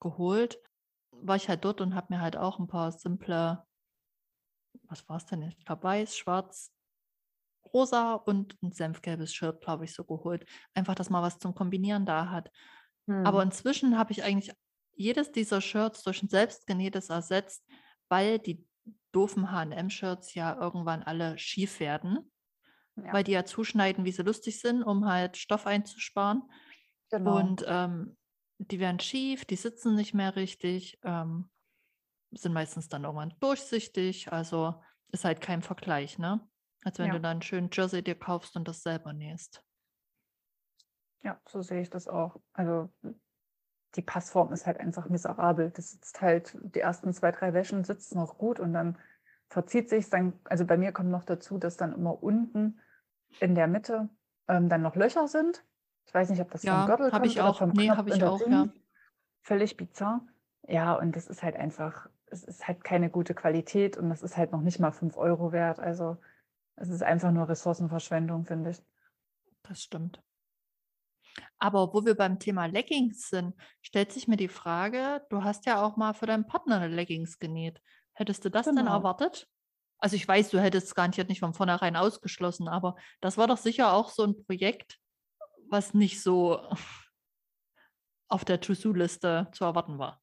geholt. 0.00 0.58
War 1.12 1.36
ich 1.36 1.48
halt 1.48 1.64
dort 1.64 1.80
und 1.80 1.94
habe 1.94 2.08
mir 2.14 2.20
halt 2.20 2.36
auch 2.36 2.58
ein 2.58 2.66
paar 2.68 2.92
simple, 2.92 3.66
was 4.88 5.08
war 5.08 5.16
es 5.16 5.26
denn? 5.26 5.42
Ich 5.42 5.64
glaube, 5.64 5.82
weiß, 5.84 6.16
schwarz, 6.16 6.72
rosa 7.74 8.14
und 8.14 8.62
ein 8.62 8.72
senfgelbes 8.72 9.34
Shirt, 9.34 9.62
glaube 9.62 9.84
ich, 9.86 9.94
so 9.94 10.04
geholt. 10.04 10.46
Einfach, 10.74 10.96
dass 10.96 11.10
man 11.10 11.22
was 11.22 11.38
zum 11.40 11.54
Kombinieren 11.54 12.06
da 12.06 12.30
hat. 12.30 12.50
Aber 13.22 13.42
Hm. 13.42 13.44
inzwischen 13.44 13.98
habe 13.98 14.12
ich 14.12 14.24
eigentlich 14.24 14.54
jedes 14.94 15.32
dieser 15.32 15.62
Shirts 15.62 16.04
durch 16.04 16.22
ein 16.24 16.30
selbstgenähtes 16.30 17.10
ersetzt, 17.10 17.66
weil 18.10 18.40
die 18.40 18.68
doofen 19.12 19.52
H&M-Shirts 19.52 20.34
ja 20.34 20.60
irgendwann 20.60 21.04
alle 21.04 21.38
schief 21.38 21.80
werden, 21.80 22.31
Ja, 22.96 23.14
weil 23.14 23.24
die 23.24 23.32
ja 23.32 23.44
zuschneiden, 23.44 24.04
wie 24.04 24.12
sie 24.12 24.22
lustig 24.22 24.60
sind, 24.60 24.82
um 24.82 25.06
halt 25.06 25.36
Stoff 25.36 25.66
einzusparen. 25.66 26.42
genau. 27.10 27.54
Und 27.54 27.64
ähm, 27.68 28.16
die 28.58 28.80
werden 28.80 29.00
schief, 29.00 29.44
die 29.44 29.56
sitzen 29.56 29.94
nicht 29.96 30.14
mehr 30.14 30.36
richtig, 30.36 30.98
ähm, 31.04 31.50
sind 32.32 32.52
meistens 32.52 32.88
dann 32.88 33.04
irgendwann 33.04 33.34
durchsichtig. 33.40 34.32
Also 34.32 34.82
ist 35.12 35.24
halt 35.24 35.40
kein 35.40 35.62
Vergleich, 35.62 36.18
ne? 36.18 36.48
Als 36.84 36.98
wenn 36.98 37.10
Ja. 37.10 37.12
du 37.12 37.20
dann 37.20 37.32
einen 37.32 37.42
schönen 37.42 37.70
Jersey 37.72 38.02
dir 38.02 38.16
kaufst 38.18 38.56
und 38.56 38.68
das 38.68 38.82
selber 38.82 39.12
nähst. 39.12 39.64
Ja, 41.22 41.40
so 41.48 41.62
sehe 41.62 41.80
ich 41.82 41.90
das 41.90 42.08
auch. 42.08 42.40
Also 42.52 42.90
die 43.94 44.02
Passform 44.02 44.52
ist 44.52 44.66
halt 44.66 44.78
einfach 44.80 45.08
miserabel. 45.08 45.70
Das 45.70 45.90
sitzt 45.92 46.20
halt, 46.20 46.56
die 46.62 46.80
ersten 46.80 47.12
zwei, 47.12 47.30
drei 47.32 47.52
Wäschen 47.54 47.84
sitzt 47.84 48.14
noch 48.14 48.38
gut 48.38 48.58
und 48.60 48.72
dann 48.72 48.98
verzieht 49.52 49.88
sich 49.88 50.08
dann, 50.10 50.40
also 50.44 50.66
bei 50.66 50.76
mir 50.76 50.92
kommt 50.92 51.10
noch 51.10 51.24
dazu, 51.24 51.58
dass 51.58 51.76
dann 51.76 51.92
immer 51.94 52.22
unten 52.22 52.80
in 53.40 53.54
der 53.54 53.68
Mitte 53.68 54.08
ähm, 54.48 54.68
dann 54.68 54.82
noch 54.82 54.96
Löcher 54.96 55.28
sind. 55.28 55.64
Ich 56.06 56.14
weiß 56.14 56.30
nicht, 56.30 56.40
ob 56.40 56.50
das 56.50 56.64
vom 56.66 56.68
Ja, 56.68 56.86
Gürtel 56.86 57.10
habe 57.10 57.26
kommt 57.26 57.26
ich 57.26 57.38
oder 57.38 57.48
auch. 57.50 57.58
vom 57.58 57.72
Nee, 57.72 57.86
Knopf 57.86 57.98
habe 57.98 58.10
ich 58.10 58.24
auch, 58.24 58.46
ja. 58.48 58.68
Völlig 59.42 59.76
bizarr. 59.76 60.26
Ja, 60.66 60.94
und 60.94 61.16
das 61.16 61.26
ist 61.26 61.42
halt 61.42 61.56
einfach, 61.56 62.08
es 62.26 62.44
ist 62.44 62.66
halt 62.66 62.84
keine 62.84 63.10
gute 63.10 63.34
Qualität 63.34 63.96
und 63.96 64.08
das 64.10 64.22
ist 64.22 64.36
halt 64.36 64.52
noch 64.52 64.60
nicht 64.62 64.78
mal 64.78 64.92
5 64.92 65.16
Euro 65.16 65.52
wert. 65.52 65.80
Also 65.80 66.18
es 66.76 66.88
ist 66.88 67.02
einfach 67.02 67.32
nur 67.32 67.48
Ressourcenverschwendung, 67.48 68.44
finde 68.46 68.70
ich. 68.70 68.82
Das 69.62 69.82
stimmt. 69.82 70.22
Aber 71.58 71.94
wo 71.94 72.04
wir 72.04 72.14
beim 72.14 72.38
Thema 72.38 72.66
Leggings 72.66 73.28
sind, 73.28 73.54
stellt 73.80 74.12
sich 74.12 74.28
mir 74.28 74.36
die 74.36 74.48
Frage, 74.48 75.24
du 75.30 75.44
hast 75.44 75.66
ja 75.66 75.82
auch 75.82 75.96
mal 75.96 76.12
für 76.14 76.26
deinen 76.26 76.46
Partner 76.46 76.76
eine 76.80 76.94
Leggings 76.94 77.38
genäht. 77.38 77.80
Hättest 78.14 78.44
du 78.44 78.50
das 78.50 78.66
denn 78.66 78.76
Genau. 78.76 78.92
erwartet? 78.98 79.48
Also 79.98 80.16
ich 80.16 80.26
weiß, 80.26 80.50
du 80.50 80.60
hättest 80.60 80.88
es 80.88 80.94
garantiert 80.94 81.28
nicht 81.28 81.40
von 81.40 81.54
vornherein 81.54 81.96
ausgeschlossen, 81.96 82.68
aber 82.68 82.96
das 83.20 83.38
war 83.38 83.46
doch 83.46 83.56
sicher 83.56 83.92
auch 83.92 84.10
so 84.10 84.24
ein 84.24 84.42
Projekt, 84.44 84.98
was 85.68 85.94
nicht 85.94 86.20
so 86.22 86.60
auf 88.28 88.44
der 88.44 88.60
To-Do-Liste 88.60 89.48
zu 89.52 89.64
erwarten 89.64 89.98
war. 89.98 90.20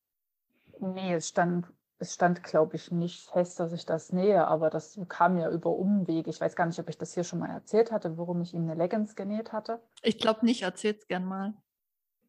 Nee, 0.80 1.14
es 1.14 1.30
stand, 1.30 1.68
es 1.98 2.14
stand, 2.14 2.44
glaube 2.44 2.76
ich, 2.76 2.92
nicht 2.92 3.30
fest, 3.30 3.60
dass 3.60 3.72
ich 3.74 3.86
das 3.86 4.12
nähe, 4.14 4.48
aber 4.48 4.70
das 4.70 5.00
kam 5.10 5.38
ja 5.38 5.50
über 5.50 5.70
Umwege. 5.72 6.30
Ich 6.30 6.40
weiß 6.42 6.56
gar 6.56 6.66
nicht, 6.66 6.80
ob 6.80 6.90
ich 6.90 6.98
das 6.98 7.14
hier 7.14 7.24
schon 7.24 7.40
mal 7.40 7.50
erzählt 7.50 7.92
hatte, 7.92 8.18
warum 8.18 8.42
ich 8.42 8.54
ihm 8.54 8.64
eine 8.64 8.76
Leggings 8.76 9.16
genäht 9.16 9.52
hatte. 9.52 9.82
Ich 10.02 10.18
glaube 10.18 10.46
nicht, 10.46 10.62
erzähl's 10.62 11.08
gern 11.08 11.26
mal, 11.26 11.54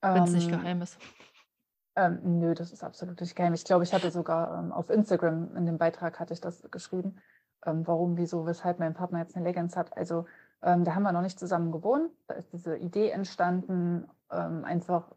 wenn 0.02 0.24
es 0.24 0.32
nicht 0.32 0.50
Ähm, 0.52 0.58
geheim 0.58 0.82
ist. 0.82 0.98
Ähm, 1.96 2.38
nö, 2.38 2.54
das 2.54 2.72
ist 2.72 2.84
absolut 2.84 3.20
nicht 3.20 3.34
geheim. 3.34 3.54
Ich 3.54 3.64
glaube, 3.64 3.84
ich 3.84 3.92
hatte 3.92 4.10
sogar 4.10 4.58
ähm, 4.58 4.72
auf 4.72 4.90
Instagram 4.90 5.56
in 5.56 5.66
dem 5.66 5.78
Beitrag 5.78 6.20
hatte 6.20 6.32
ich 6.32 6.40
das 6.40 6.68
geschrieben, 6.70 7.16
ähm, 7.66 7.86
warum, 7.86 8.16
wieso, 8.16 8.46
weshalb 8.46 8.78
mein 8.78 8.94
Partner 8.94 9.20
jetzt 9.20 9.36
eine 9.36 9.44
Leggings 9.44 9.76
hat. 9.76 9.96
Also 9.96 10.26
ähm, 10.62 10.84
da 10.84 10.94
haben 10.94 11.02
wir 11.02 11.12
noch 11.12 11.22
nicht 11.22 11.38
zusammen 11.38 11.72
gewohnt. 11.72 12.10
Da 12.26 12.34
ist 12.34 12.52
diese 12.52 12.76
Idee 12.76 13.10
entstanden, 13.10 14.08
ähm, 14.30 14.64
einfach 14.64 15.10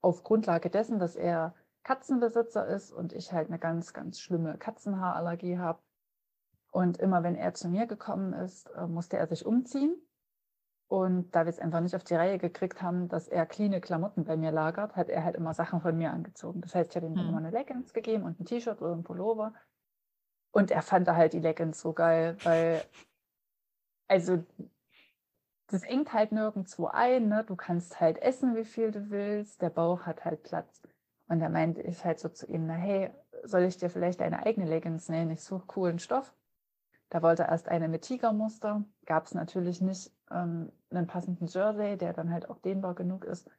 auf 0.00 0.22
Grundlage 0.24 0.70
dessen, 0.70 0.98
dass 0.98 1.16
er 1.16 1.54
Katzenbesitzer 1.84 2.66
ist 2.66 2.92
und 2.92 3.12
ich 3.12 3.32
halt 3.32 3.48
eine 3.48 3.58
ganz, 3.58 3.92
ganz 3.92 4.20
schlimme 4.20 4.56
Katzenhaarallergie 4.58 5.58
habe. 5.58 5.80
Und 6.70 6.98
immer 6.98 7.22
wenn 7.22 7.34
er 7.34 7.54
zu 7.54 7.68
mir 7.68 7.86
gekommen 7.86 8.32
ist, 8.32 8.66
äh, 8.70 8.86
musste 8.86 9.16
er 9.16 9.26
sich 9.26 9.44
umziehen. 9.44 9.94
Und 10.92 11.34
da 11.34 11.46
wir 11.46 11.48
es 11.48 11.58
einfach 11.58 11.80
nicht 11.80 11.96
auf 11.96 12.04
die 12.04 12.16
Reihe 12.16 12.36
gekriegt 12.36 12.82
haben, 12.82 13.08
dass 13.08 13.26
er 13.26 13.46
cleane 13.46 13.80
Klamotten 13.80 14.24
bei 14.24 14.36
mir 14.36 14.52
lagert, 14.52 14.94
hat 14.94 15.08
er 15.08 15.24
halt 15.24 15.36
immer 15.36 15.54
Sachen 15.54 15.80
von 15.80 15.96
mir 15.96 16.10
angezogen. 16.10 16.60
Das 16.60 16.74
heißt, 16.74 16.90
ich 16.90 16.96
habe 16.96 17.06
ihm 17.06 17.18
Hm. 17.18 17.28
immer 17.30 17.38
eine 17.38 17.48
Leggings 17.50 17.94
gegeben 17.94 18.24
und 18.24 18.38
ein 18.38 18.44
T-Shirt 18.44 18.82
oder 18.82 18.92
ein 18.92 19.02
Pullover. 19.02 19.54
Und 20.50 20.70
er 20.70 20.82
fand 20.82 21.08
da 21.08 21.16
halt 21.16 21.32
die 21.32 21.38
Leggings 21.38 21.80
so 21.80 21.94
geil, 21.94 22.36
weil, 22.44 22.82
also, 24.06 24.44
das 25.68 25.82
engt 25.82 26.12
halt 26.12 26.30
nirgendwo 26.30 26.88
ein. 26.88 27.26
Ne? 27.26 27.42
Du 27.44 27.56
kannst 27.56 27.98
halt 27.98 28.18
essen, 28.18 28.54
wie 28.54 28.66
viel 28.66 28.90
du 28.90 29.08
willst. 29.08 29.62
Der 29.62 29.70
Bauch 29.70 30.02
hat 30.02 30.26
halt 30.26 30.42
Platz. 30.42 30.82
Und 31.26 31.40
da 31.40 31.48
meinte 31.48 31.80
ich 31.80 32.04
halt 32.04 32.20
so 32.20 32.28
zu 32.28 32.46
ihm, 32.46 32.66
na 32.66 32.74
hey, 32.74 33.08
soll 33.44 33.62
ich 33.62 33.78
dir 33.78 33.88
vielleicht 33.88 34.20
deine 34.20 34.44
eigene 34.44 34.66
Leggings 34.66 35.08
nähen? 35.08 35.30
Ich 35.30 35.42
suche 35.42 35.64
coolen 35.68 35.98
Stoff. 35.98 36.34
Da 37.08 37.22
wollte 37.22 37.44
er 37.44 37.48
erst 37.48 37.68
eine 37.68 37.88
mit 37.88 38.02
Tigermuster. 38.02 38.84
Gab 39.06 39.24
es 39.24 39.32
natürlich 39.32 39.80
nicht 39.80 40.12
ähm, 40.32 40.72
einen 40.90 41.06
passenden 41.06 41.46
Jersey, 41.46 41.96
der 41.96 42.12
dann 42.12 42.30
halt 42.30 42.48
auch 42.48 42.58
dehnbar 42.58 42.94
genug 42.94 43.24
ist. 43.24 43.50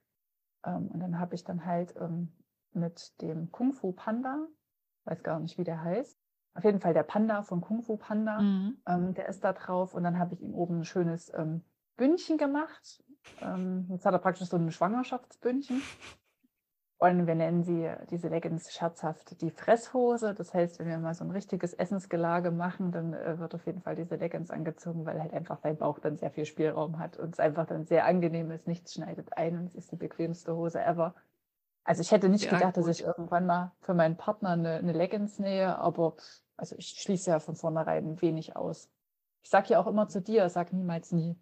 Ähm, 0.66 0.88
und 0.88 1.00
dann 1.00 1.20
habe 1.20 1.36
ich 1.36 1.44
dann 1.44 1.66
halt 1.66 1.96
ähm, 2.00 2.32
mit 2.74 3.22
dem 3.22 3.52
Kung 3.52 3.74
Fu 3.74 3.92
Panda, 3.92 4.48
weiß 5.06 5.24
gar 5.24 5.40
nicht, 5.40 5.58
wie 5.58 5.64
der 5.64 5.84
heißt, 5.84 6.18
auf 6.56 6.64
jeden 6.64 6.80
Fall 6.80 6.94
der 6.94 7.04
Panda 7.04 7.42
von 7.42 7.62
Kung 7.62 7.82
Fu 7.82 7.98
Panda, 7.98 8.40
Mhm. 8.42 8.78
ähm, 8.88 9.14
der 9.14 9.28
ist 9.28 9.44
da 9.44 9.54
drauf. 9.54 9.94
Und 9.94 10.04
dann 10.04 10.20
habe 10.20 10.34
ich 10.34 10.42
ihm 10.42 10.54
oben 10.54 10.80
ein 10.80 10.86
schönes 10.86 11.32
ähm, 11.34 11.62
Bündchen 11.98 12.38
gemacht. 12.38 13.04
Ähm, 13.42 13.88
jetzt 13.90 14.06
hat 14.06 14.14
er 14.14 14.20
praktisch 14.20 14.48
so 14.50 14.58
ein 14.58 14.72
Schwangerschaftsbündchen. 14.72 15.82
Und 17.04 17.28
wir 17.28 17.36
nennen 17.36 17.64
sie, 17.64 17.92
diese 18.12 18.30
Leggings 18.30 18.72
scherzhaft, 18.72 19.42
die 19.42 19.52
Fresshose. 19.52 20.34
Das 20.34 20.54
heißt, 20.54 20.80
wenn 20.80 20.88
wir 20.88 20.98
mal 21.00 21.14
so 21.14 21.26
ein 21.26 21.32
richtiges 21.32 21.74
Essensgelage 21.74 22.50
machen, 22.50 22.94
dann 22.94 23.14
äh, 23.14 23.40
wird 23.40 23.54
auf 23.56 23.66
jeden 23.66 23.82
Fall 23.82 23.98
diese 23.98 24.16
Leggings 24.16 24.50
angezogen, 24.52 25.06
weil 25.06 25.20
halt 25.22 25.34
einfach 25.34 25.60
sein 25.60 25.76
Bauch 25.76 26.00
dann 26.00 26.16
sehr 26.16 26.32
viel 26.32 26.46
Spielraum 26.46 27.00
hat 27.00 27.18
und 27.18 27.34
es 27.34 27.42
einfach 27.42 27.66
dann 27.68 27.84
sehr 27.86 28.06
angenehm 28.06 28.52
ist. 28.52 28.68
Nichts 28.68 28.94
schneidet 28.94 29.36
ein 29.36 29.58
und 29.58 29.66
es 29.66 29.76
ist 29.76 29.92
die 29.92 29.98
bequemste 29.98 30.56
Hose 30.56 30.82
ever. 30.82 31.14
Also 31.84 32.00
ich 32.02 32.14
hätte 32.14 32.30
nicht 32.30 32.46
Ja, 32.46 32.52
gedacht, 32.52 32.78
dass 32.78 32.86
gut. 32.86 32.96
ich 32.96 33.04
irgendwann 33.04 33.48
mal 33.48 33.74
für 33.82 33.94
meinen 33.94 34.16
Partner 34.16 34.52
eine, 34.52 34.76
eine 34.76 34.94
Leggings 34.94 35.40
nähe, 35.40 35.78
aber 35.78 36.16
also 36.56 36.78
ich 36.78 36.88
schließe 36.88 37.32
ja 37.32 37.42
von 37.42 37.58
vornherein 37.58 38.22
wenig 38.22 38.56
aus. 38.56 38.90
Ich 39.42 39.50
sage 39.50 39.72
ja 39.72 39.82
auch 39.82 39.88
immer 39.88 40.08
zu 40.08 40.22
dir, 40.22 40.48
sag 40.50 40.72
niemals 40.72 41.12
nie. 41.12 41.36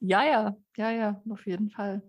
Ja, 0.00 0.24
ja, 0.24 0.56
ja, 0.76 0.90
ja, 0.90 1.22
auf 1.30 1.46
jeden 1.46 1.70
Fall. 1.70 2.02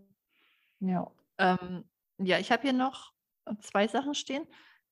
Ja. 0.81 1.09
Ähm, 1.37 1.85
ja, 2.25 2.39
ich 2.39 2.51
habe 2.51 2.61
hier 2.63 2.73
noch 2.73 3.11
äh, 3.45 3.55
zwei 3.61 3.87
Sachen 3.87 4.15
stehen. 4.15 4.45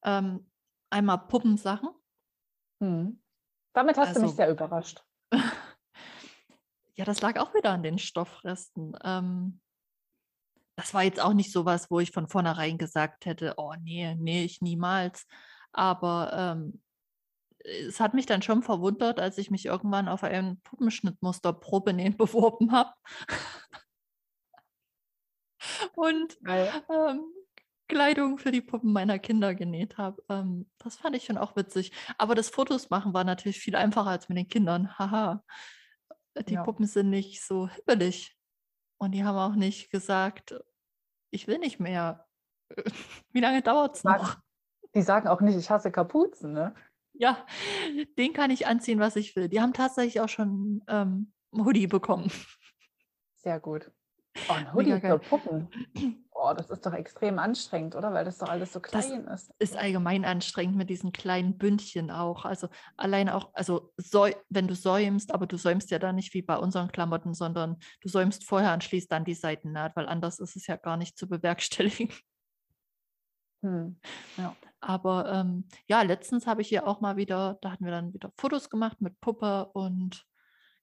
Ähm, 0.04 0.50
einmal 0.90 1.28
Puppensachen. 1.28 1.90
Hm. 2.82 3.22
Damit 3.74 3.98
hast 3.98 4.16
du 4.16 4.22
mich 4.22 4.30
Also- 4.32 4.36
sehr 4.36 4.52
überrascht. 4.52 5.04
Ja, 6.96 7.06
das 7.06 7.22
lag 7.22 7.40
auch 7.40 7.54
wieder 7.54 7.72
an 7.72 7.82
den 7.82 7.98
Stoffresten. 7.98 8.94
Ähm, 9.06 9.62
das 10.76 10.94
war 10.94 11.04
jetzt 11.04 11.22
auch 11.22 11.32
nicht 11.32 11.54
so 11.54 11.64
was, 11.64 11.90
wo 11.90 12.02
ich 12.02 12.12
von 12.12 12.28
vornherein 12.28 12.78
gesagt 12.78 13.26
hätte, 13.26 13.54
oh 13.56 13.74
nee, 13.80 14.16
nee, 14.16 14.44
ich 14.44 14.60
niemals. 14.60 15.26
Aber 15.72 16.34
ähm, 16.34 16.82
es 17.60 18.02
hat 18.02 18.14
mich 18.14 18.26
dann 18.26 18.42
schon 18.42 18.64
verwundert, 18.64 19.22
als 19.22 19.38
ich 19.38 19.50
mich 19.50 19.66
irgendwann 19.66 20.10
auf 20.10 20.26
ein 20.26 20.60
Puppenschnittmuster 20.62 21.54
Probenähen 21.54 22.18
beworben 22.18 22.74
habe. 22.74 22.92
Und 25.96 26.38
ähm, 26.48 27.24
Kleidung 27.88 28.38
für 28.38 28.52
die 28.52 28.62
Puppen 28.62 28.94
meiner 28.94 29.20
Kinder 29.20 29.56
genäht 29.56 29.98
habe. 29.98 30.24
Ähm, 30.30 30.70
das 30.78 30.98
fand 30.98 31.16
ich 31.16 31.26
schon 31.26 31.38
auch 31.38 31.56
witzig. 31.56 31.92
Aber 32.18 32.36
das 32.36 32.50
Fotos 32.50 32.90
machen 32.90 33.14
war 33.14 33.24
natürlich 33.24 33.60
viel 33.60 33.76
einfacher 33.76 34.10
als 34.10 34.30
mit 34.30 34.38
den 34.38 34.48
Kindern. 34.48 34.98
Haha. 34.98 35.44
Die 36.48 36.54
Ja. 36.54 36.64
Puppen 36.64 36.86
sind 36.86 37.10
nicht 37.10 37.44
so 37.44 37.68
hibbelig. 37.68 38.38
Und 38.98 39.12
die 39.12 39.24
haben 39.24 39.38
auch 39.38 39.56
nicht 39.56 39.90
gesagt, 39.92 40.56
ich 41.32 41.48
will 41.48 41.58
nicht 41.58 41.80
mehr. 41.80 42.28
Wie 43.32 43.40
lange 43.40 43.62
dauert 43.62 43.96
es 43.98 44.04
noch? 44.04 44.38
Die 44.96 45.02
sagen 45.02 45.28
auch 45.28 45.42
nicht, 45.42 45.58
ich 45.58 45.70
hasse 45.70 45.92
Kapuzen, 45.92 46.54
ne? 46.54 46.76
Ja, 47.14 47.46
den 48.18 48.34
kann 48.34 48.52
ich 48.52 48.68
anziehen, 48.68 49.00
was 49.00 49.16
ich 49.16 49.36
will. 49.36 49.50
Die 49.50 49.62
haben 49.62 49.74
tatsächlich 49.74 50.22
auch 50.22 50.30
schon 50.30 50.84
ähm, 50.88 51.34
Hoodie 51.54 51.88
bekommen. 51.88 52.32
Sehr 53.36 53.60
gut. 53.60 53.92
Oh, 54.48 54.54
ein 54.54 54.74
Hoodie 54.74 55.00
für. 55.00 55.20
Puppen. 55.20 55.68
Oh, 56.32 56.54
das 56.56 56.70
ist 56.70 56.86
doch 56.86 56.94
extrem 56.94 57.38
anstrengend, 57.38 57.96
oder? 57.96 58.14
Weil 58.14 58.24
das 58.24 58.38
doch 58.38 58.48
alles 58.48 58.72
so 58.72 58.80
Das 58.80 59.08
klein 59.08 59.26
ist. 59.28 59.52
ist 59.60 59.76
allgemein 59.76 60.24
anstrengend 60.24 60.78
mit 60.78 60.90
diesen 60.90 61.12
kleinen 61.12 61.58
Bündchen 61.58 62.12
auch. 62.12 62.46
Also 62.46 62.70
alleine 62.96 63.36
auch, 63.36 63.50
also 63.54 63.92
wenn 64.50 64.68
du 64.68 64.74
säumst, 64.76 65.34
aber 65.34 65.48
du 65.48 65.58
säumst 65.58 65.92
ja 65.92 66.00
da 66.00 66.14
nicht 66.14 66.34
wie 66.34 66.42
bei 66.42 66.58
unseren 66.58 66.92
Klamotten, 66.92 67.34
sondern 67.34 67.78
du 68.02 68.08
säumst 68.08 68.46
vorher 68.46 68.74
und 68.74 68.84
schließt 68.86 69.12
dann 69.12 69.26
die 69.26 69.34
Seitennaht, 69.34 69.98
weil 69.98 70.08
anders 70.08 70.40
ist 70.40 70.56
es 70.56 70.66
ja 70.68 70.78
gar 70.78 70.96
nicht 70.96 71.18
zu 71.18 71.28
bewerkstelligen. 71.28 72.10
Hm. 73.62 74.00
Aber 74.80 75.30
ähm, 75.30 75.66
ja, 75.88 76.02
letztens 76.04 76.48
habe 76.48 76.62
ich 76.62 76.70
hier 76.70 76.88
auch 76.88 77.02
mal 77.02 77.18
wieder, 77.18 77.58
da 77.62 77.72
hatten 77.72 77.84
wir 77.84 77.92
dann 77.92 78.14
wieder 78.14 78.32
Fotos 78.38 78.70
gemacht 78.70 79.02
mit 79.02 79.20
Puppe 79.20 79.66
und 79.74 80.26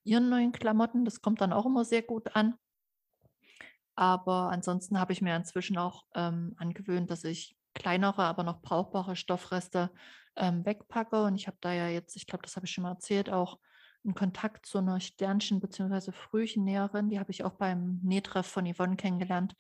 ihren 0.05 0.29
neuen 0.29 0.53
Klamotten. 0.53 1.07
Das 1.07 1.23
kommt 1.23 1.41
dann 1.41 1.55
auch 1.55 1.65
immer 1.65 1.87
sehr 1.87 2.03
gut 2.03 2.37
an. 2.37 2.55
Aber 3.97 4.51
ansonsten 4.51 5.01
habe 5.01 5.13
ich 5.13 5.23
mir 5.23 5.35
inzwischen 5.37 5.79
auch 5.79 6.05
ähm, 6.15 6.55
angewöhnt, 6.59 7.11
dass 7.11 7.25
ich 7.25 7.57
kleinere, 7.75 8.25
aber 8.25 8.43
noch 8.45 8.63
brauchbare 8.63 9.17
Stoffreste 9.17 9.91
ähm, 10.37 10.65
wegpacke. 10.65 11.23
Und 11.25 11.35
ich 11.37 11.47
habe 11.47 11.59
da 11.61 11.73
ja 11.73 11.89
jetzt, 11.89 12.17
ich 12.17 12.27
glaube, 12.27 12.43
das 12.43 12.57
habe 12.57 12.67
ich 12.67 12.73
schon 12.73 12.83
mal 12.83 12.93
erzählt, 12.93 13.31
auch 13.31 13.59
einen 14.05 14.15
Kontakt 14.15 14.67
zu 14.67 14.79
einer 14.79 15.01
Sternchen- 15.01 15.61
bzw. 15.61 16.13
Frühchennäherin. 16.13 17.09
Die 17.09 17.19
habe 17.19 17.31
ich 17.33 17.45
auch 17.45 17.55
beim 17.55 18.01
Nähtreff 18.03 18.47
von 18.47 18.73
Yvonne 18.73 18.97
kennengelernt. 18.97 19.57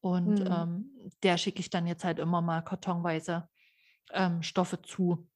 Und 0.00 0.40
Mhm. 0.40 0.46
ähm, 0.50 1.10
der 1.22 1.38
schicke 1.38 1.60
ich 1.60 1.70
dann 1.70 1.86
jetzt 1.86 2.04
halt 2.04 2.18
immer 2.18 2.42
mal 2.42 2.62
kartonweise 2.62 3.48
ähm, 4.12 4.42
Stoffe 4.42 4.82
zu, 4.82 5.28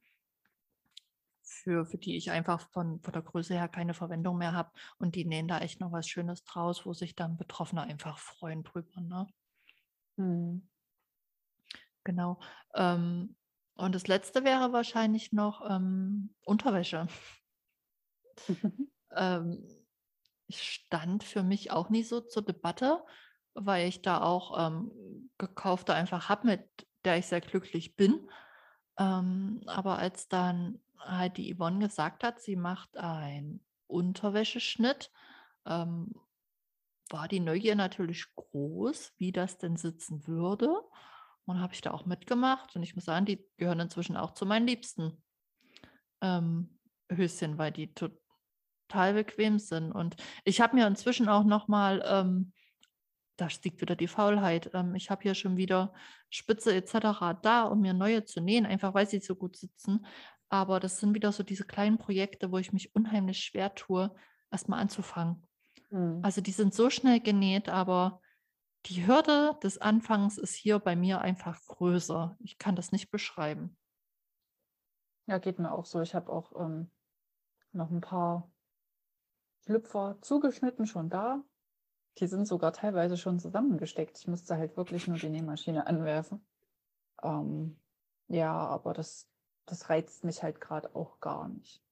für, 1.51 1.85
für 1.85 1.99
die 1.99 2.17
ich 2.17 2.31
einfach 2.31 2.69
von, 2.71 3.01
von 3.01 3.13
der 3.13 3.23
Größe 3.23 3.55
her 3.55 3.69
keine 3.69 3.95
Verwendung 3.95 4.39
mehr 4.39 4.53
habe. 4.53 4.71
Und 4.99 5.15
die 5.15 5.25
nähen 5.25 5.49
da 5.49 5.59
echt 5.59 5.81
noch 5.81 5.93
was 5.93 6.09
Schönes 6.09 6.45
draus, 6.45 6.87
wo 6.87 6.93
sich 6.93 7.17
dann 7.17 7.37
Betroffene 7.37 7.83
einfach 7.83 8.19
freuen 8.19 8.63
drüber. 8.63 9.01
Ne? 9.01 9.27
Hm. 10.17 10.69
Genau. 12.05 12.41
Ähm, 12.75 13.37
und 13.75 13.95
das 13.95 14.07
letzte 14.07 14.45
wäre 14.45 14.73
wahrscheinlich 14.73 15.33
noch 15.33 15.69
ähm, 15.69 16.35
Unterwäsche. 16.45 17.09
ähm, 19.17 19.67
stand 20.51 21.25
für 21.25 21.43
mich 21.43 21.71
auch 21.71 21.91
nie 21.91 22.03
so 22.03 22.21
zur 22.21 22.45
Debatte, 22.45 23.03
weil 23.55 23.89
ich 23.89 24.03
da 24.03 24.23
auch 24.23 24.67
ähm, 24.67 25.31
gekaufte 25.39 25.95
einfach 25.95 26.29
habe, 26.29 26.47
mit 26.47 26.89
der 27.05 27.19
ich 27.19 27.27
sehr 27.27 27.41
glücklich 27.41 27.97
bin. 27.97 28.29
Ähm, 28.99 29.63
aber 29.67 29.99
als 29.99 30.29
dann 30.29 30.81
halt 31.01 31.37
die 31.37 31.55
Yvonne 31.55 31.87
gesagt 31.87 32.25
hat, 32.25 32.41
sie 32.41 32.57
macht 32.57 32.97
einen 32.97 33.65
Unterwäscheschnitt, 33.87 35.11
ähm, 35.67 36.15
war 37.11 37.29
die 37.29 37.41
Neugier 37.41 37.75
natürlich 37.75 38.27
groß, 38.37 39.13
wie 39.17 39.33
das 39.33 39.59
denn 39.59 39.77
sitzen 39.77 40.27
würde. 40.27 40.75
Und 41.45 41.61
habe 41.61 41.75
ich 41.75 41.81
da 41.81 41.91
auch 41.91 42.07
mitgemacht. 42.07 42.77
Und 42.77 42.85
ich 42.85 42.95
muss 42.95 43.07
sagen, 43.07 43.27
die 43.27 43.45
gehören 43.57 43.81
inzwischen 43.81 44.17
auch 44.17 44.35
zu 44.35 44.47
meinen 44.47 44.69
Liebsten 44.69 45.21
ähm, 46.21 46.79
Höschen, 47.11 47.59
weil 47.59 47.73
die 47.73 47.93
total 47.93 49.15
bequem 49.15 49.59
sind. 49.59 49.91
Und 49.91 50.17
ich 50.45 50.61
habe 50.61 50.77
mir 50.77 50.87
inzwischen 50.87 51.29
auch 51.29 51.45
noch 51.45 51.67
mal, 51.67 52.05
ähm, 52.07 52.53
da 53.37 53.49
liegt 53.65 53.81
wieder 53.81 53.97
die 53.97 54.07
Faulheit, 54.07 54.71
ähm, 54.75 54.95
ich 54.95 55.11
habe 55.11 55.23
hier 55.23 55.35
schon 55.35 55.57
wieder 55.57 55.93
Spitze 56.29 56.75
etc. 56.75 57.41
da, 57.43 57.65
um 57.65 57.81
mir 57.81 57.95
neue 57.95 58.25
zu 58.25 58.41
nähen, 58.41 58.67
einfach 58.67 58.95
weil 58.95 59.09
sie 59.09 59.19
so 59.19 59.35
gut 59.35 59.57
sitzen. 59.57 60.07
Aber 60.51 60.81
das 60.81 61.01
sind 61.01 61.15
wieder 61.15 61.33
so 61.33 61.43
diese 61.43 61.65
kleinen 61.65 61.97
Projekte, 61.97 62.53
wo 62.53 62.59
ich 62.59 62.73
mich 62.73 62.95
unheimlich 62.95 63.39
schwer 63.39 63.75
tue, 63.75 64.15
erstmal 64.51 64.81
anzufangen. 64.81 65.47
Mhm. 65.91 66.21
Also 66.23 66.41
die 66.41 66.53
sind 66.53 66.75
so 66.75 66.91
schnell 66.91 67.21
genäht, 67.21 67.69
aber 67.69 68.21
die 68.87 69.07
Hürde 69.07 69.57
des 69.63 69.79
Anfangs 69.79 70.39
ist 70.39 70.55
hier 70.55 70.79
bei 70.79 70.97
mir 70.97 71.21
einfach 71.21 71.59
größer. 71.67 72.37
Ich 72.41 72.59
kann 72.59 72.77
das 72.77 72.93
nicht 72.93 73.11
beschreiben. 73.11 73.77
Ja, 75.27 75.39
geht 75.39 75.59
mir 75.59 75.71
auch 75.71 75.87
so. 75.87 76.01
Ich 76.01 76.15
habe 76.15 76.33
auch 76.33 76.59
ähm, 76.59 76.91
noch 77.73 77.91
ein 77.91 78.01
paar 78.01 78.51
Schlüpfer 79.65 80.19
zugeschnitten, 80.23 80.87
schon 80.87 81.11
da. 81.11 81.45
Die 82.19 82.27
sind 82.27 82.47
sogar 82.47 82.73
teilweise 82.73 83.17
schon 83.17 83.39
zusammengesteckt. 83.39 84.19
Ich 84.19 84.27
musste 84.27 84.57
halt 84.57 84.77
wirklich 84.77 85.07
nur 85.07 85.19
die 85.19 85.29
Nähmaschine 85.29 85.87
anwerfen. 85.87 86.45
Ähm, 87.23 87.79
ja, 88.27 88.53
aber 88.53 88.95
das, 88.95 89.30
das 89.71 89.89
reizt 89.91 90.25
mich 90.25 90.43
halt 90.43 90.61
gerade 90.61 90.95
auch 90.95 91.21
gar 91.21 91.49
nicht. 91.49 91.83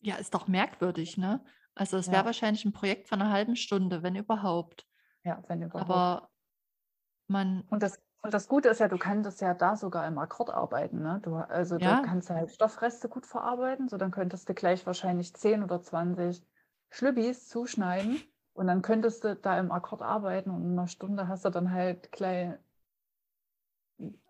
Ja, 0.00 0.16
ist 0.16 0.34
doch 0.34 0.48
merkwürdig, 0.48 1.16
ne? 1.16 1.44
Also 1.74 1.96
es 1.96 2.10
wäre 2.10 2.24
Ja, 2.24 2.26
wahrscheinlich 2.26 2.64
ein 2.66 2.72
Projekt 2.74 3.08
von 3.08 3.20
einer 3.22 3.30
halben 3.32 3.56
Stunde, 3.56 4.02
wenn 4.02 4.16
überhaupt. 4.16 4.86
ja, 5.24 5.42
wenn 5.48 5.62
überhaupt. 5.62 6.06
Aber 6.06 6.30
man, 7.28 7.64
Und 7.68 7.82
das, 7.82 8.00
und 8.22 8.34
das 8.34 8.48
Gute 8.48 8.68
ist 8.68 8.78
ja, 8.80 8.88
du 8.88 8.98
kannst 8.98 9.40
ja 9.40 9.54
da 9.54 9.76
sogar 9.76 10.06
im 10.06 10.18
Akkord 10.18 10.50
arbeiten. 10.50 11.00
Ne? 11.02 11.20
Du, 11.22 11.34
also 11.36 11.78
du 11.78 11.96
ja, 11.96 12.00
kannst 12.00 12.30
halt 12.30 12.50
Stoffreste 12.52 13.08
gut 13.08 13.26
verarbeiten. 13.26 13.88
So, 13.88 13.96
dann 13.96 14.10
könntest 14.10 14.48
du 14.48 14.54
gleich 14.54 14.86
wahrscheinlich 14.86 15.34
10 15.34 15.62
oder 15.62 15.80
20 15.82 16.46
Schlübbis 16.90 17.48
zuschneiden. 17.48 18.22
Und 18.54 18.66
dann 18.66 18.82
könntest 18.82 19.24
du 19.24 19.34
da 19.36 19.58
im 19.58 19.72
Akkord 19.72 20.02
arbeiten 20.02 20.50
und 20.50 20.62
in 20.62 20.72
einer 20.72 20.86
Stunde 20.88 21.26
hast 21.26 21.44
du 21.46 21.50
dann 21.50 21.72
halt 21.72 22.12
gleich 22.12 22.58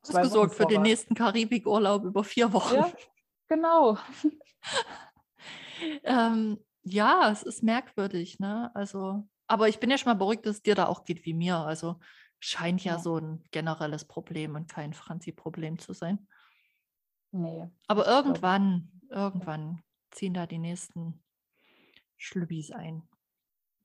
ausgesorgt 0.03 0.55
für 0.55 0.67
den 0.67 0.83
nächsten 0.83 1.15
Karibikurlaub 1.15 2.05
über 2.05 2.25
vier 2.25 2.53
Wochen. 2.53 2.75
Ja, 2.75 2.93
genau. 3.49 3.99
Ähm, 6.05 6.59
ja, 6.85 7.31
es 7.31 7.43
ist 7.43 7.63
merkwürdig, 7.63 8.39
ne? 8.39 8.71
Also, 8.75 9.29
aber 9.47 9.69
ich 9.69 9.81
bin 9.81 9.91
ja 9.91 9.99
schon 9.99 10.11
mal 10.11 10.19
beruhigt, 10.19 10.47
dass 10.47 10.57
es 10.57 10.63
dir 10.63 10.75
da 10.75 10.87
auch 10.87 11.05
geht 11.05 11.25
wie 11.25 11.35
mir. 11.35 11.57
Also 11.57 11.99
scheint 12.39 12.85
ja 12.85 12.95
Ja, 12.95 12.99
so 12.99 13.19
ein 13.19 13.43
generelles 13.51 14.05
Problem 14.05 14.55
und 14.55 14.69
kein 14.69 14.93
Franzi-Problem 14.93 15.79
zu 15.79 15.93
sein. 15.93 16.27
nee, 17.33 17.69
Aber 17.89 18.03
ich 18.03 18.07
glaube, 18.07 18.29
irgendwann, 18.29 19.01
irgendwann 19.11 19.83
ziehen 20.11 20.35
da 20.35 20.47
die 20.47 20.59
nächsten 20.59 21.23
Schlübbis 22.17 22.71
ein, 22.73 23.03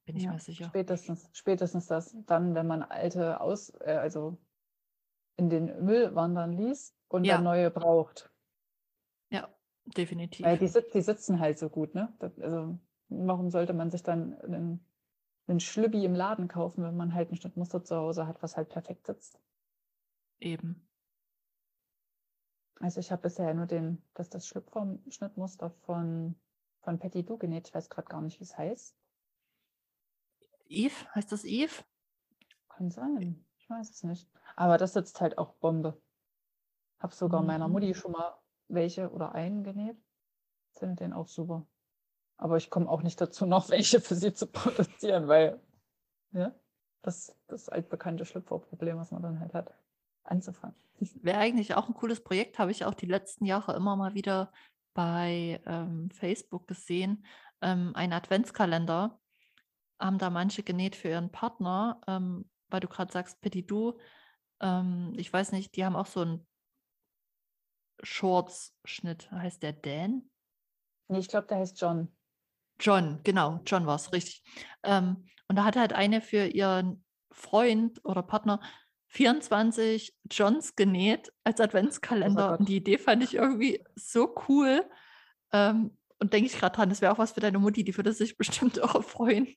bin 0.06 0.18
ich 0.18 0.24
ja, 0.24 0.34
mir 0.34 0.40
sicher. 0.40 0.68
spätestens, 0.70 1.30
spätestens 1.34 1.88
das 1.88 2.16
dann, 2.26 2.56
wenn 2.56 2.68
man 2.68 2.84
alte 2.84 3.42
aus, 3.42 3.70
äh, 3.82 3.98
also 4.00 4.38
in 5.38 5.50
den 5.50 5.86
Müll 5.86 6.16
wandern 6.16 6.52
ließ 6.54 6.96
und 7.10 7.30
dann 7.30 7.42
Ja, 7.42 7.44
neue 7.44 7.72
braucht. 7.72 8.32
ja, 9.30 9.48
Weil 10.42 10.58
definitiv. 10.58 10.58
die, 10.58 10.68
sit- 10.68 10.94
die 10.94 11.02
sitzen 11.02 11.40
halt 11.40 11.60
so 11.60 11.70
gut, 11.70 11.94
ne? 11.96 12.16
Das, 12.20 12.40
also, 12.40 12.80
warum 13.10 13.50
sollte 13.52 13.74
man 13.74 13.92
sich 13.92 14.04
dann 14.04 14.34
einen, 14.42 14.86
einen 15.48 15.60
Schlübbi 15.60 16.06
im 16.06 16.16
Laden 16.16 16.48
kaufen, 16.48 16.84
wenn 16.84 16.98
man 16.98 17.14
halt 17.14 17.32
ein 17.32 17.36
Schnittmuster 17.38 17.84
zu 17.84 17.96
Hause 17.98 18.28
hat, 18.28 18.42
was 18.44 18.58
halt 18.58 18.70
perfekt 18.70 19.08
sitzt? 19.08 19.40
Eben. 20.40 20.88
Also 22.80 23.00
ich 23.02 23.12
habe 23.12 23.22
bisher 23.22 23.54
nur 23.54 23.68
den, 23.68 24.02
das, 24.16 24.30
das 24.30 24.48
Schlüpfer-Schnittmuster 24.48 25.70
von, 25.86 26.36
von 26.82 26.98
Patty 26.98 27.24
Du 27.24 27.38
genäht. 27.38 27.68
Ich 27.68 27.76
weiß 27.76 27.88
gerade 27.90 28.08
gar 28.08 28.22
nicht, 28.22 28.40
wie 28.40 28.44
es 28.46 28.58
heißt. 28.58 28.96
Eve, 30.70 31.08
heißt 31.16 31.32
das 31.32 31.44
Eve? 31.46 31.84
Kann 32.70 32.90
sein. 32.92 33.46
Ich 33.58 33.70
weiß 33.70 33.90
es 33.90 34.04
nicht. 34.04 34.30
Aber 34.58 34.78
das 34.78 34.94
sitzt 34.94 35.22
halt 35.22 35.38
auch 35.38 35.54
Bombe. 35.54 36.02
Habe 37.00 37.14
sogar 37.14 37.44
meiner 37.44 37.68
Mhm. 37.68 37.74
Mutti 37.74 37.94
schon 37.94 38.12
mal 38.12 38.38
welche 38.68 39.12
oder 39.12 39.34
einen 39.34 39.64
genäht. 39.64 39.98
Finde 40.74 40.96
den 40.96 41.14
auch 41.14 41.28
super. 41.28 41.66
Aber 42.38 42.58
ich 42.58 42.70
komme 42.70 42.90
auch 42.90 43.04
nicht 43.04 43.22
dazu, 43.22 43.46
noch 43.46 43.70
welche 43.70 44.02
für 44.02 44.16
sie 44.16 44.34
zu 44.34 44.48
produzieren, 44.48 45.28
weil 45.28 45.62
ja, 46.32 46.54
das 47.04 47.38
das 47.48 47.70
altbekannte 47.70 48.26
Schlüpferproblem, 48.26 48.98
was 48.98 49.12
man 49.12 49.22
dann 49.22 49.40
halt 49.40 49.54
hat, 49.54 49.74
anzufangen. 50.24 50.76
Wäre 51.22 51.38
eigentlich 51.38 51.76
auch 51.76 51.88
ein 51.88 51.94
cooles 51.94 52.24
Projekt, 52.24 52.58
habe 52.58 52.72
ich 52.72 52.84
auch 52.84 52.96
die 52.96 53.06
letzten 53.06 53.46
Jahre 53.46 53.76
immer 53.76 53.96
mal 53.96 54.16
wieder 54.16 54.52
bei 54.96 55.62
ähm, 55.68 56.10
Facebook 56.10 56.68
gesehen. 56.68 57.24
Ähm, 57.62 57.92
ein 57.94 58.12
Adventskalender 58.12 59.20
haben 60.00 60.18
da 60.18 60.32
manche 60.32 60.64
genäht 60.64 60.96
für 60.96 61.10
ihren 61.10 61.32
Partner, 61.32 62.02
ähm, 62.08 62.50
weil 62.70 62.80
du 62.80 62.88
gerade 62.88 63.14
sagst, 63.14 63.40
Petit 63.40 63.70
Du. 63.70 64.00
Ähm, 64.62 65.14
ich 65.18 65.32
weiß 65.32 65.52
nicht, 65.52 65.76
die 65.76 65.86
haben 65.86 65.96
auch 65.96 66.06
so 66.06 66.22
einen 66.22 66.48
Shorts-Schnitt. 68.04 69.32
Heißt 69.32 69.64
der 69.64 69.74
Dan? 69.74 70.30
Nee, 71.10 71.20
ich 71.20 71.28
glaube, 71.28 71.48
der 71.48 71.58
heißt 71.58 71.80
John. 71.80 72.16
John, 72.80 73.22
genau, 73.24 73.60
John 73.66 73.86
war 73.88 73.96
es, 73.96 74.12
richtig. 74.14 74.44
Ähm, 74.84 75.26
und 75.48 75.56
da 75.56 75.64
hat 75.64 75.76
halt 75.76 75.94
eine 75.94 76.22
für 76.22 76.46
ihren 76.46 77.04
Freund 77.32 78.04
oder 78.04 78.22
Partner 78.22 78.62
24 79.08 80.16
Johns 80.30 80.76
genäht 80.76 81.32
als 81.44 81.60
Großer 81.60 81.64
Adventskalender. 81.64 82.52
Und 82.58 82.58
Gott. 82.60 82.68
die 82.68 82.78
Idee 82.78 82.98
fand 82.98 83.24
ich 83.24 83.36
irgendwie 83.36 83.84
so 83.96 84.36
cool. 84.48 84.88
Ähm, 85.54 85.98
und 86.20 86.34
denke 86.34 86.48
ich 86.48 86.58
gerade 86.58 86.76
dran, 86.76 86.90
das 86.90 87.02
wäre 87.02 87.14
auch 87.14 87.20
was 87.20 87.32
für 87.32 87.40
deine 87.40 87.60
Mutti, 87.60 87.84
die 87.84 87.96
würde 87.96 88.12
sich 88.12 88.38
bestimmt 88.38 88.80
auch 88.82 89.04
freuen, 89.04 89.56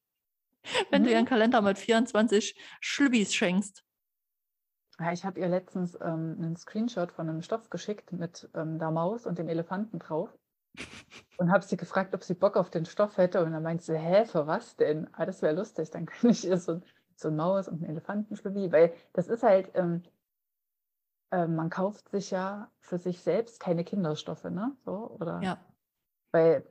wenn 0.90 1.04
du 1.04 1.10
ihren 1.10 1.24
Mhm. 1.24 1.28
Kalender 1.28 1.62
mit 1.62 1.78
24 1.78 2.54
Schlübbis 2.80 3.34
schenkst. 3.34 3.84
Ja, 5.00 5.12
ich 5.12 5.24
habe 5.24 5.40
ihr 5.40 5.48
letztens 5.48 5.94
ähm, 5.94 6.36
einen 6.38 6.56
Screenshot 6.56 7.10
von 7.10 7.28
einem 7.28 7.40
Stoff 7.40 7.70
geschickt 7.70 8.12
mit 8.12 8.50
ähm, 8.54 8.78
der 8.78 8.90
Maus 8.90 9.24
und 9.26 9.38
dem 9.38 9.48
Elefanten 9.48 9.98
drauf 9.98 10.36
und 11.38 11.50
habe 11.50 11.64
sie 11.64 11.78
gefragt, 11.78 12.14
ob 12.14 12.22
sie 12.22 12.34
Bock 12.34 12.56
auf 12.58 12.68
den 12.68 12.84
Stoff 12.84 13.16
hätte. 13.16 13.42
Und 13.42 13.52
dann 13.52 13.62
meinte 13.62 13.82
sie, 13.82 13.98
hä, 13.98 14.26
für 14.26 14.46
was 14.46 14.76
denn? 14.76 15.08
Ah, 15.12 15.24
das 15.24 15.40
wäre 15.40 15.54
lustig, 15.54 15.90
dann 15.90 16.04
kann 16.06 16.30
ich 16.30 16.46
ihr 16.46 16.58
so, 16.58 16.82
so 17.16 17.28
ein 17.28 17.36
Maus 17.36 17.66
und 17.66 17.82
einen 17.82 17.90
Elefantenschlüppi, 17.92 18.70
weil 18.72 18.92
das 19.14 19.28
ist 19.28 19.42
halt, 19.42 19.70
ähm, 19.74 20.02
äh, 21.30 21.46
man 21.46 21.70
kauft 21.70 22.10
sich 22.10 22.30
ja 22.30 22.70
für 22.80 22.98
sich 22.98 23.22
selbst 23.22 23.58
keine 23.58 23.84
Kinderstoffe, 23.84 24.44
ne? 24.44 24.76
So, 24.84 25.16
oder 25.18 25.40
Ja, 25.42 25.58
weil 26.32 26.66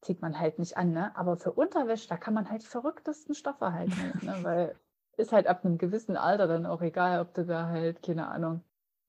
zieht 0.00 0.20
man 0.22 0.38
halt 0.38 0.58
nicht 0.58 0.76
an, 0.76 0.92
ne? 0.92 1.16
Aber 1.16 1.36
für 1.36 1.52
Unterwäsche, 1.52 2.08
da 2.08 2.16
kann 2.16 2.34
man 2.34 2.50
halt 2.50 2.62
die 2.62 2.66
verrücktesten 2.66 3.34
Stoffe 3.34 3.72
halt 3.72 3.88
nehmen, 3.96 4.20
ne? 4.22 4.36
Weil 4.44 4.76
ist 5.16 5.32
halt 5.32 5.46
ab 5.46 5.64
einem 5.64 5.78
gewissen 5.78 6.16
Alter 6.16 6.46
dann 6.46 6.66
auch 6.66 6.82
egal, 6.82 7.20
ob 7.20 7.34
du 7.34 7.44
da 7.44 7.66
halt, 7.68 8.02
keine 8.02 8.28
Ahnung, 8.28 8.62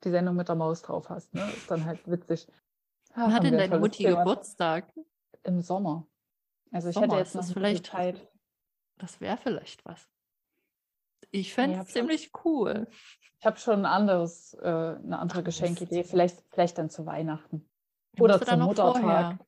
die 0.04 0.10
Sendung 0.12 0.36
mit 0.36 0.48
der 0.48 0.56
Maus 0.56 0.82
drauf 0.82 1.10
hast, 1.10 1.34
ne? 1.34 1.42
Ist 1.56 1.70
dann 1.70 1.86
halt 1.86 2.00
witzig. 2.10 2.48
wann 3.16 3.32
Ah, 3.32 3.34
hat 3.34 3.44
denn 3.44 3.58
deine 3.58 3.80
Mutti 3.80 4.04
Thema. 4.04 4.20
Geburtstag? 4.20 4.86
Im 5.44 5.62
Sommer. 5.62 6.06
Also 6.72 6.90
ich 6.90 7.00
hätte 7.00 7.16
jetzt 7.16 7.36
noch 7.36 7.46
vielleicht, 7.46 7.88
Zeit. 7.88 8.28
das 8.98 9.22
wäre 9.22 9.38
vielleicht 9.38 9.86
was. 9.86 10.10
Ich 11.32 11.54
fände 11.54 11.74
es 11.74 11.80
habe 11.80 11.90
schon, 11.90 12.02
ziemlich 12.02 12.32
cool. 12.44 12.88
ich 13.40 13.46
habe 13.46 13.58
schon 13.58 13.80
ein 13.80 13.86
anderes, 13.86 14.54
äh, 14.56 14.68
eine 14.68 15.20
andere 15.20 15.40
Ach. 15.40 15.44
Geschenkidee. 15.44 16.04
Vielleicht, 16.04 16.44
vielleicht 16.50 16.78
dann 16.78 16.90
zu 16.90 17.06
Weihnachten. 17.06 17.68
Musst 18.14 18.22
Oder 18.22 18.40
du 18.40 18.46
zum. 18.46 18.60
Muttertag. 18.62 19.40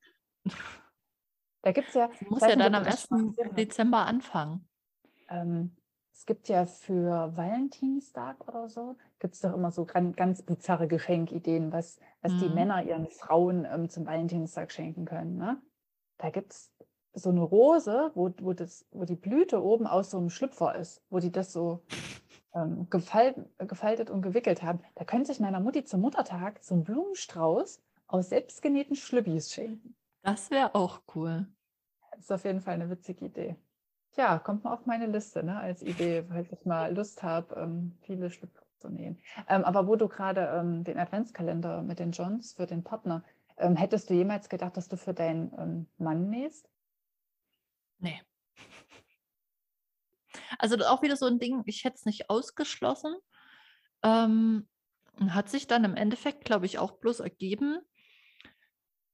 Da 1.62 1.72
gibt 1.72 1.90
es 1.90 1.94
ja, 1.96 2.10
Sie 2.14 2.26
ich 2.26 2.30
muss 2.30 2.42
weiß 2.42 2.50
ja 2.52 2.56
dann 2.56 2.76
am 2.76 2.84
du 2.84 2.90
das 2.90 3.08
schon 3.08 3.18
mal 3.18 3.24
1. 3.26 3.36
gesehen 3.36 3.50
hast. 3.50 3.58
Dezember 3.58 4.06
anfangen. 4.06 4.70
Ähm, 5.30 5.76
gibt 6.28 6.50
ja 6.50 6.66
für 6.68 7.36
Valentinstag 7.36 8.48
oder 8.48 8.70
so, 8.70 8.98
gibt 9.20 9.34
es 9.34 9.42
doch 9.42 9.54
immer 9.54 9.72
so 9.72 9.86
ganz, 9.86 10.16
ganz 10.16 10.44
bizarre 10.44 10.88
Geschenkideen, 10.88 11.72
was, 11.72 12.00
was 12.22 12.38
die 12.38 12.50
Mhm. 12.50 12.56
Männer 12.56 12.84
ihren 12.84 13.08
Frauen 13.08 13.66
ähm, 13.66 13.90
zum 13.90 14.06
Valentinstag 14.06 14.72
schenken 14.72 15.06
können. 15.06 15.38
Ne? 15.38 15.60
Da 16.20 16.30
gibt 16.30 16.54
es 16.54 16.72
so 17.14 17.30
eine 17.32 17.42
Rose, 17.42 18.12
wo, 18.16 18.32
wo, 18.42 18.54
das, 18.54 18.86
wo 18.92 19.06
die 19.06 19.16
Blüte 19.16 19.64
oben 19.64 19.88
aus 19.88 20.12
so 20.12 20.20
einem 20.20 20.30
Schlüpfer 20.30 20.76
ist, 20.76 21.02
wo 21.10 21.20
die 21.20 21.32
das 21.32 21.52
so 21.54 21.84
ähm, 22.54 22.90
gefalt, 22.90 23.38
gefaltet 23.60 24.10
und 24.12 24.22
gewickelt 24.22 24.62
haben. 24.64 24.82
Da 24.96 25.06
könnte 25.06 25.32
ich 25.32 25.40
meiner 25.40 25.60
Mutti 25.60 25.84
zum 25.86 26.02
Muttertag 26.02 26.60
so 26.64 26.76
einen 26.76 26.84
Blumenstrauß 26.84 27.82
aus 28.08 28.30
selbstgenähten 28.30 28.96
Schlübbis 28.96 29.52
schenken. 29.54 29.96
Das 30.22 30.52
wäre 30.52 30.76
auch 30.76 31.02
cool. 31.16 31.48
Das 32.12 32.22
ist 32.22 32.32
auf 32.32 32.46
jeden 32.46 32.62
Fall 32.62 32.76
eine 32.76 32.90
witzige 32.90 33.26
Idee. 33.26 33.56
Tja, 34.18 34.40
kommt 34.40 34.64
mal 34.64 34.74
auf 34.74 34.88
meine 34.88 35.06
Liste, 35.06 35.44
ne, 35.44 35.60
als 35.60 35.84
Idee, 35.84 36.26
falls 36.28 36.52
ich 36.52 36.66
mal 36.66 36.92
Lust 36.96 37.22
habe, 37.22 37.54
ähm, 37.54 37.96
viele 38.02 38.32
Schlüpf 38.32 38.60
zu 38.80 38.90
nähen. 38.90 39.22
Ähm, 39.48 39.64
aber 39.64 39.88
wo 39.88 39.96
du 39.96 40.08
gerade 40.08 40.42
ähm, 40.56 40.84
den 40.84 40.98
Adventskalender 40.98 41.84
mit 41.84 42.00
den 42.00 42.14
Johns 42.14 42.54
für 42.54 42.66
den 42.66 42.84
Partner, 42.84 43.24
ähm, 43.58 43.76
hättest 43.76 44.10
du 44.10 44.16
jemals 44.16 44.50
gedacht, 44.50 44.76
dass 44.76 44.88
du 44.88 44.98
für 44.98 45.14
deinen 45.14 45.54
ähm, 45.60 45.88
Mann 46.00 46.32
nähst? 46.32 46.68
Nee. 48.00 48.20
Also 50.58 50.78
das 50.78 50.88
ist 50.88 50.92
auch 50.92 51.04
wieder 51.04 51.16
so 51.16 51.28
ein 51.28 51.38
Ding, 51.38 51.62
ich 51.68 51.84
hätte 51.84 51.98
es 51.98 52.06
nicht 52.06 52.32
ausgeschlossen. 52.32 53.16
Ähm, 54.02 54.68
hat 55.30 55.48
sich 55.50 55.68
dann 55.68 55.84
im 55.84 55.96
Endeffekt, 55.96 56.44
glaube 56.44 56.66
ich, 56.66 56.80
auch 56.80 56.94
bloß 56.94 57.20
ergeben, 57.20 57.82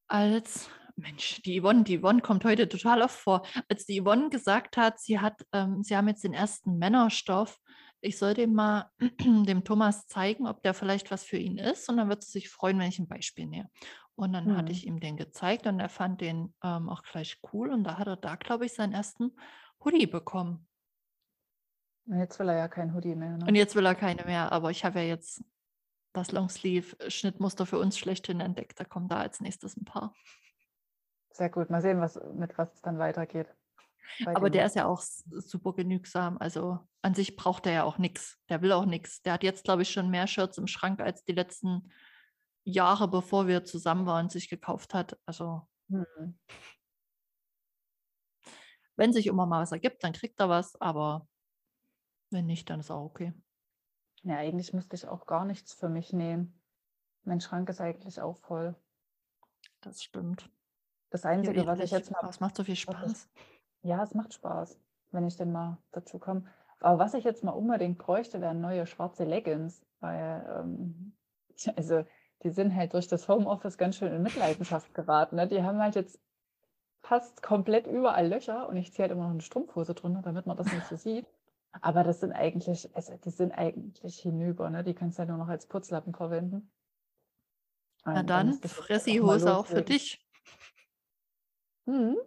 als 0.08 0.70
Mensch, 1.04 1.42
die 1.44 1.60
Yvonne, 1.62 1.84
die 1.84 2.00
Yvonne 2.00 2.22
kommt 2.22 2.46
heute 2.46 2.68
total 2.68 3.02
oft 3.02 3.20
vor, 3.20 3.46
als 3.70 3.86
die 3.86 4.02
Yvonne 4.02 4.30
gesagt 4.30 4.78
hat, 4.78 5.00
sie 5.00 5.20
hat, 5.20 5.46
ähm, 5.52 5.84
sie 5.84 5.96
haben 5.96 6.08
jetzt 6.08 6.24
den 6.24 6.34
ersten 6.34 6.78
Männerstoff, 6.80 7.60
ich 8.02 8.18
soll 8.18 8.34
dem 8.34 8.54
mal 8.54 8.90
dem 9.22 9.64
Thomas 9.64 10.08
zeigen, 10.08 10.48
ob 10.48 10.64
der 10.64 10.74
vielleicht 10.74 11.12
was 11.12 11.24
für 11.24 11.38
ihn 11.38 11.58
ist 11.58 11.90
und 11.90 11.98
dann 11.98 12.10
wird 12.10 12.24
es 12.24 12.32
sich 12.32 12.50
freuen, 12.50 12.80
wenn 12.80 12.90
ich 12.90 13.00
ein 13.00 13.08
Beispiel 13.08 13.46
nähe. 13.46 13.70
Und 14.16 14.34
dann 14.34 14.56
hatte 14.56 14.68
Hm. 14.68 14.72
ich 14.72 14.86
ihm 14.88 15.00
den 15.00 15.18
gezeigt 15.18 15.66
und 15.68 15.80
er 15.80 15.90
fand 15.90 16.22
den 16.22 16.54
ähm, 16.64 16.90
auch 16.90 17.04
gleich 17.04 17.40
cool 17.52 17.72
und 17.72 17.84
da 17.84 17.98
hat 17.98 18.08
er 18.08 18.16
da, 18.18 18.36
glaube 18.36 18.66
ich, 18.66 18.74
seinen 18.74 18.94
ersten 18.94 19.32
Hoodie 19.84 20.06
bekommen. 20.08 20.68
Und 22.06 22.18
Jetzt 22.20 22.38
will 22.40 22.50
er 22.50 22.58
ja 22.58 22.68
kein 22.68 22.94
Hoodie 22.94 23.16
mehr. 23.16 23.34
Und 23.34 23.54
Ne? 23.54 23.58
jetzt 23.58 23.76
will 23.76 23.86
er 23.86 23.96
keine 23.96 24.24
mehr, 24.26 24.52
aber 24.52 24.70
ich 24.72 24.86
habe 24.86 25.00
ja 25.00 25.06
jetzt 25.06 25.44
das 26.14 26.32
Longsleeve-Schnittmuster 26.32 27.66
für 27.66 27.80
uns 27.80 27.98
schlechthin 27.98 28.40
entdeckt. 28.40 28.80
Da 28.80 28.84
kommen 28.84 29.08
da 29.08 29.18
als 29.18 29.42
nächstes 29.42 29.76
ein 29.78 29.86
paar. 29.86 30.14
Sehr 31.34 31.50
gut. 31.50 31.70
Mal 31.70 31.82
sehen, 31.82 32.00
was, 32.00 32.20
mit 32.34 32.58
was 32.58 32.74
es 32.74 32.82
dann 32.82 33.00
weitergeht. 33.00 33.54
Aber 34.26 34.50
der 34.50 34.66
ist 34.66 34.76
ja 34.76 34.86
auch 34.86 35.02
super 35.02 35.74
genügsam. 35.74 36.38
Also 36.38 36.80
an 37.02 37.16
sich 37.16 37.36
braucht 37.36 37.66
er 37.66 37.74
ja 37.74 37.84
auch 37.84 37.98
nichts. 37.98 38.40
Der 38.50 38.62
will 38.62 38.72
auch 38.72 38.86
nichts. 38.86 39.22
Der 39.24 39.34
hat 39.34 39.44
jetzt, 39.44 39.64
glaube 39.64 39.82
ich, 39.82 39.90
schon 39.90 40.10
mehr 40.10 40.28
Shirts 40.28 40.58
im 40.58 40.68
Schrank 40.68 41.00
als 41.00 41.24
die 41.24 41.34
letzten 41.34 41.92
Jahre, 42.64 43.08
bevor 43.08 43.48
wir 43.48 43.66
zusammen 43.66 44.06
waren, 44.06 44.30
sich 44.30 44.50
gekauft 44.50 44.94
hat. 44.94 45.18
Also 45.26 45.68
Hm. 45.90 46.40
wenn 48.96 49.14
sich 49.14 49.28
immer 49.28 49.46
mal 49.46 49.62
was 49.62 49.72
ergibt, 49.72 50.04
dann 50.04 50.14
kriegt 50.14 50.40
er 50.40 50.50
was. 50.50 50.80
Aber 50.80 51.28
wenn 52.30 52.46
nicht, 52.46 52.70
dann 52.70 52.80
ist 52.80 52.92
auch 52.92 53.06
okay. 53.06 53.34
Ja, 54.24 54.38
eigentlich 54.38 54.74
müsste 54.74 54.96
ich 54.96 55.08
auch 55.08 55.26
gar 55.26 55.46
nichts 55.46 55.74
für 55.74 55.90
mich 55.90 56.14
nähen. 56.14 56.62
Mein 57.24 57.42
Schrank 57.42 57.70
ist 57.70 57.82
eigentlich 57.82 58.22
auch 58.22 58.38
voll. 58.38 58.76
Das 59.82 60.02
stimmt. 60.04 60.50
Das 61.14 61.26
Ja, 61.26 61.30
Einzige, 61.30 61.68
was 61.68 61.80
ich 61.80 61.92
jetzt 61.92 62.10
mal 62.10 62.28
es 62.28 62.40
macht 62.40 62.56
so 62.56 62.64
viel 62.64 62.76
Spaß. 62.76 63.30
Ja, 63.84 64.02
es 64.02 64.16
macht 64.16 64.34
Spaß, 64.34 64.80
wenn 65.12 65.28
ich 65.28 65.38
denn 65.38 65.52
mal 65.52 65.78
dazu 65.92 66.18
komme. 66.18 66.46
Aber 66.80 66.98
was 66.98 67.14
ich 67.14 67.24
jetzt 67.24 67.44
mal 67.44 67.52
unbedingt 67.52 68.00
bräuchte, 68.00 68.42
wären 68.42 68.62
neue 68.62 68.88
schwarze 68.88 69.24
Leggings, 69.24 69.86
weil 70.00 70.44
ähm, 70.50 71.14
also 71.76 72.04
die 72.42 72.50
sind 72.50 72.76
halt 72.76 72.94
durch 72.94 73.08
das 73.08 73.28
Homeoffice 73.28 73.78
ganz 73.78 73.98
schön 73.98 74.12
in 74.12 74.24
Mitleidenschaft 74.24 74.96
geraten. 74.96 75.36
Ne? 75.36 75.48
Die 75.48 75.62
haben 75.62 75.80
halt 75.80 75.94
jetzt 75.94 76.20
fast 77.04 77.44
komplett 77.44 77.86
überall 77.86 78.28
Löcher 78.28 78.68
und 78.68 78.76
ich 78.78 78.92
ziehe 78.92 79.04
halt 79.04 79.12
immer 79.12 79.26
noch 79.26 79.34
eine 79.34 79.42
Strumpfhose 79.42 79.94
drunter, 79.94 80.24
damit 80.24 80.48
man 80.48 80.58
das 80.58 80.74
nicht 80.74 80.88
so 80.88 80.96
sieht. 80.96 81.28
Aber 81.80 82.04
das 82.04 82.22
sind 82.22 82.32
eigentlich, 82.32 82.90
also 82.96 83.16
die 83.24 83.30
sind 83.30 83.52
eigentlich 83.52 84.18
hinüber, 84.20 84.72
ne? 84.72 84.84
Die 84.84 84.96
kannst 84.96 85.20
du 85.20 85.24
ja 85.24 85.28
nur 85.28 85.38
noch 85.38 85.48
als 85.48 85.68
Putzlappen 85.68 86.16
verwenden. 86.16 86.72
Na 88.04 88.24
dann, 88.24 88.48
müsste 88.48 88.68
ich 88.68 88.90
jetzt 88.90 89.08
fress 89.08 89.44
auch 89.46 89.68
für 89.68 89.84
dich. 89.84 90.20
Mhm. 91.86 92.18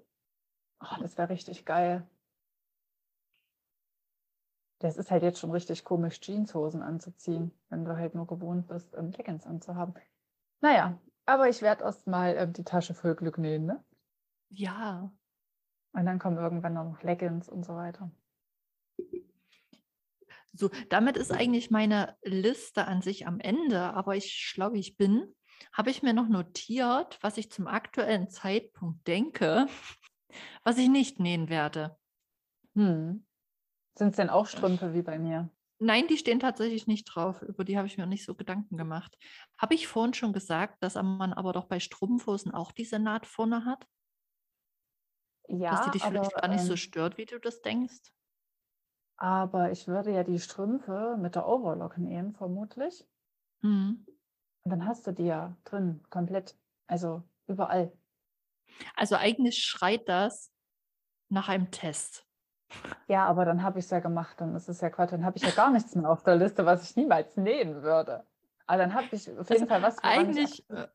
Oh, 0.80 0.96
das 1.00 1.18
wäre 1.18 1.28
richtig 1.30 1.64
geil. 1.66 2.06
Das 4.78 4.96
ist 4.96 5.10
halt 5.10 5.22
jetzt 5.22 5.38
schon 5.38 5.50
richtig 5.50 5.84
komisch, 5.84 6.20
Jeanshosen 6.20 6.82
anzuziehen, 6.82 7.52
wenn 7.70 7.84
du 7.84 7.96
halt 7.96 8.14
nur 8.14 8.26
gewohnt 8.26 8.68
bist, 8.68 8.94
ähm, 8.94 9.10
Leggings 9.10 9.46
anzuhaben. 9.46 9.94
Naja, 10.60 10.98
aber 11.26 11.48
ich 11.48 11.62
werde 11.62 11.84
erst 11.84 12.06
mal 12.06 12.36
ähm, 12.36 12.52
die 12.52 12.64
Tasche 12.64 12.94
voll 12.94 13.14
Glück 13.16 13.38
nähen, 13.38 13.66
ne? 13.66 13.84
Ja, 14.50 15.12
Und 15.92 16.06
dann 16.06 16.18
kommen 16.18 16.36
irgendwann 16.36 16.74
noch 16.74 17.02
Leggings 17.02 17.48
und 17.48 17.64
so 17.64 17.74
weiter. 17.74 18.10
So, 20.52 20.70
damit 20.88 21.16
ist 21.16 21.32
eigentlich 21.32 21.70
meine 21.70 22.16
Liste 22.22 22.86
an 22.86 23.02
sich 23.02 23.26
am 23.26 23.40
Ende, 23.40 23.80
aber 23.80 24.16
ich 24.16 24.54
wie 24.72 24.80
ich 24.80 24.96
bin, 24.96 25.34
habe 25.72 25.90
ich 25.90 26.02
mir 26.02 26.12
noch 26.14 26.28
notiert, 26.28 27.18
was 27.22 27.38
ich 27.38 27.50
zum 27.50 27.66
aktuellen 27.66 28.28
Zeitpunkt 28.30 29.06
denke, 29.06 29.66
was 30.64 30.78
ich 30.78 30.88
nicht 30.88 31.20
nähen 31.20 31.48
werde. 31.48 31.98
Hm. 32.76 33.24
Sind 33.98 34.10
es 34.10 34.16
denn 34.16 34.30
auch 34.30 34.46
Strümpfe 34.46 34.94
wie 34.94 35.02
bei 35.02 35.18
mir? 35.18 35.50
Nein, 35.78 36.06
die 36.08 36.16
stehen 36.18 36.38
tatsächlich 36.40 36.86
nicht 36.86 37.04
drauf. 37.04 37.40
Über 37.42 37.64
die 37.64 37.76
habe 37.78 37.86
ich 37.86 37.96
mir 37.98 38.06
nicht 38.06 38.24
so 38.26 38.34
Gedanken 38.34 38.76
gemacht. 38.76 39.16
Habe 39.58 39.74
ich 39.74 39.86
vorhin 39.88 40.12
schon 40.14 40.32
gesagt, 40.34 40.82
dass 40.82 40.94
man 40.96 41.32
aber 41.32 41.52
doch 41.54 41.64
bei 41.66 41.80
Strumpfhosen 41.80 42.52
auch 42.52 42.72
diese 42.72 42.98
Naht 42.98 43.26
vorne 43.26 43.64
hat? 43.64 43.86
Dass 45.68 45.80
Ja, 45.80 45.80
die 45.80 45.92
dich 45.92 46.04
aber, 46.04 46.28
vielleicht 46.28 46.34
gar 46.34 46.48
nicht 46.48 46.64
so 46.64 46.74
ähm, 46.74 46.76
stört, 46.76 47.18
wie 47.18 47.24
du 47.24 47.38
das 47.38 47.62
denkst? 47.62 48.12
aber 49.18 49.72
ich 49.72 49.88
würde 49.88 50.10
ja 50.10 50.24
die 50.24 50.38
Strümpfe 50.38 51.18
mit 51.20 51.34
der 51.34 51.46
Overlock 51.46 51.98
nähen, 51.98 52.32
vermutlich. 52.32 53.06
Mhm. 53.62 54.06
Und 54.66 54.70
dann 54.70 54.84
hast 54.84 55.06
du 55.06 55.12
die 55.12 55.26
ja 55.26 55.56
drin, 55.62 56.00
komplett, 56.10 56.56
also 56.88 57.22
überall. 57.46 57.92
Also 58.96 59.14
eigentlich 59.14 59.62
schreit 59.62 60.08
das 60.08 60.50
nach 61.28 61.48
einem 61.48 61.70
Test. 61.70 62.26
Ja, 63.06 63.26
aber 63.26 63.44
dann 63.44 63.62
habe 63.62 63.78
ich 63.78 63.84
es 63.84 63.92
ja 63.92 64.00
gemacht, 64.00 64.40
dann 64.40 64.56
ist 64.56 64.68
es 64.68 64.80
ja 64.80 64.90
Quatsch, 64.90 65.12
dann 65.12 65.24
habe 65.24 65.36
ich 65.36 65.44
ja 65.44 65.52
gar 65.52 65.70
nichts 65.70 65.94
mehr 65.94 66.10
auf 66.10 66.24
der 66.24 66.34
Liste, 66.34 66.66
was 66.66 66.82
ich 66.90 66.96
niemals 66.96 67.36
nähen 67.36 67.80
würde. 67.82 68.26
Aber 68.66 68.78
dann 68.78 68.92
habe 68.92 69.06
ich 69.12 69.30
auf 69.38 69.48
jeden 69.50 69.52
Also 69.52 69.66
Fall 69.66 69.82
was, 69.82 69.98
ich 69.98 70.02
Eigentlich, 70.02 70.68
äh, 70.68 70.88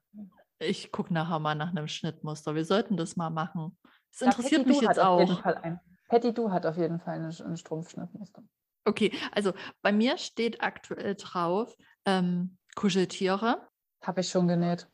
ich 0.59 0.91
gucke 0.91 1.13
nachher 1.13 1.39
mal 1.39 1.55
nach 1.55 1.69
einem 1.69 1.87
Schnittmuster. 1.87 2.55
Wir 2.55 2.65
sollten 2.65 2.97
das 2.97 3.15
mal 3.15 3.29
machen. 3.29 3.77
Das 4.09 4.19
Ja, 4.19 4.27
interessiert 4.27 4.63
Patty 4.63 4.67
mich 4.67 4.81
Du 4.81 4.85
jetzt 4.85 4.99
auf 4.99 5.19
jeden 5.19 5.37
auch. 5.37 5.41
Fall 5.43 5.55
ein. 5.55 5.79
Patty 6.09 6.33
Du 6.33 6.51
hat 6.51 6.65
auf 6.65 6.75
jeden 6.75 6.99
Fall 6.99 7.15
eine, 7.15 7.29
ein 7.29 7.55
Strumpfschnittmuster. 7.55 8.43
Okay, 8.83 9.13
also 9.31 9.53
bei 9.81 9.93
mir 9.93 10.17
steht 10.17 10.61
aktuell 10.61 11.15
drauf 11.15 11.73
ähm, 12.05 12.57
Kuscheltiere, 12.75 13.67
Habe 14.03 14.21
ich 14.21 14.29
schon 14.29 14.47
genäht. 14.47 14.87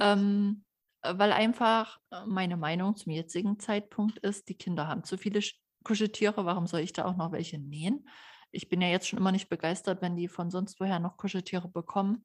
ähm, 0.00 0.64
äh, 1.02 1.14
weil 1.18 1.32
einfach 1.32 1.98
äh, 2.10 2.24
meine 2.26 2.56
Meinung 2.56 2.96
zum 2.96 3.12
jetzigen 3.12 3.58
Zeitpunkt 3.58 4.18
ist, 4.18 4.48
die 4.48 4.56
Kinder 4.56 4.86
haben 4.86 5.04
zu 5.04 5.16
viele 5.16 5.40
Sch- 5.40 5.56
Kuscheltiere. 5.84 6.44
Warum 6.44 6.66
soll 6.66 6.80
ich 6.80 6.92
da 6.92 7.04
auch 7.04 7.16
noch 7.16 7.32
welche 7.32 7.58
nähen? 7.58 8.08
Ich 8.50 8.68
bin 8.68 8.80
ja 8.80 8.88
jetzt 8.88 9.08
schon 9.08 9.18
immer 9.18 9.32
nicht 9.32 9.48
begeistert, 9.48 10.02
wenn 10.02 10.16
die 10.16 10.28
von 10.28 10.50
sonst 10.50 10.80
woher 10.80 10.98
noch 10.98 11.16
Kuscheltiere 11.16 11.68
bekommen. 11.68 12.24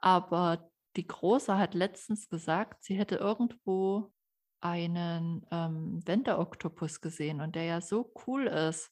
Aber 0.00 0.70
die 0.96 1.06
Große 1.06 1.56
hat 1.56 1.74
letztens 1.74 2.28
gesagt, 2.28 2.82
sie 2.84 2.96
hätte 2.96 3.16
irgendwo 3.16 4.12
einen 4.60 5.46
ähm, 5.50 6.00
Wender-Oktopus 6.06 7.00
gesehen 7.00 7.40
und 7.40 7.54
der 7.54 7.64
ja 7.64 7.80
so 7.80 8.12
cool 8.26 8.46
ist. 8.46 8.90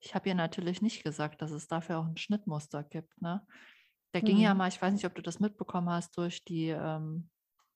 Ich 0.00 0.14
habe 0.14 0.28
ihr 0.28 0.34
natürlich 0.34 0.82
nicht 0.82 1.04
gesagt, 1.04 1.42
dass 1.42 1.50
es 1.50 1.68
dafür 1.68 1.98
auch 1.98 2.06
ein 2.06 2.16
Schnittmuster 2.16 2.82
gibt. 2.82 3.20
Ne? 3.20 3.46
Der 4.14 4.22
ging 4.22 4.38
ja 4.38 4.54
Mhm. 4.54 4.58
mal, 4.58 4.68
ich 4.68 4.80
weiß 4.80 4.92
nicht, 4.94 5.04
ob 5.04 5.14
du 5.14 5.22
das 5.22 5.40
mitbekommen 5.40 5.90
hast, 5.90 6.16
durch 6.16 6.44
die 6.44 6.68
ähm, 6.68 7.30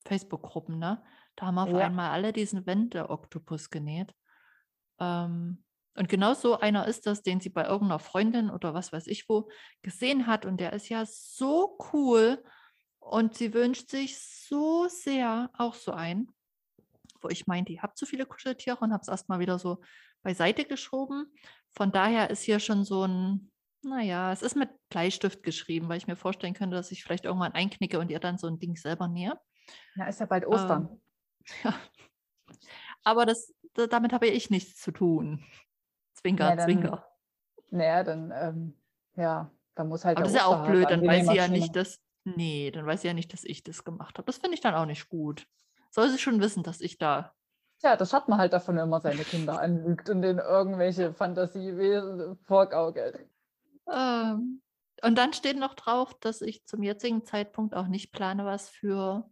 Facebook-Gruppen. 0.06 0.78
Ne? 0.78 1.04
Da 1.36 1.46
haben 1.46 1.58
auf 1.58 1.70
Ja. 1.70 1.86
einmal 1.86 2.10
alle 2.10 2.32
diesen 2.32 2.66
Wender-Oktopus 2.66 3.70
genäht. 3.70 4.14
Ähm, 4.98 5.64
und 5.96 6.08
genau 6.08 6.34
so 6.34 6.58
einer 6.58 6.86
ist 6.86 7.06
das, 7.06 7.22
den 7.22 7.40
sie 7.40 7.50
bei 7.50 7.64
irgendeiner 7.64 8.00
Freundin 8.00 8.50
oder 8.50 8.74
was 8.74 8.92
weiß 8.92 9.06
ich 9.06 9.28
wo 9.28 9.48
gesehen 9.82 10.26
hat. 10.26 10.44
Und 10.44 10.58
der 10.58 10.72
ist 10.72 10.88
ja 10.88 11.04
so 11.06 11.78
cool. 11.92 12.42
Und 12.98 13.34
sie 13.34 13.52
wünscht 13.52 13.90
sich 13.90 14.18
so 14.18 14.88
sehr 14.88 15.50
auch 15.58 15.74
so 15.74 15.92
einen, 15.92 16.28
wo 17.20 17.28
ich 17.28 17.46
meinte, 17.46 17.72
ich 17.72 17.82
habe 17.82 17.94
zu 17.94 18.06
viele 18.06 18.26
Kuscheltiere 18.26 18.78
und 18.80 18.92
habe 18.92 19.02
es 19.02 19.08
erstmal 19.08 19.38
wieder 19.40 19.58
so 19.58 19.82
beiseite 20.22 20.64
geschoben. 20.64 21.32
Von 21.76 21.90
daher 21.92 22.30
ist 22.30 22.42
hier 22.42 22.60
schon 22.60 22.84
so 22.84 23.04
ein, 23.06 23.50
naja, 23.82 24.32
es 24.32 24.42
ist 24.42 24.56
mit 24.56 24.70
Bleistift 24.90 25.42
geschrieben, 25.42 25.88
weil 25.88 25.98
ich 25.98 26.06
mir 26.06 26.16
vorstellen 26.16 26.54
könnte, 26.54 26.76
dass 26.76 26.90
ich 26.92 27.02
vielleicht 27.02 27.24
irgendwann 27.24 27.52
einknicke 27.52 27.98
und 27.98 28.10
ihr 28.10 28.20
dann 28.20 28.38
so 28.38 28.46
ein 28.46 28.58
Ding 28.58 28.76
selber 28.76 29.08
nähe. 29.08 29.38
Ja, 29.96 30.06
ist 30.06 30.20
ja 30.20 30.26
bald 30.26 30.46
Ostern. 30.46 30.88
Ähm, 30.90 31.00
ja. 31.64 31.74
Aber 33.02 33.26
das, 33.26 33.52
da- 33.74 33.86
damit 33.86 34.12
habe 34.12 34.26
ich 34.28 34.50
nichts 34.50 34.80
zu 34.80 34.92
tun. 34.92 35.44
Zwinker, 36.14 36.50
Ja, 36.50 36.56
dann- 36.56 36.64
Zwinker. 36.66 37.06
Naja, 37.70 38.04
dann, 38.04 38.32
ähm, 38.34 38.80
ja, 39.16 39.50
da 39.74 39.84
muss 39.84 40.04
halt 40.04 40.16
Aber 40.16 40.24
das 40.24 40.32
ist 40.34 40.38
ja 40.38 40.46
auch 40.46 40.64
blöd, 40.66 40.86
an 40.86 41.00
dann 41.00 41.08
weiß 41.08 41.26
sie 41.26 41.34
ja 41.34 41.48
nicht, 41.48 41.74
dass. 41.74 41.98
Nee, 42.24 42.70
dann 42.70 42.86
weiß 42.86 43.02
sie 43.02 43.08
ja 43.08 43.14
nicht, 43.14 43.32
dass 43.32 43.42
ich 43.44 43.64
das 43.64 43.84
gemacht 43.84 44.16
habe. 44.16 44.26
Das 44.26 44.38
finde 44.38 44.54
ich 44.54 44.60
dann 44.60 44.74
auch 44.74 44.86
nicht 44.86 45.08
gut. 45.08 45.46
Soll 45.90 46.08
sie 46.08 46.18
schon 46.18 46.40
wissen, 46.40 46.62
dass 46.62 46.80
ich 46.80 46.98
da. 46.98 47.34
Ja, 47.84 47.96
das 47.96 48.14
hat 48.14 48.28
man 48.30 48.38
halt 48.38 48.54
davon, 48.54 48.76
wenn 48.76 48.88
man 48.88 49.02
seine 49.02 49.24
Kinder 49.24 49.60
anlügt 49.60 50.08
und 50.08 50.22
denen 50.22 50.38
irgendwelche 50.38 51.12
Fantasiewesen 51.12 52.34
vorgaukelt. 52.38 53.28
Ähm, 53.92 54.62
und 55.02 55.18
dann 55.18 55.34
steht 55.34 55.58
noch 55.58 55.74
drauf, 55.74 56.18
dass 56.20 56.40
ich 56.40 56.64
zum 56.64 56.82
jetzigen 56.82 57.26
Zeitpunkt 57.26 57.74
auch 57.74 57.86
nicht 57.86 58.10
plane, 58.10 58.46
was 58.46 58.70
für 58.70 59.30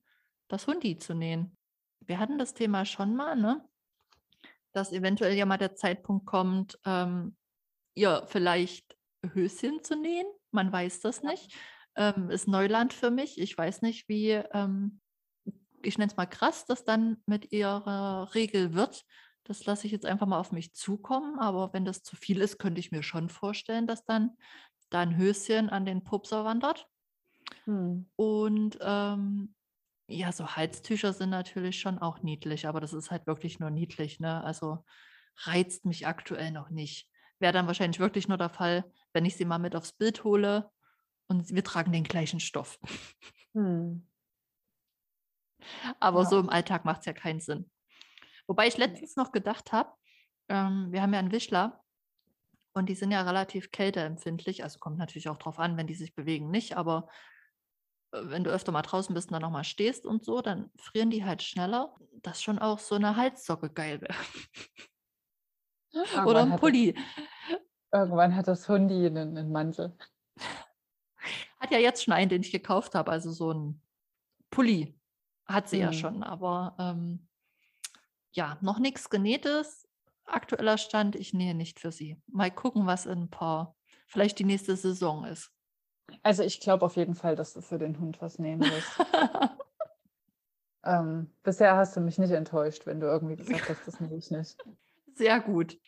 das 0.48 0.66
Hundi 0.66 0.98
zu 0.98 1.14
nähen. 1.14 1.56
Wir 2.00 2.18
hatten 2.18 2.36
das 2.36 2.52
Thema 2.52 2.84
schon 2.84 3.16
mal, 3.16 3.36
ne? 3.36 3.66
Dass 4.72 4.92
eventuell 4.92 5.32
ja 5.32 5.46
mal 5.46 5.56
der 5.56 5.74
Zeitpunkt 5.74 6.26
kommt, 6.26 6.78
ähm, 6.84 7.34
ihr 7.94 8.22
vielleicht 8.26 8.98
Höschen 9.32 9.82
zu 9.82 9.96
nähen. 9.96 10.26
Man 10.50 10.70
weiß 10.70 11.00
das 11.00 11.22
nicht. 11.22 11.56
Ähm, 11.96 12.28
ist 12.28 12.48
Neuland 12.48 12.92
für 12.92 13.10
mich. 13.10 13.40
Ich 13.40 13.56
weiß 13.56 13.80
nicht, 13.80 14.10
wie, 14.10 14.32
ähm, 14.32 15.00
ich 15.82 15.98
nenne 15.98 16.10
es 16.10 16.16
mal 16.16 16.26
krass, 16.26 16.64
das 16.66 16.84
dann 16.84 17.22
mit 17.26 17.52
ihrer 17.52 18.34
Regel 18.34 18.74
wird. 18.74 19.04
Das 19.44 19.64
lasse 19.64 19.86
ich 19.86 19.92
jetzt 19.92 20.06
einfach 20.06 20.26
mal 20.26 20.38
auf 20.38 20.52
mich 20.52 20.74
zukommen. 20.74 21.38
Aber 21.38 21.72
wenn 21.72 21.84
das 21.84 22.02
zu 22.02 22.16
viel 22.16 22.40
ist, 22.40 22.58
könnte 22.58 22.80
ich 22.80 22.92
mir 22.92 23.02
schon 23.02 23.28
vorstellen, 23.28 23.86
dass 23.86 24.04
dann 24.04 24.36
da 24.90 25.00
ein 25.00 25.16
Höschen 25.16 25.70
an 25.70 25.84
den 25.84 26.04
Pupser 26.04 26.44
wandert. 26.44 26.86
Hm. 27.64 28.08
Und 28.16 28.78
ähm, 28.80 29.54
ja, 30.08 30.32
so 30.32 30.46
Halstücher 30.46 31.12
sind 31.12 31.30
natürlich 31.30 31.80
schon 31.80 31.98
auch 31.98 32.22
niedlich, 32.22 32.66
aber 32.66 32.80
das 32.80 32.92
ist 32.92 33.10
halt 33.10 33.26
wirklich 33.26 33.58
nur 33.58 33.70
niedlich, 33.70 34.20
ne? 34.20 34.42
Also 34.44 34.84
reizt 35.44 35.86
mich 35.86 36.06
aktuell 36.06 36.50
noch 36.50 36.70
nicht. 36.70 37.08
Wäre 37.38 37.52
dann 37.52 37.66
wahrscheinlich 37.66 37.98
wirklich 37.98 38.28
nur 38.28 38.38
der 38.38 38.50
Fall, 38.50 38.84
wenn 39.12 39.24
ich 39.24 39.36
sie 39.36 39.44
mal 39.44 39.58
mit 39.58 39.74
aufs 39.74 39.92
Bild 39.92 40.24
hole 40.24 40.70
und 41.26 41.54
wir 41.54 41.64
tragen 41.64 41.92
den 41.92 42.04
gleichen 42.04 42.40
Stoff. 42.40 42.78
Hm. 43.54 44.06
Aber 46.00 46.22
Ja. 46.22 46.28
so 46.30 46.38
im 46.40 46.48
Alltag 46.50 46.84
macht 46.84 47.00
es 47.00 47.06
ja 47.06 47.12
keinen 47.12 47.40
Sinn. 47.40 47.70
Wobei 48.46 48.66
ich 48.68 48.76
letztens 48.78 49.16
noch 49.16 49.32
gedacht 49.32 49.72
habe, 49.72 49.92
ähm, 50.48 50.88
wir 50.90 51.02
haben 51.02 51.12
ja 51.12 51.20
einen 51.20 51.32
Wischler 51.32 51.84
und 52.74 52.88
die 52.88 52.94
sind 52.94 53.10
ja 53.12 53.22
relativ 53.22 53.70
kälteempfindlich. 53.70 54.64
Also 54.64 54.78
kommt 54.78 54.98
natürlich 54.98 55.28
auch 55.28 55.38
drauf 55.38 55.58
an, 55.58 55.76
wenn 55.76 55.86
die 55.86 55.94
sich 55.94 56.14
bewegen, 56.14 56.50
nicht. 56.50 56.76
Aber 56.76 57.08
äh, 58.12 58.20
wenn 58.24 58.44
du 58.44 58.50
öfter 58.50 58.72
mal 58.72 58.82
draußen 58.82 59.14
bist 59.14 59.28
und 59.28 59.34
dann 59.34 59.42
nochmal 59.42 59.64
stehst 59.64 60.06
und 60.06 60.24
so, 60.24 60.40
dann 60.40 60.70
frieren 60.78 61.10
die 61.10 61.24
halt 61.24 61.42
schneller. 61.42 61.94
Dass 62.22 62.42
schon 62.42 62.58
auch 62.58 62.78
so 62.78 62.94
eine 62.94 63.16
Halssocke 63.16 63.70
geil 63.70 64.00
wäre. 64.00 64.14
Oder 66.24 66.40
ein 66.40 66.50
hat 66.50 66.62
das 66.64 66.70
Pulli. 66.70 66.94
irgendwann 67.92 68.36
hat 68.36 68.48
das 68.48 68.68
Hundi 68.68 69.08
'nen 69.10 69.32
'nen 69.32 69.50
Mantel. 69.52 69.96
Hat 71.60 71.70
ja 71.70 71.78
jetzt 71.78 72.04
schon 72.04 72.12
einen, 72.14 72.28
den 72.28 72.42
ich 72.42 72.52
gekauft 72.52 72.94
habe, 72.94 73.10
also 73.10 73.30
so 73.30 73.52
ein 73.52 73.82
Pulli 74.50 74.98
hat 75.46 75.68
sie 75.68 75.78
ja 75.78 75.92
Mhm. 75.92 75.92
schon, 75.92 76.22
aber 76.22 76.76
ähm, 76.78 77.28
ja, 78.32 78.58
noch 78.62 78.78
nichts 78.78 79.10
Genähtes. 79.10 79.88
Aktueller 80.24 80.78
Stand, 80.78 81.16
ich 81.16 81.34
nähe 81.34 81.54
nicht 81.54 81.80
für 81.80 81.92
sie. 81.92 82.16
Mal 82.26 82.50
gucken, 82.50 82.86
was 82.86 83.06
in 83.06 83.22
ein 83.22 83.30
paar, 83.30 83.76
vielleicht 84.06 84.38
die 84.38 84.44
nächste 84.44 84.76
Saison 84.76 85.24
ist. 85.24 85.52
Also, 86.24 86.42
ich 86.42 86.58
glaube 86.60 86.84
auf 86.84 86.96
jeden 86.96 87.14
Fall, 87.14 87.36
dass 87.36 87.52
du 87.52 87.60
für 87.60 87.78
den 87.78 88.00
Hund 88.00 88.20
was 88.20 88.38
nähen 88.40 88.66
wirst. 88.68 89.00
Ähm, 90.84 91.32
bisher 91.42 91.76
hast 91.76 91.96
du 91.96 92.00
mich 92.00 92.18
nicht 92.18 92.30
enttäuscht, 92.30 92.86
wenn 92.86 93.00
du 93.00 93.06
irgendwie 93.08 93.34
gesagt 93.36 93.68
hast: 93.68 93.84
„Das 93.88 93.98
nähe 94.00 94.16
ich 94.16 94.30
nicht.“ 94.30 94.60
Sehr 95.14 95.40
gut. 95.40 95.78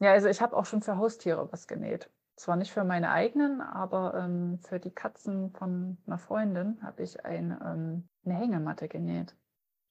Ja, 0.00 0.12
also, 0.12 0.28
ich 0.28 0.40
habe 0.42 0.56
auch 0.56 0.66
schon 0.66 0.82
für 0.82 0.96
Haustiere 0.98 1.52
was 1.52 1.68
genäht. 1.68 2.10
Zwar 2.38 2.54
nicht 2.54 2.70
für 2.70 2.84
meine 2.84 3.10
eigenen, 3.10 3.60
aber, 3.60 4.14
ähm, 4.14 4.60
für 4.60 4.78
die 4.78 4.92
Katzen 4.92 5.50
von 5.50 5.98
'ner 6.06 6.18
Freundin 6.18 6.80
habe 6.84 7.02
ich 7.02 7.24
ein 7.24 7.50
ähm, 7.50 8.08
'ne 8.22 8.34
Hängematte 8.34 8.86
genäht. 8.88 9.36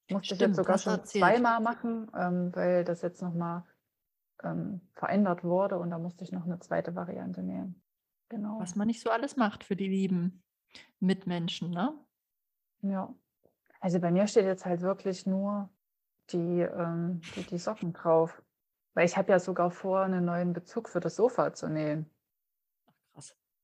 Musste 0.10 0.34
ich 0.34 0.41
jetzt 0.41 0.56
Stimmt, 0.56 0.58
sogar 0.58 0.78
schon 0.80 0.93
erzählt. 0.93 1.04
zweimal 1.06 1.62
machen, 1.62 2.12
ähm, 2.16 2.56
weil 2.56 2.86
das 2.86 3.02
jetzt 3.04 3.22
noch 3.22 3.34
mal, 3.34 3.66
ähm, 4.43 4.82
verändert 4.95 5.43
wurde 5.43 5.80
und 5.80 5.91
da 5.91 6.00
musste 6.00 6.24
ich 6.26 6.32
noch 6.32 6.45
'ne 6.45 6.60
zweite 6.60 6.95
Variante 6.95 7.43
nähen. 7.43 7.84
Genau. 8.30 8.60
Was 8.60 8.76
man 8.76 8.88
nicht 8.88 9.02
so 9.02 9.12
alles 9.12 9.36
macht 9.36 9.64
für 9.64 9.76
die 9.76 9.88
lieben 9.88 10.43
Mitmenschen, 11.00 11.70
ne? 11.72 12.00
Ja. 12.84 13.14
Also, 13.82 14.00
bei 14.02 14.12
mir 14.12 14.28
steht 14.28 14.45
jetzt 14.45 14.66
halt 14.66 14.82
wirklich 14.82 15.26
nur 15.28 15.70
die 16.32 16.62
ähm, 16.62 17.30
die 17.36 17.45
die 17.45 17.60
Socken 17.60 17.93
drauf. 17.93 18.43
Weil 18.95 19.06
ich 19.06 19.18
habe 19.18 19.32
ja 19.32 19.39
sogar 19.39 19.72
vor, 19.72 20.08
'nen 20.08 20.26
neuen 20.26 20.54
Bezug 20.54 20.89
für 20.89 21.00
das 21.02 21.16
Sofa 21.18 21.54
zu 21.54 21.70
nähen. 21.70 22.10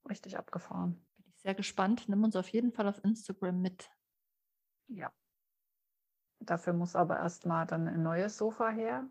Richtig 0.10 0.38
abgefahren. 0.38 1.06
Bin 1.18 1.26
ich 1.30 1.40
sehr 1.42 1.56
gespannt. 1.56 2.06
Nimm 2.10 2.24
uns 2.24 2.36
auf 2.36 2.50
jeden 2.50 2.72
Fall 2.72 2.88
auf 2.88 3.04
Instagram 3.04 3.62
mit. 3.62 3.90
Ja. 4.90 5.12
Dafür 6.42 6.74
muss 6.74 6.96
aber 6.96 7.18
erst 7.20 7.46
mal 7.46 7.66
dann 7.66 7.88
'n 7.88 8.02
neues 8.04 8.38
Sofa 8.38 8.70
her, 8.70 9.08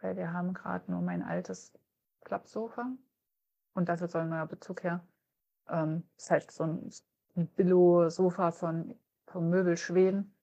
weil 0.00 0.16
wir 0.16 0.32
haben 0.32 0.52
grad 0.54 0.88
nur 0.88 1.00
mein 1.00 1.22
altes 1.22 1.72
Klappsofa 2.24 2.92
und 3.74 3.88
dafür 3.88 4.08
soll 4.08 4.22
'n 4.22 4.30
neuer 4.30 4.46
Bezug 4.46 4.84
her. 4.84 5.06
Ähm, 5.68 6.04
ist 6.18 6.30
halt 6.30 6.50
so 6.52 6.64
'n 6.64 6.88
s 6.88 7.06
'n 7.36 7.48
Billo-Sofa 7.48 8.52
von 8.52 8.96
von 9.28 9.50
Möbel 9.50 9.76
Schweden. 9.78 10.36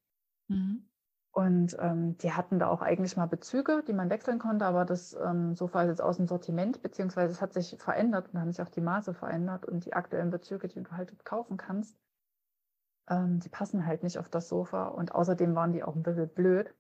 Mhm. 0.50 0.89
Und, 1.34 1.76
ähm, 1.80 2.18
die 2.20 2.34
hatten 2.34 2.58
da 2.60 2.68
auch 2.70 2.82
eigentlich 2.84 3.16
mal 3.18 3.26
Bezüge, 3.28 3.84
die 3.88 3.94
man 3.94 4.10
wechseln 4.12 4.38
konnte, 4.40 4.66
aber 4.66 4.84
das, 4.86 5.14
ähm, 5.16 5.56
Sofa 5.56 5.82
ist 5.84 5.90
jetzt 5.90 6.04
aus'm 6.04 6.28
Sortiment, 6.28 6.82
beziehungsweise 6.84 7.32
es 7.32 7.42
hat 7.42 7.54
sich 7.54 7.78
verändert 7.80 8.30
und 8.34 8.40
haben 8.40 8.52
sich 8.52 8.62
auch 8.66 8.70
die 8.70 8.82
Maße 8.82 9.14
verändert 9.16 9.66
und 9.66 9.86
die 9.86 9.94
aktuellen 9.94 10.30
Bezüge, 10.32 10.68
die 10.68 10.82
du 10.84 10.92
halt 10.92 11.24
kaufen 11.26 11.58
kannst, 11.58 12.00
ähm, 13.10 13.40
die 13.42 13.50
passen 13.50 13.86
halt 13.86 14.04
nicht 14.04 14.18
auf 14.20 14.30
das 14.30 14.48
Sofa 14.50 14.88
und 14.88 15.14
außerdem 15.14 15.54
waren 15.56 15.74
die 15.74 15.84
auch 15.84 15.96
'n 15.98 16.04
bisschen 16.04 16.30
blöd, 16.34 16.76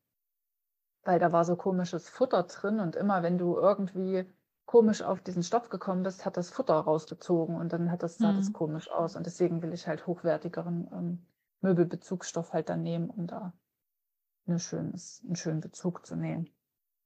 weil 1.03 1.19
da 1.19 1.31
war 1.33 1.43
so 1.45 1.55
komisches 1.57 2.07
Futter 2.09 2.43
drin 2.43 2.79
und 2.79 2.95
immer 2.95 3.21
wenn 3.23 3.37
du 3.37 3.57
irgendwie 3.57 4.25
komisch 4.65 5.01
auf 5.01 5.21
diesen 5.21 5.43
Stoff 5.43 5.67
gekommen 5.69 6.03
bist, 6.03 6.25
hat 6.25 6.37
das 6.37 6.51
Futter 6.51 6.75
rausgezogen 6.75 7.55
und 7.57 7.73
dann 7.73 7.91
hat 7.91 8.01
das 8.03 8.19
sah 8.19 8.31
das 8.33 8.51
Mhm. 8.51 8.53
komisch 8.53 8.89
aus 8.91 9.15
und 9.15 9.25
deswegen 9.25 9.61
will 9.63 9.73
ich 9.73 9.87
halt 9.87 10.05
hochwertigeren, 10.07 10.87
ähm, 10.93 11.25
Möbelbezugsstoff 11.61 12.53
halt 12.53 12.69
dann 12.69 12.83
nehmen, 12.83 13.09
um 13.09 13.27
da 13.27 13.53
'ne 14.49 14.59
schönes 14.59 15.23
'n 15.23 15.35
schönen 15.37 15.61
Bezug 15.61 16.05
zu 16.05 16.15
nähen. 16.17 16.49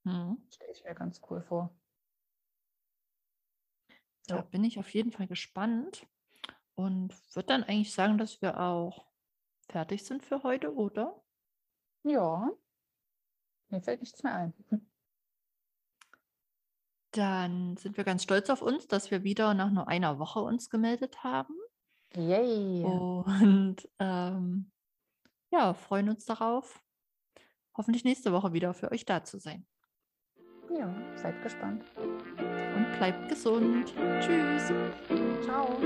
Mhm. 0.06 0.44
Stelle 0.52 0.72
ich 0.72 0.84
mir 0.86 0.96
ganz 0.96 1.20
cool 1.30 1.41
vor. 1.41 1.76
Da 4.30 4.39
Ja. 4.39 4.48
bin 4.52 4.64
ich 4.64 4.80
auf 4.80 4.89
jeden 4.94 5.12
Fall 5.12 5.28
gespannt 5.28 6.08
und 6.76 7.14
würde 7.36 7.48
dann 7.48 7.64
eigentlich 7.64 7.94
sagen, 7.94 8.18
dass 8.18 8.41
wir 8.41 8.60
auch 8.62 9.08
fertig 9.70 10.06
sind 10.06 10.24
für 10.24 10.44
heute, 10.44 10.76
oder? 10.76 11.24
Ja. 12.06 12.54
Mir 13.72 13.82
fällt 13.82 14.00
nichts 14.02 14.24
mehr 14.24 14.36
ein. 14.36 14.54
Dann 17.12 17.78
sind 17.78 17.96
wir 17.98 18.04
ganz 18.06 18.24
stolz 18.24 18.50
auf 18.50 18.62
uns, 18.64 18.88
dass 18.88 19.12
wir 19.12 19.24
wieder 19.24 19.54
nach 19.54 19.70
nur 19.70 19.88
einer 19.88 20.18
Woche 20.18 20.39
uns 20.41 20.70
gemeldet 20.72 21.24
haben. 21.24 21.54
Yay. 22.16 22.84
Und, 22.84 23.89
ähm, 24.00 24.72
ja, 25.52 25.74
freuen 25.74 26.10
uns 26.10 26.26
darauf, 26.26 26.84
hoffentlich 27.76 28.03
nächste 28.03 28.32
Woche 28.32 28.53
wieder 28.53 28.74
für 28.74 28.91
euch 28.91 29.05
da 29.05 29.24
zu 29.24 29.38
sein. 29.39 29.65
Ja, 30.69 30.93
seid 31.15 31.41
gespannt. 31.43 31.84
Und 31.97 32.97
bleibt 32.97 33.30
gesund. 33.30 33.93
Tschüss. 34.19 34.71
Tschau. 35.45 35.78